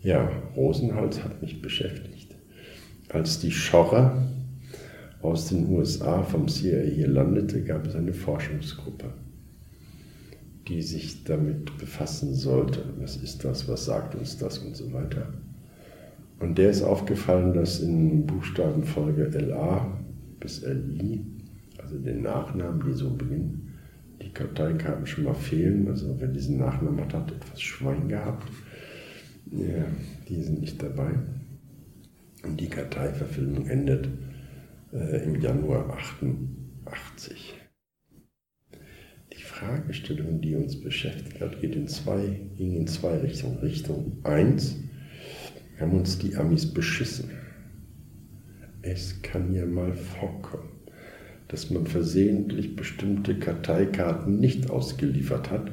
Ja, 0.00 0.30
Rosenholz 0.56 1.22
hat 1.22 1.42
mich 1.42 1.60
beschäftigt. 1.60 2.36
Als 3.10 3.38
die 3.40 3.50
Schorrer 3.50 4.26
aus 5.20 5.48
den 5.48 5.68
USA 5.68 6.22
vom 6.22 6.48
CIA 6.48 6.82
hier 6.84 7.08
landete, 7.08 7.62
gab 7.64 7.86
es 7.86 7.94
eine 7.94 8.14
Forschungsgruppe, 8.14 9.12
die 10.68 10.80
sich 10.80 11.24
damit 11.24 11.76
befassen 11.76 12.34
sollte. 12.34 12.82
Was 12.98 13.16
ist 13.16 13.44
das? 13.44 13.68
Was 13.68 13.84
sagt 13.84 14.14
uns 14.14 14.38
das 14.38 14.58
und 14.58 14.74
so 14.74 14.92
weiter. 14.92 15.32
Und 16.40 16.56
der 16.58 16.70
ist 16.70 16.82
aufgefallen, 16.82 17.52
dass 17.52 17.80
in 17.80 18.26
Buchstabenfolge 18.26 19.24
LA 19.38 19.98
bis 20.38 20.62
LI, 20.62 21.24
also 21.78 21.98
den 21.98 22.22
Nachnamen, 22.22 22.84
die 22.86 22.92
so 22.92 23.10
beginnen, 23.10 23.74
die 24.22 24.30
Karteikarten 24.30 25.06
schon 25.06 25.24
mal 25.24 25.34
fehlen. 25.34 25.88
Also 25.88 26.14
wer 26.18 26.28
diesen 26.28 26.58
Nachnamen 26.58 27.00
hat, 27.00 27.14
hat 27.14 27.32
etwas 27.32 27.60
Schwein 27.60 28.08
gehabt. 28.08 28.48
Ja, 29.50 29.86
die 30.28 30.42
sind 30.42 30.60
nicht 30.60 30.82
dabei. 30.82 31.14
Und 32.44 32.60
die 32.60 32.68
Karteiverfilmung 32.68 33.66
endet 33.66 34.08
äh, 34.92 35.24
im 35.24 35.40
Januar 35.40 35.90
88. 35.90 37.54
Die 39.32 39.42
Fragestellung, 39.42 40.40
die 40.40 40.54
uns 40.54 40.80
beschäftigt 40.80 41.40
hat, 41.40 41.60
geht 41.60 41.74
in 41.74 41.88
zwei, 41.88 42.40
ging 42.56 42.76
in 42.76 42.86
zwei 42.86 43.16
Richtungen. 43.18 43.58
Richtung 43.58 44.18
1 44.22 44.76
haben 45.80 45.92
uns 45.92 46.18
die 46.18 46.36
Amis 46.36 46.66
beschissen. 46.66 47.30
Es 48.82 49.20
kann 49.22 49.54
ja 49.54 49.66
mal 49.66 49.92
vorkommen, 49.92 50.68
dass 51.48 51.70
man 51.70 51.86
versehentlich 51.86 52.76
bestimmte 52.76 53.38
Karteikarten 53.38 54.38
nicht 54.38 54.70
ausgeliefert 54.70 55.50
hat, 55.50 55.70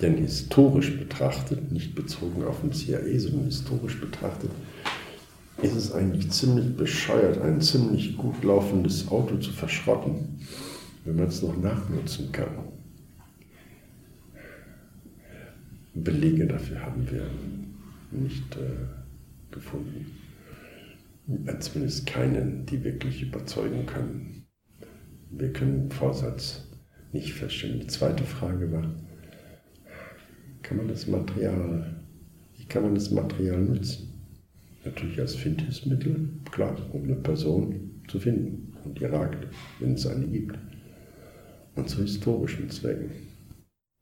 denn 0.00 0.16
historisch 0.16 0.98
betrachtet, 0.98 1.70
nicht 1.70 1.94
bezogen 1.94 2.44
auf 2.44 2.60
den 2.60 2.72
CIA, 2.72 3.18
sondern 3.18 3.44
historisch 3.44 4.00
betrachtet, 4.00 4.50
ist 5.62 5.76
es 5.76 5.92
eigentlich 5.92 6.30
ziemlich 6.30 6.74
bescheuert, 6.74 7.40
ein 7.42 7.60
ziemlich 7.60 8.16
gut 8.16 8.42
laufendes 8.42 9.08
Auto 9.08 9.36
zu 9.36 9.52
verschrotten, 9.52 10.40
wenn 11.04 11.16
man 11.16 11.26
es 11.26 11.42
noch 11.42 11.56
nachnutzen 11.60 12.32
kann. 12.32 12.48
Belege 15.94 16.46
dafür 16.46 16.80
haben 16.80 17.06
wir 17.10 17.26
nicht 18.12 18.56
äh, 18.56 18.99
gefunden. 19.52 20.06
Zumindest 21.60 22.06
keinen, 22.06 22.66
die 22.66 22.82
wirklich 22.82 23.22
überzeugen 23.22 23.86
können. 23.86 24.46
Wir 25.30 25.52
können 25.52 25.90
Vorsatz 25.90 26.68
nicht 27.12 27.32
feststellen. 27.34 27.80
Die 27.80 27.86
zweite 27.86 28.24
Frage 28.24 28.72
war, 28.72 28.94
kann 30.62 30.76
man 30.76 30.88
das 30.88 31.06
Material, 31.06 32.04
wie 32.56 32.64
kann 32.64 32.82
man 32.82 32.94
das 32.94 33.10
Material 33.10 33.60
nutzen? 33.60 34.08
Natürlich 34.84 35.20
als 35.20 35.34
Findungsmittel, 35.34 36.40
klar, 36.50 36.76
um 36.92 37.04
eine 37.04 37.16
Person 37.16 38.02
zu 38.08 38.18
finden 38.18 38.74
und 38.84 38.98
die 38.98 39.04
ragt, 39.04 39.46
wenn 39.78 39.92
es 39.94 40.06
eine 40.06 40.26
gibt. 40.26 40.58
Und 41.76 41.88
zu 41.88 42.02
historischen 42.02 42.70
Zwecken, 42.70 43.10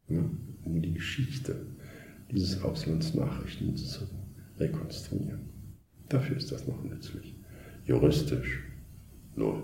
ne, 0.09 0.31
um 0.65 0.81
die 0.81 0.95
Geschichte 0.95 1.67
dieses 2.31 2.63
Auslandsnachrichtens 2.63 3.91
zu 3.91 4.07
rekonstruieren. 4.59 5.49
Dafür 6.09 6.37
ist 6.37 6.51
das 6.53 6.67
noch 6.67 6.83
nützlich. 6.83 7.37
Juristisch 7.85 8.63
null. 9.37 9.63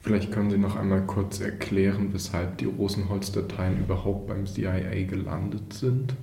Vielleicht 0.00 0.32
können 0.32 0.50
Sie 0.50 0.58
noch 0.58 0.76
einmal 0.76 1.06
kurz 1.06 1.40
erklären, 1.40 2.12
weshalb 2.12 2.58
die 2.58 2.66
Rosenholz-Dateien 2.66 3.80
überhaupt 3.80 4.26
beim 4.26 4.44
CIA 4.46 5.04
gelandet 5.04 5.72
sind? 5.72 6.14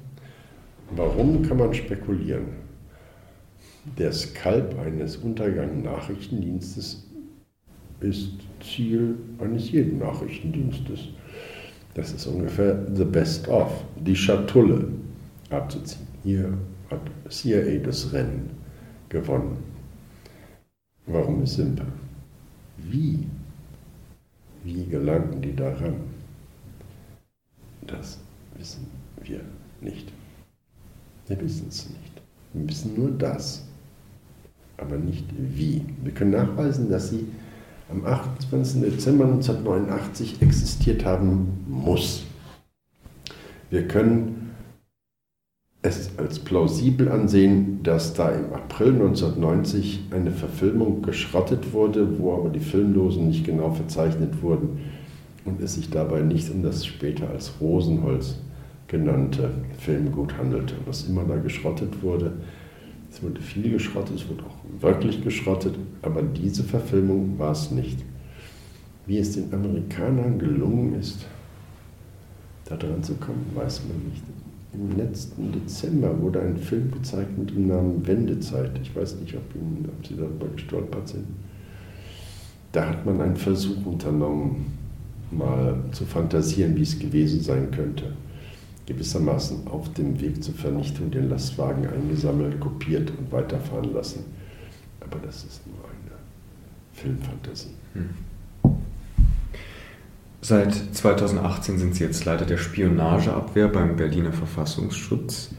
Warum 0.95 1.41
kann 1.41 1.57
man 1.57 1.73
spekulieren? 1.73 2.47
Der 3.97 4.11
Skalp 4.11 4.77
eines 4.77 5.17
Untergang-Nachrichtendienstes 5.17 7.07
ist 8.01 8.33
Ziel 8.63 9.15
eines 9.39 9.71
jeden 9.71 9.97
Nachrichtendienstes. 9.97 11.07
Das 11.95 12.11
ist 12.13 12.27
ungefähr 12.27 12.85
the 12.93 13.05
best 13.05 13.47
of, 13.47 13.83
die 13.99 14.15
Schatulle 14.15 14.89
abzuziehen. 15.49 16.07
Hier 16.23 16.53
hat 16.91 17.01
CIA 17.29 17.79
das 17.83 18.11
Rennen 18.13 18.51
gewonnen. 19.09 19.57
Warum 21.07 21.43
ist 21.43 21.55
simpel? 21.55 21.87
Wie? 22.77 23.27
Wie 24.63 24.85
gelangen 24.85 25.41
die 25.41 25.55
daran? 25.55 25.95
Das 27.87 28.19
wissen 28.57 28.87
wir 29.23 29.41
nicht. 29.81 30.11
Wir 31.27 31.41
wissen 31.41 31.67
es 31.69 31.89
nicht. 31.89 32.21
Wir 32.53 32.69
wissen 32.69 32.95
nur 32.95 33.11
das, 33.11 33.63
aber 34.77 34.97
nicht 34.97 35.25
wie. 35.37 35.83
Wir 36.03 36.13
können 36.13 36.31
nachweisen, 36.31 36.89
dass 36.89 37.09
sie 37.09 37.25
am 37.89 38.05
28. 38.05 38.81
Dezember 38.81 39.25
1989 39.25 40.41
existiert 40.41 41.05
haben 41.05 41.65
muss. 41.67 42.23
Wir 43.69 43.87
können 43.87 44.40
es 45.83 46.11
als 46.17 46.37
plausibel 46.39 47.09
ansehen, 47.09 47.81
dass 47.81 48.13
da 48.13 48.29
im 48.29 48.53
April 48.53 48.93
1990 48.93 50.01
eine 50.11 50.31
Verfilmung 50.31 51.01
geschrottet 51.01 51.73
wurde, 51.73 52.19
wo 52.19 52.35
aber 52.35 52.49
die 52.49 52.59
Filmlosen 52.59 53.27
nicht 53.27 53.45
genau 53.45 53.71
verzeichnet 53.71 54.43
wurden 54.43 54.79
und 55.43 55.59
es 55.59 55.73
sich 55.75 55.89
dabei 55.89 56.21
nicht 56.21 56.51
um 56.51 56.61
das 56.61 56.85
später 56.85 57.29
als 57.29 57.53
Rosenholz 57.59 58.37
genannte 58.87 59.49
Filmgut 59.79 60.37
handelte. 60.37 60.75
Was 60.85 61.07
immer 61.07 61.23
da 61.23 61.37
geschrottet 61.37 62.03
wurde, 62.03 62.33
es 63.11 63.23
wurde 63.23 63.41
viel 63.41 63.71
geschrottet, 63.71 64.17
es 64.17 64.29
wurde 64.29 64.43
auch 64.43 64.83
wirklich 64.83 65.23
geschrottet, 65.23 65.75
aber 66.03 66.21
diese 66.21 66.63
Verfilmung 66.63 67.39
war 67.39 67.53
es 67.53 67.71
nicht. 67.71 67.99
Wie 69.07 69.17
es 69.17 69.33
den 69.33 69.51
Amerikanern 69.51 70.37
gelungen 70.37 70.99
ist, 70.99 71.25
da 72.65 72.75
dran 72.75 73.01
zu 73.01 73.15
kommen, 73.15 73.47
weiß 73.55 73.81
man 73.87 73.97
nicht 74.11 74.23
im 74.73 74.97
letzten 74.97 75.51
Dezember 75.51 76.19
wurde 76.21 76.41
ein 76.41 76.57
Film 76.57 76.91
gezeigt 76.91 77.37
mit 77.37 77.51
dem 77.51 77.67
Namen 77.67 78.05
Wendezeit. 78.07 78.71
Ich 78.81 78.95
weiß 78.95 79.15
nicht, 79.17 79.35
ob, 79.35 79.55
Ihnen, 79.55 79.89
ob 79.89 80.07
Sie 80.07 80.15
darüber 80.15 80.47
gestolpert 80.47 81.09
sind. 81.09 81.25
Da 82.71 82.87
hat 82.87 83.05
man 83.05 83.19
einen 83.19 83.35
Versuch 83.35 83.85
unternommen, 83.85 84.77
mal 85.29 85.75
zu 85.91 86.05
fantasieren, 86.05 86.75
wie 86.77 86.83
es 86.83 86.97
gewesen 86.97 87.41
sein 87.41 87.69
könnte. 87.71 88.13
Gewissermaßen 88.85 89.67
auf 89.67 89.91
dem 89.93 90.19
Weg 90.21 90.41
zur 90.41 90.53
Vernichtung 90.53 91.11
den 91.11 91.29
Lastwagen 91.29 91.87
eingesammelt, 91.87 92.59
kopiert 92.59 93.11
und 93.11 93.31
weiterfahren 93.31 93.93
lassen. 93.93 94.23
Aber 95.01 95.19
das 95.19 95.43
ist 95.43 95.67
nur 95.67 95.83
eine 95.83 96.17
Filmfantasie. 96.93 97.71
Hm. 97.93 98.30
Seit 100.43 100.73
2018 100.73 101.77
sind 101.77 101.93
Sie 101.93 102.03
jetzt 102.03 102.25
Leiter 102.25 102.45
der 102.45 102.57
Spionageabwehr 102.57 103.67
beim 103.67 103.95
Berliner 103.95 104.33
Verfassungsschutz. 104.33 105.53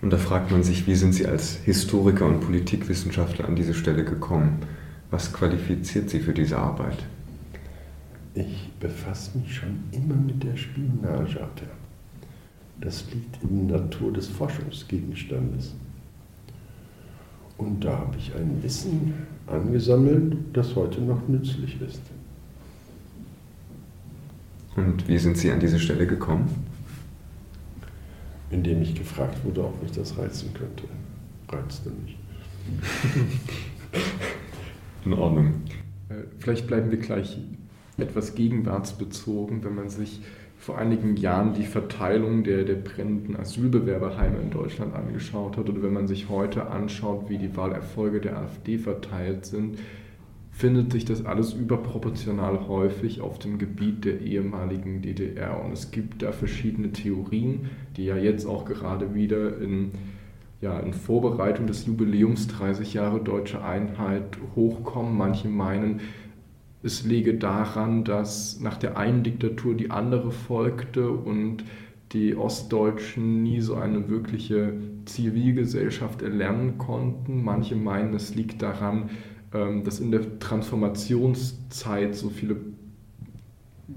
Und 0.00 0.10
da 0.10 0.16
fragt 0.16 0.50
man 0.50 0.62
sich, 0.62 0.86
wie 0.86 0.94
sind 0.94 1.12
Sie 1.12 1.26
als 1.26 1.56
Historiker 1.56 2.24
und 2.24 2.40
Politikwissenschaftler 2.40 3.44
an 3.44 3.56
diese 3.56 3.74
Stelle 3.74 4.04
gekommen? 4.04 4.60
Was 5.10 5.34
qualifiziert 5.34 6.08
Sie 6.08 6.20
für 6.20 6.32
diese 6.32 6.56
Arbeit? 6.56 7.04
Ich 8.34 8.72
befasse 8.80 9.36
mich 9.36 9.54
schon 9.54 9.84
immer 9.92 10.14
mit 10.14 10.42
der 10.42 10.56
Spionageabwehr. 10.56 11.68
Das 12.80 13.04
liegt 13.12 13.42
in 13.42 13.68
der 13.68 13.80
Natur 13.80 14.14
des 14.14 14.28
Forschungsgegenstandes. 14.28 15.74
Und 17.58 17.84
da 17.84 17.98
habe 17.98 18.16
ich 18.16 18.34
ein 18.34 18.62
Wissen 18.62 19.12
angesammelt, 19.46 20.36
das 20.54 20.74
heute 20.74 21.02
noch 21.02 21.28
nützlich 21.28 21.78
ist. 21.82 22.00
Und 24.76 25.08
wie 25.08 25.18
sind 25.18 25.38
Sie 25.38 25.50
an 25.50 25.60
diese 25.60 25.78
Stelle 25.78 26.06
gekommen? 26.06 26.48
Indem 28.50 28.82
ich 28.82 28.94
gefragt 28.94 29.44
wurde, 29.44 29.64
ob 29.64 29.82
mich 29.82 29.92
das 29.92 30.16
reizen 30.18 30.52
könnte. 30.54 30.84
Reizte 31.48 31.90
mich. 31.90 32.18
In 35.04 35.14
Ordnung. 35.14 35.54
Äh, 36.08 36.24
vielleicht 36.38 36.66
bleiben 36.66 36.90
wir 36.90 36.98
gleich 36.98 37.38
etwas 37.96 38.34
gegenwartsbezogen, 38.34 39.64
wenn 39.64 39.74
man 39.74 39.88
sich 39.88 40.20
vor 40.58 40.78
einigen 40.78 41.16
Jahren 41.16 41.54
die 41.54 41.64
Verteilung 41.64 42.44
der, 42.44 42.64
der 42.64 42.74
brennenden 42.74 43.36
Asylbewerberheime 43.36 44.38
in 44.40 44.50
Deutschland 44.50 44.94
angeschaut 44.94 45.56
hat 45.56 45.68
oder 45.68 45.82
wenn 45.82 45.92
man 45.92 46.08
sich 46.08 46.28
heute 46.28 46.68
anschaut, 46.68 47.28
wie 47.28 47.38
die 47.38 47.56
Wahlerfolge 47.56 48.20
der 48.20 48.38
AfD 48.38 48.78
verteilt 48.78 49.46
sind, 49.46 49.78
findet 50.56 50.90
sich 50.90 51.04
das 51.04 51.26
alles 51.26 51.52
überproportional 51.52 52.66
häufig 52.66 53.20
auf 53.20 53.38
dem 53.38 53.58
Gebiet 53.58 54.06
der 54.06 54.22
ehemaligen 54.22 55.02
DDR. 55.02 55.62
Und 55.62 55.72
es 55.72 55.90
gibt 55.90 56.22
da 56.22 56.32
verschiedene 56.32 56.92
Theorien, 56.92 57.68
die 57.98 58.06
ja 58.06 58.16
jetzt 58.16 58.46
auch 58.46 58.64
gerade 58.64 59.14
wieder 59.14 59.58
in, 59.60 59.90
ja, 60.62 60.80
in 60.80 60.94
Vorbereitung 60.94 61.66
des 61.66 61.84
Jubiläums 61.84 62.48
30 62.48 62.94
Jahre 62.94 63.20
deutsche 63.20 63.62
Einheit 63.62 64.38
hochkommen. 64.54 65.14
Manche 65.14 65.48
meinen, 65.48 66.00
es 66.82 67.04
liege 67.04 67.34
daran, 67.34 68.04
dass 68.04 68.58
nach 68.58 68.78
der 68.78 68.96
einen 68.96 69.24
Diktatur 69.24 69.74
die 69.74 69.90
andere 69.90 70.30
folgte 70.30 71.10
und 71.10 71.64
die 72.12 72.34
Ostdeutschen 72.34 73.42
nie 73.42 73.60
so 73.60 73.74
eine 73.74 74.08
wirkliche 74.08 74.72
Zivilgesellschaft 75.04 76.22
erlernen 76.22 76.78
konnten. 76.78 77.44
Manche 77.44 77.76
meinen, 77.76 78.14
es 78.14 78.34
liegt 78.34 78.62
daran, 78.62 79.10
dass 79.84 80.00
in 80.00 80.10
der 80.10 80.38
Transformationszeit 80.38 82.14
so 82.14 82.28
viele 82.28 82.56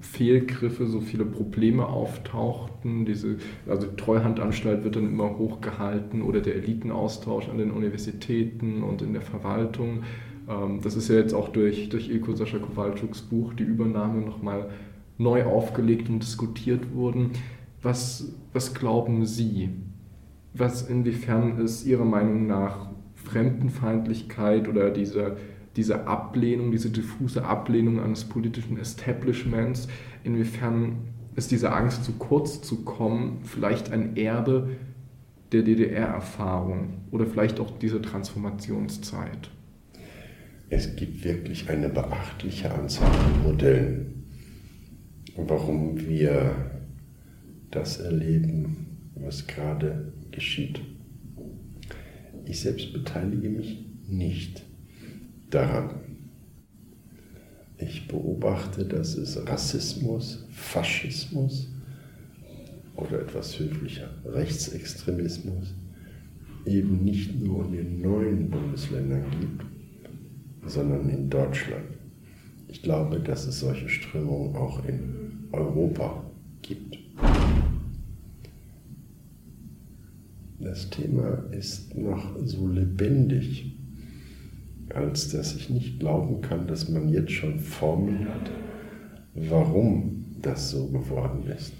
Fehlgriffe, 0.01 0.86
so 0.86 1.01
viele 1.01 1.26
Probleme 1.26 1.88
auftauchten. 1.88 3.05
Diese, 3.05 3.38
also 3.68 3.88
die 3.88 3.95
Treuhandanstalt 3.95 4.84
wird 4.84 4.95
dann 4.95 5.07
immer 5.07 5.38
hochgehalten 5.38 6.22
oder 6.22 6.41
der 6.41 6.55
Elitenaustausch 6.55 7.49
an 7.49 7.57
den 7.57 7.72
Universitäten 7.72 8.84
und 8.84 9.01
in 9.01 9.14
der 9.14 9.22
Verwaltung. 9.22 10.03
Ähm, 10.47 10.80
das 10.82 10.95
ist 10.95 11.10
ja 11.10 11.16
jetzt 11.16 11.34
auch 11.34 11.49
durch, 11.49 11.89
durch 11.89 12.10
Ilko 12.10 12.34
Sascha 12.34 12.60
Kowalczuks 12.60 13.22
Buch 13.22 13.53
die 13.53 13.64
Übernahme 13.64 14.22
nochmal 14.22 14.70
neu 15.18 15.43
aufgelegt 15.43 16.07
und 16.10 16.20
diskutiert 16.20 16.93
worden. 16.93 17.32
Was, 17.82 18.32
was 18.53 18.74
glauben 18.74 19.26
Sie? 19.26 19.70
Was 20.53 20.88
inwiefern 20.88 21.60
ist 21.60 21.86
Ihrer 21.86 22.05
Meinung 22.05 22.47
nach 22.47 22.89
Fremdenfeindlichkeit 23.30 24.68
oder 24.68 24.90
diese 24.92 25.38
diese 25.76 26.08
Ablehnung, 26.08 26.72
diese 26.72 26.90
diffuse 26.90 27.46
Ablehnung 27.46 28.02
eines 28.02 28.26
politischen 28.26 28.78
Establishments, 28.78 29.88
inwiefern 30.24 30.98
ist 31.36 31.52
diese 31.52 31.72
Angst, 31.72 32.04
zu 32.04 32.14
kurz 32.14 32.62
zu 32.62 32.84
kommen, 32.84 33.40
vielleicht 33.44 33.92
ein 33.92 34.18
Erbe 34.18 34.72
der 35.52 35.64
DDR-Erfahrung 35.64 37.06
oder 37.12 37.26
vielleicht 37.26 37.60
auch 37.60 37.72
diese 37.80 38.02
Transformationszeit? 38.02 39.50
Es 40.70 40.96
gibt 40.96 41.24
wirklich 41.24 41.70
eine 41.70 41.90
beachtliche 41.90 42.74
Anzahl 42.74 43.12
von 43.12 43.44
Modellen, 43.44 44.26
warum 45.36 45.98
wir 45.98 46.56
das 47.72 48.00
erleben, 48.00 49.12
was 49.16 49.48
gerade 49.48 50.14
geschieht. 50.32 50.82
Ich 52.50 52.62
selbst 52.62 52.91
beteilige 52.93 53.47
mich 53.47 53.78
nicht 54.08 54.64
daran. 55.52 55.91
Ich 57.78 58.08
beobachte, 58.08 58.86
dass 58.86 59.14
es 59.16 59.47
Rassismus, 59.47 60.47
Faschismus 60.50 61.70
oder 62.95 63.22
etwas 63.22 63.60
höflicher 63.60 64.10
Rechtsextremismus 64.26 65.76
eben 66.66 67.04
nicht 67.04 67.39
nur 67.39 67.66
in 67.66 67.72
den 67.74 68.02
neuen 68.02 68.50
Bundesländern 68.50 69.26
gibt, 69.39 69.66
sondern 70.66 71.08
in 71.08 71.30
Deutschland. 71.30 71.86
Ich 72.68 72.82
glaube, 72.82 73.20
dass 73.20 73.45
es 73.45 73.60
solche 73.60 73.89
Strömungen 73.89 74.56
auch 74.56 74.84
in 74.86 75.47
Europa 75.52 76.26
gibt. 76.64 76.97
Das 80.60 80.89
Thema 80.89 81.45
ist 81.51 81.95
noch 81.95 82.36
so 82.43 82.68
lebendig 82.68 83.80
als 84.93 85.30
dass 85.30 85.55
ich 85.55 85.70
nicht 85.70 85.99
glauben 85.99 86.41
kann, 86.41 86.68
dass 86.68 86.89
man 86.89 87.10
jetzt 87.10 87.32
schon 87.32 87.60
Formeln 87.60 88.28
hat, 88.28 88.51
warum 89.36 90.26
das 90.41 90.72
so 90.72 90.88
geworden 90.88 91.45
ist. 91.47 91.74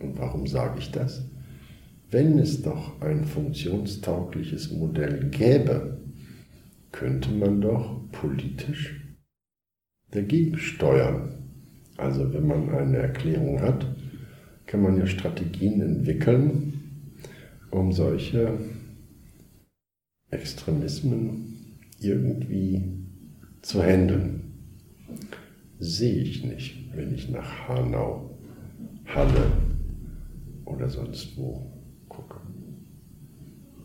Und 0.00 0.18
warum 0.18 0.46
sage 0.46 0.78
ich 0.78 0.90
das? 0.90 1.24
Wenn 2.10 2.38
es 2.38 2.62
doch 2.62 3.00
ein 3.02 3.24
funktionstaugliches 3.24 4.72
Modell 4.72 5.28
gäbe, 5.30 5.98
könnte 6.92 7.30
man 7.30 7.60
doch 7.60 8.00
politisch 8.12 9.04
dagegen 10.10 10.56
steuern. 10.56 11.34
Also 11.98 12.32
wenn 12.32 12.46
man 12.46 12.70
eine 12.70 12.96
Erklärung 12.96 13.60
hat, 13.60 13.86
kann 14.66 14.82
man 14.82 14.96
ja 14.96 15.06
Strategien 15.06 15.80
entwickeln, 15.82 16.77
um 17.70 17.92
solche 17.92 18.58
Extremismen 20.30 21.78
irgendwie 22.00 22.82
zu 23.62 23.82
handeln. 23.82 24.44
Sehe 25.78 26.22
ich 26.22 26.44
nicht, 26.44 26.94
wenn 26.94 27.14
ich 27.14 27.28
nach 27.28 27.68
Hanau, 27.68 28.38
Halle 29.06 29.52
oder 30.64 30.88
sonst 30.88 31.36
wo 31.36 31.72
gucke. 32.08 32.40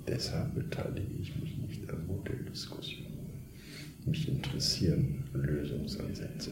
Deshalb 0.07 0.55
beteilige 0.55 1.13
ich 1.21 1.39
mich 1.39 1.57
nicht 1.57 1.89
an 1.89 2.05
Modelldiskussionen. 2.07 3.13
Mich 4.05 4.27
interessieren 4.27 5.23
Lösungsansätze. 5.33 6.51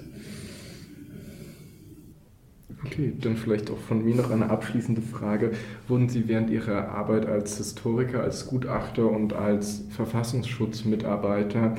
Okay, 2.83 3.13
dann 3.19 3.37
vielleicht 3.37 3.69
auch 3.69 3.77
von 3.77 4.03
mir 4.03 4.15
noch 4.15 4.31
eine 4.31 4.49
abschließende 4.49 5.01
Frage. 5.01 5.51
Wurden 5.87 6.09
Sie 6.09 6.27
während 6.27 6.49
Ihrer 6.49 6.89
Arbeit 6.89 7.27
als 7.27 7.57
Historiker, 7.57 8.23
als 8.23 8.47
Gutachter 8.47 9.09
und 9.09 9.33
als 9.33 9.83
Verfassungsschutzmitarbeiter 9.91 11.75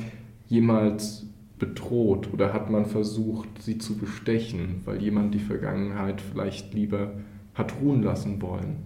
jemals 0.49 1.27
bedroht 1.59 2.33
oder 2.33 2.53
hat 2.53 2.71
man 2.71 2.87
versucht, 2.87 3.49
Sie 3.61 3.79
zu 3.79 3.97
bestechen, 3.97 4.83
weil 4.85 5.03
jemand 5.03 5.35
die 5.35 5.41
Vergangenheit 5.41 6.21
vielleicht 6.21 6.73
lieber 6.75 7.13
hat 7.55 7.75
ruhen 7.81 8.03
lassen 8.03 8.41
wollen? 8.41 8.77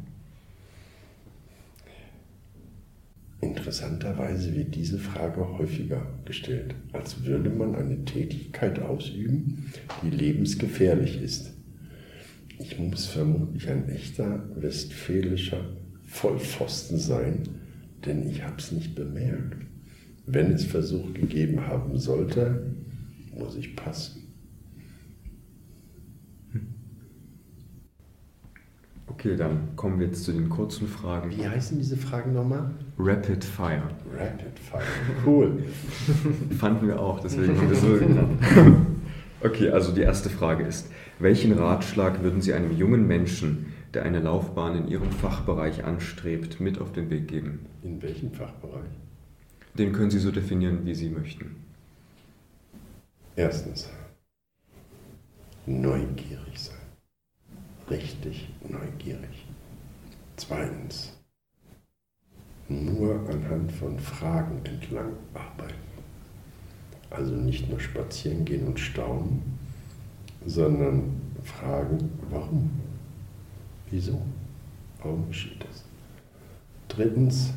Interessanterweise 3.40 4.54
wird 4.54 4.74
diese 4.74 4.98
Frage 4.98 5.58
häufiger 5.58 6.06
gestellt, 6.24 6.74
als 6.92 7.24
würde 7.24 7.50
man 7.50 7.74
eine 7.74 8.04
Tätigkeit 8.04 8.80
ausüben, 8.80 9.70
die 10.02 10.10
lebensgefährlich 10.10 11.22
ist. 11.22 11.55
Ich 12.58 12.78
muss 12.78 13.06
vermutlich 13.06 13.68
ein 13.68 13.88
echter 13.88 14.48
westfälischer 14.54 15.60
Vollpfosten 16.06 16.98
sein, 16.98 17.42
denn 18.04 18.28
ich 18.28 18.42
habe 18.42 18.56
es 18.58 18.72
nicht 18.72 18.94
bemerkt. 18.94 19.66
Wenn 20.26 20.50
es 20.52 20.64
Versuch 20.64 21.12
gegeben 21.14 21.66
haben 21.66 21.98
sollte, 21.98 22.74
muss 23.36 23.56
ich 23.56 23.76
passen. 23.76 24.22
Okay, 29.08 29.36
dann 29.36 29.74
kommen 29.76 29.98
wir 29.98 30.08
jetzt 30.08 30.24
zu 30.24 30.32
den 30.32 30.48
kurzen 30.48 30.88
Fragen. 30.88 31.30
Wie 31.30 31.46
heißen 31.46 31.78
diese 31.78 31.96
Fragen 31.96 32.32
nochmal? 32.32 32.70
Rapid 32.98 33.44
Fire. 33.44 33.88
Rapid 34.14 34.58
Fire, 34.58 34.82
cool. 35.24 35.64
Fanden 36.58 36.88
wir 36.88 37.00
auch, 37.00 37.20
deswegen 37.20 37.56
haben 37.56 37.70
wir 37.70 37.76
so 37.76 37.92
genannt. 37.98 38.38
Okay, 39.42 39.70
also 39.70 39.92
die 39.92 40.02
erste 40.02 40.28
Frage 40.28 40.64
ist, 40.64 40.90
welchen 41.18 41.52
Ratschlag 41.52 42.22
würden 42.22 42.42
Sie 42.42 42.52
einem 42.52 42.76
jungen 42.76 43.06
Menschen, 43.06 43.72
der 43.94 44.04
eine 44.04 44.20
Laufbahn 44.20 44.76
in 44.76 44.88
Ihrem 44.88 45.10
Fachbereich 45.10 45.84
anstrebt, 45.84 46.60
mit 46.60 46.80
auf 46.80 46.92
den 46.92 47.08
Weg 47.10 47.28
geben? 47.28 47.66
In 47.82 48.02
welchem 48.02 48.32
Fachbereich? 48.32 48.90
Den 49.74 49.92
können 49.92 50.10
Sie 50.10 50.18
so 50.18 50.30
definieren, 50.30 50.84
wie 50.84 50.94
Sie 50.94 51.08
möchten. 51.08 51.56
Erstens, 53.34 53.90
neugierig 55.66 56.58
sein. 56.58 56.76
Richtig 57.90 58.48
neugierig. 58.68 59.46
Zweitens, 60.36 61.12
nur 62.68 63.28
anhand 63.30 63.72
von 63.72 63.98
Fragen 63.98 64.60
entlang 64.64 65.12
arbeiten. 65.34 65.74
Also 67.10 67.34
nicht 67.34 67.70
nur 67.70 67.80
spazieren 67.80 68.44
gehen 68.44 68.66
und 68.66 68.80
staunen, 68.80 69.55
sondern 70.46 71.20
fragen, 71.42 72.10
warum? 72.30 72.70
Wieso? 73.90 74.20
Warum 75.02 75.28
geschieht 75.28 75.62
das? 75.62 75.84
Drittens, 76.88 77.52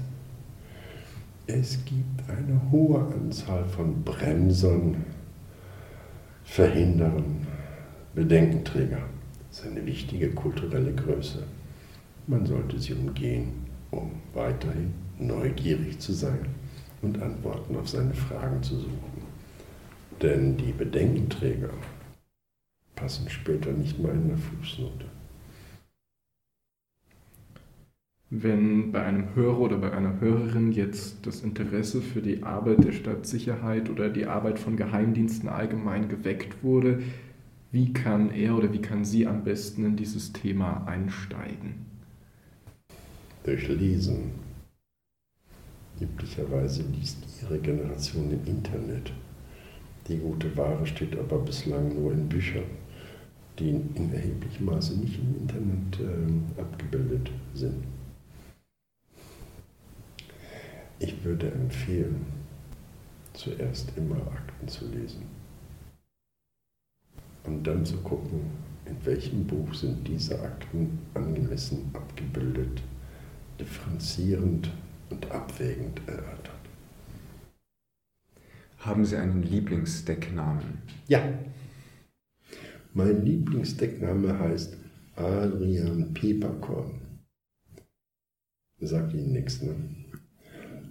es 1.48 1.84
gibt 1.86 2.30
eine 2.30 2.60
hohe 2.72 3.00
Anzahl 3.00 3.66
von 3.66 4.04
Bremsern, 4.04 5.06
Verhindern, 6.44 7.48
Bedenkenträger. 8.14 9.02
Das 9.50 9.60
ist 9.60 9.68
eine 9.68 9.86
wichtige 9.86 10.30
kulturelle 10.32 10.94
Größe. 10.94 11.44
Man 12.28 12.46
sollte 12.46 12.80
sie 12.80 12.94
umgehen, 12.94 13.52
um 13.92 14.12
weiterhin 14.34 14.94
neugierig 15.18 16.00
zu 16.00 16.14
sein 16.14 16.46
und 17.02 17.22
Antworten 17.22 17.76
auf 17.76 17.90
seine 17.90 18.14
Fragen 18.14 18.62
zu 18.62 18.76
suchen. 18.76 19.24
Denn 20.22 20.58
die 20.58 20.72
Bedenkenträger 20.72 21.70
passen 23.00 23.30
später 23.30 23.72
nicht 23.72 24.00
mehr 24.00 24.14
in 24.14 24.28
der 24.28 24.38
Fußnote. 24.38 25.06
Wenn 28.32 28.91
bei 28.91 29.04
einem 29.04 29.34
Hörer 29.34 29.60
oder 29.60 29.78
bei 29.78 29.91
einer 29.91 30.20
Hörerin 30.20 30.72
jetzt 30.72 31.26
das 31.26 31.41
Interesse 31.41 32.02
für 32.02 32.22
die 32.22 32.43
Arbeit 32.43 32.84
der 32.84 32.91
Stadtsicherheit 32.91 33.89
oder 33.89 34.10
die 34.10 34.28
Arbeit 34.28 34.60
von 34.60 34.78
Geheimdiensten 34.78 35.50
allgemein 35.50 36.10
geweckt 36.10 36.64
wurde, 36.64 37.02
wie 37.72 37.91
kann 37.91 38.32
er 38.32 38.56
oder 38.56 38.72
wie 38.72 38.82
kann 38.82 39.04
sie 39.04 39.26
am 39.26 39.43
besten 39.43 39.86
in 39.86 39.95
dieses 39.95 40.32
Thema 40.32 40.86
einsteigen? 40.86 41.86
Durch 43.43 43.68
Lesen. 43.68 44.32
Üblicherweise 46.00 46.84
liest 46.84 47.18
ihre 47.41 47.60
Generation 47.60 48.32
im 48.32 48.45
Internet. 48.45 49.12
Die 50.08 50.18
gute 50.18 50.56
Ware 50.56 50.86
steht 50.86 51.18
aber 51.18 51.39
bislang 51.39 51.95
nur 51.95 52.12
in 52.12 52.30
Büchern 52.30 52.79
die 53.60 53.70
in 53.70 54.14
erheblichem 54.14 54.66
Maße 54.66 54.97
nicht 54.97 55.20
im 55.20 55.36
Internet 55.41 55.99
äh, 55.99 56.62
abgebildet 56.62 57.30
sind. 57.53 57.84
Ich 60.99 61.24
würde 61.24 61.51
empfehlen, 61.51 62.26
zuerst 63.34 63.91
immer 63.95 64.18
Akten 64.18 64.68
zu 64.68 64.88
lesen 64.88 65.24
und 67.45 67.64
dann 67.66 67.86
zu 67.86 67.97
gucken, 67.97 68.41
in 68.86 69.05
welchem 69.05 69.45
Buch 69.45 69.74
sind 69.74 70.07
diese 70.07 70.41
Akten 70.41 70.99
angemessen 71.14 71.89
abgebildet, 71.93 72.82
differenzierend 73.60 74.70
und 75.10 75.32
abwägend 75.32 76.01
erörtert. 76.07 76.60
Haben 78.80 79.05
Sie 79.05 79.18
einen 79.18 79.43
Lieblingsdecknamen? 79.43 80.80
Ja. 81.07 81.22
Mein 82.94 83.24
Lieblingsdeckname 83.24 84.40
heißt 84.40 84.76
Adrian 85.16 86.12
Peperkorn. 86.14 87.00
Sagt 88.80 89.14
Ihnen 89.14 89.34
nichts, 89.34 89.62
ne? 89.62 89.76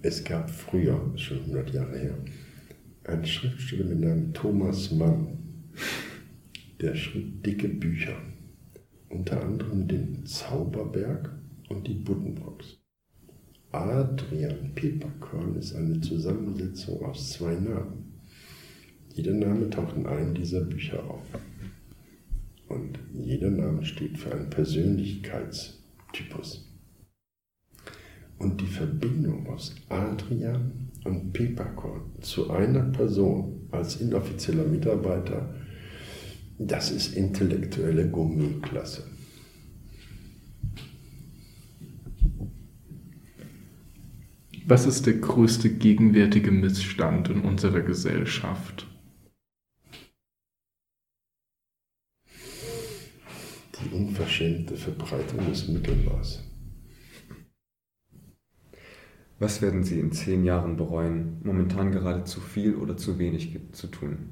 Es 0.02 0.22
gab 0.22 0.48
früher, 0.48 1.12
schon 1.16 1.40
100 1.40 1.70
Jahre 1.70 1.98
her, 1.98 2.18
einen 3.02 3.26
Schriftsteller 3.26 3.86
mit 3.86 3.98
Namen 3.98 4.32
Thomas 4.32 4.92
Mann, 4.92 5.38
der 6.80 6.94
schrieb 6.94 7.42
dicke 7.42 7.68
Bücher, 7.68 8.16
unter 9.08 9.42
anderem 9.44 9.88
den 9.88 10.24
Zauberberg 10.24 11.36
und 11.68 11.88
die 11.88 11.94
Buddenbrooks. 11.94 12.78
Adrian 13.72 14.72
Peperkorn 14.76 15.56
ist 15.56 15.74
eine 15.74 16.00
Zusammensetzung 16.00 17.04
aus 17.04 17.32
zwei 17.32 17.54
Namen. 17.54 18.20
Jeder 19.14 19.32
Name 19.32 19.68
taucht 19.68 19.96
in 19.96 20.06
einem 20.06 20.34
dieser 20.34 20.60
Bücher 20.60 21.02
auf. 21.02 21.24
Und 22.68 22.98
jeder 23.14 23.50
Name 23.50 23.84
steht 23.84 24.18
für 24.18 24.32
einen 24.32 24.50
Persönlichkeitstypus. 24.50 26.64
Und 28.38 28.60
die 28.60 28.66
Verbindung 28.66 29.46
aus 29.48 29.76
Adrian 29.88 30.90
und 31.04 31.32
Peperkorn 31.32 32.02
zu 32.20 32.50
einer 32.50 32.82
Person 32.82 33.68
als 33.70 34.00
inoffizieller 34.00 34.64
Mitarbeiter, 34.64 35.54
das 36.58 36.90
ist 36.90 37.14
intellektuelle 37.14 38.08
Gourmetklasse. 38.08 39.04
Was 44.66 44.86
ist 44.86 45.06
der 45.06 45.14
größte 45.14 45.70
gegenwärtige 45.70 46.50
Missstand 46.50 47.30
in 47.30 47.40
unserer 47.40 47.80
Gesellschaft? 47.80 48.87
Die 53.88 53.94
unverschämte 53.94 54.76
Verbreitung 54.76 55.46
des 55.48 55.68
Mittelmaßes. 55.68 56.44
Was 59.38 59.62
werden 59.62 59.84
Sie 59.84 60.00
in 60.00 60.12
zehn 60.12 60.44
Jahren 60.44 60.76
bereuen, 60.76 61.40
momentan 61.44 61.92
gerade 61.92 62.24
zu 62.24 62.40
viel 62.40 62.74
oder 62.74 62.96
zu 62.96 63.18
wenig 63.18 63.56
zu 63.72 63.86
tun? 63.86 64.30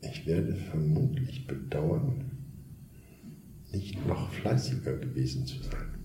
Ich 0.00 0.24
werde 0.26 0.54
vermutlich 0.54 1.46
bedauern, 1.46 2.30
nicht 3.72 4.06
noch 4.06 4.32
fleißiger 4.32 4.96
gewesen 4.96 5.44
zu 5.44 5.62
sein. 5.62 5.98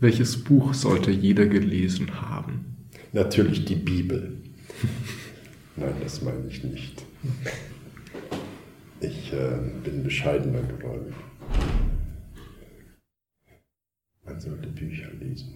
Welches 0.00 0.42
Buch 0.42 0.74
sollte 0.74 1.10
jeder 1.10 1.46
gelesen 1.46 2.22
haben? 2.22 2.88
Natürlich 3.12 3.66
die 3.66 3.76
Bibel. 3.76 4.42
Nein, 5.76 5.94
das 6.02 6.22
meine 6.22 6.46
ich 6.48 6.64
nicht. 6.64 7.04
Ich 9.00 9.30
äh, 9.32 9.58
bin 9.84 10.02
bescheidener 10.02 10.62
Gläubig. 10.62 11.14
Man 14.24 14.40
sollte 14.40 14.68
Bücher 14.68 15.12
lesen. 15.20 15.52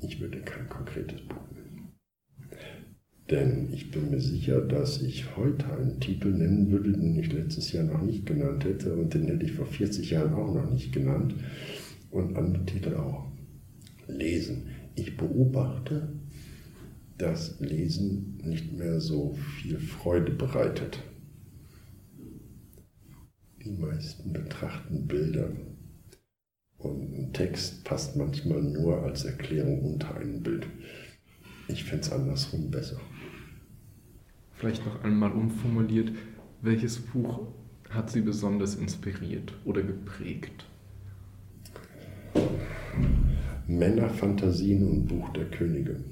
Ich 0.00 0.20
würde 0.20 0.40
kein 0.40 0.68
konkretes 0.68 1.20
Buch 1.20 1.48
nennen. 1.52 1.92
Denn 3.30 3.72
ich 3.72 3.92
bin 3.92 4.10
mir 4.10 4.20
sicher, 4.20 4.62
dass 4.62 5.00
ich 5.00 5.36
heute 5.36 5.72
einen 5.72 6.00
Titel 6.00 6.30
nennen 6.32 6.72
würde, 6.72 6.90
den 6.90 7.16
ich 7.16 7.32
letztes 7.32 7.70
Jahr 7.70 7.84
noch 7.84 8.02
nicht 8.02 8.26
genannt 8.26 8.64
hätte 8.64 8.94
und 8.94 9.14
den 9.14 9.28
hätte 9.28 9.46
ich 9.46 9.52
vor 9.52 9.66
40 9.66 10.10
Jahren 10.10 10.34
auch 10.34 10.52
noch 10.52 10.68
nicht 10.68 10.92
genannt 10.92 11.36
und 12.10 12.36
andere 12.36 12.66
Titel 12.66 12.96
auch. 12.96 13.30
Lesen. 14.08 14.66
Ich 14.96 15.16
beobachte, 15.16 16.12
dass 17.16 17.60
Lesen 17.60 18.40
nicht 18.42 18.72
mehr 18.72 19.00
so 19.00 19.34
viel 19.34 19.78
Freude 19.78 20.32
bereitet. 20.32 20.98
Die 23.64 23.70
meisten 23.70 24.32
betrachten 24.32 25.06
Bilder 25.06 25.50
und 26.78 27.12
ein 27.12 27.32
Text 27.32 27.84
passt 27.84 28.16
manchmal 28.16 28.60
nur 28.60 29.02
als 29.04 29.24
Erklärung 29.24 29.94
unter 29.94 30.16
ein 30.16 30.42
Bild. 30.42 30.66
Ich 31.68 31.84
fände 31.84 32.04
es 32.04 32.10
andersrum 32.10 32.72
besser. 32.72 33.00
Vielleicht 34.54 34.84
noch 34.84 35.04
einmal 35.04 35.30
umformuliert, 35.30 36.10
welches 36.60 36.98
Buch 36.98 37.52
hat 37.90 38.10
Sie 38.10 38.22
besonders 38.22 38.74
inspiriert 38.74 39.52
oder 39.64 39.82
geprägt? 39.82 40.66
Männerfantasien 43.68 44.88
und 44.88 45.06
Buch 45.06 45.28
der 45.30 45.48
Könige. 45.50 46.02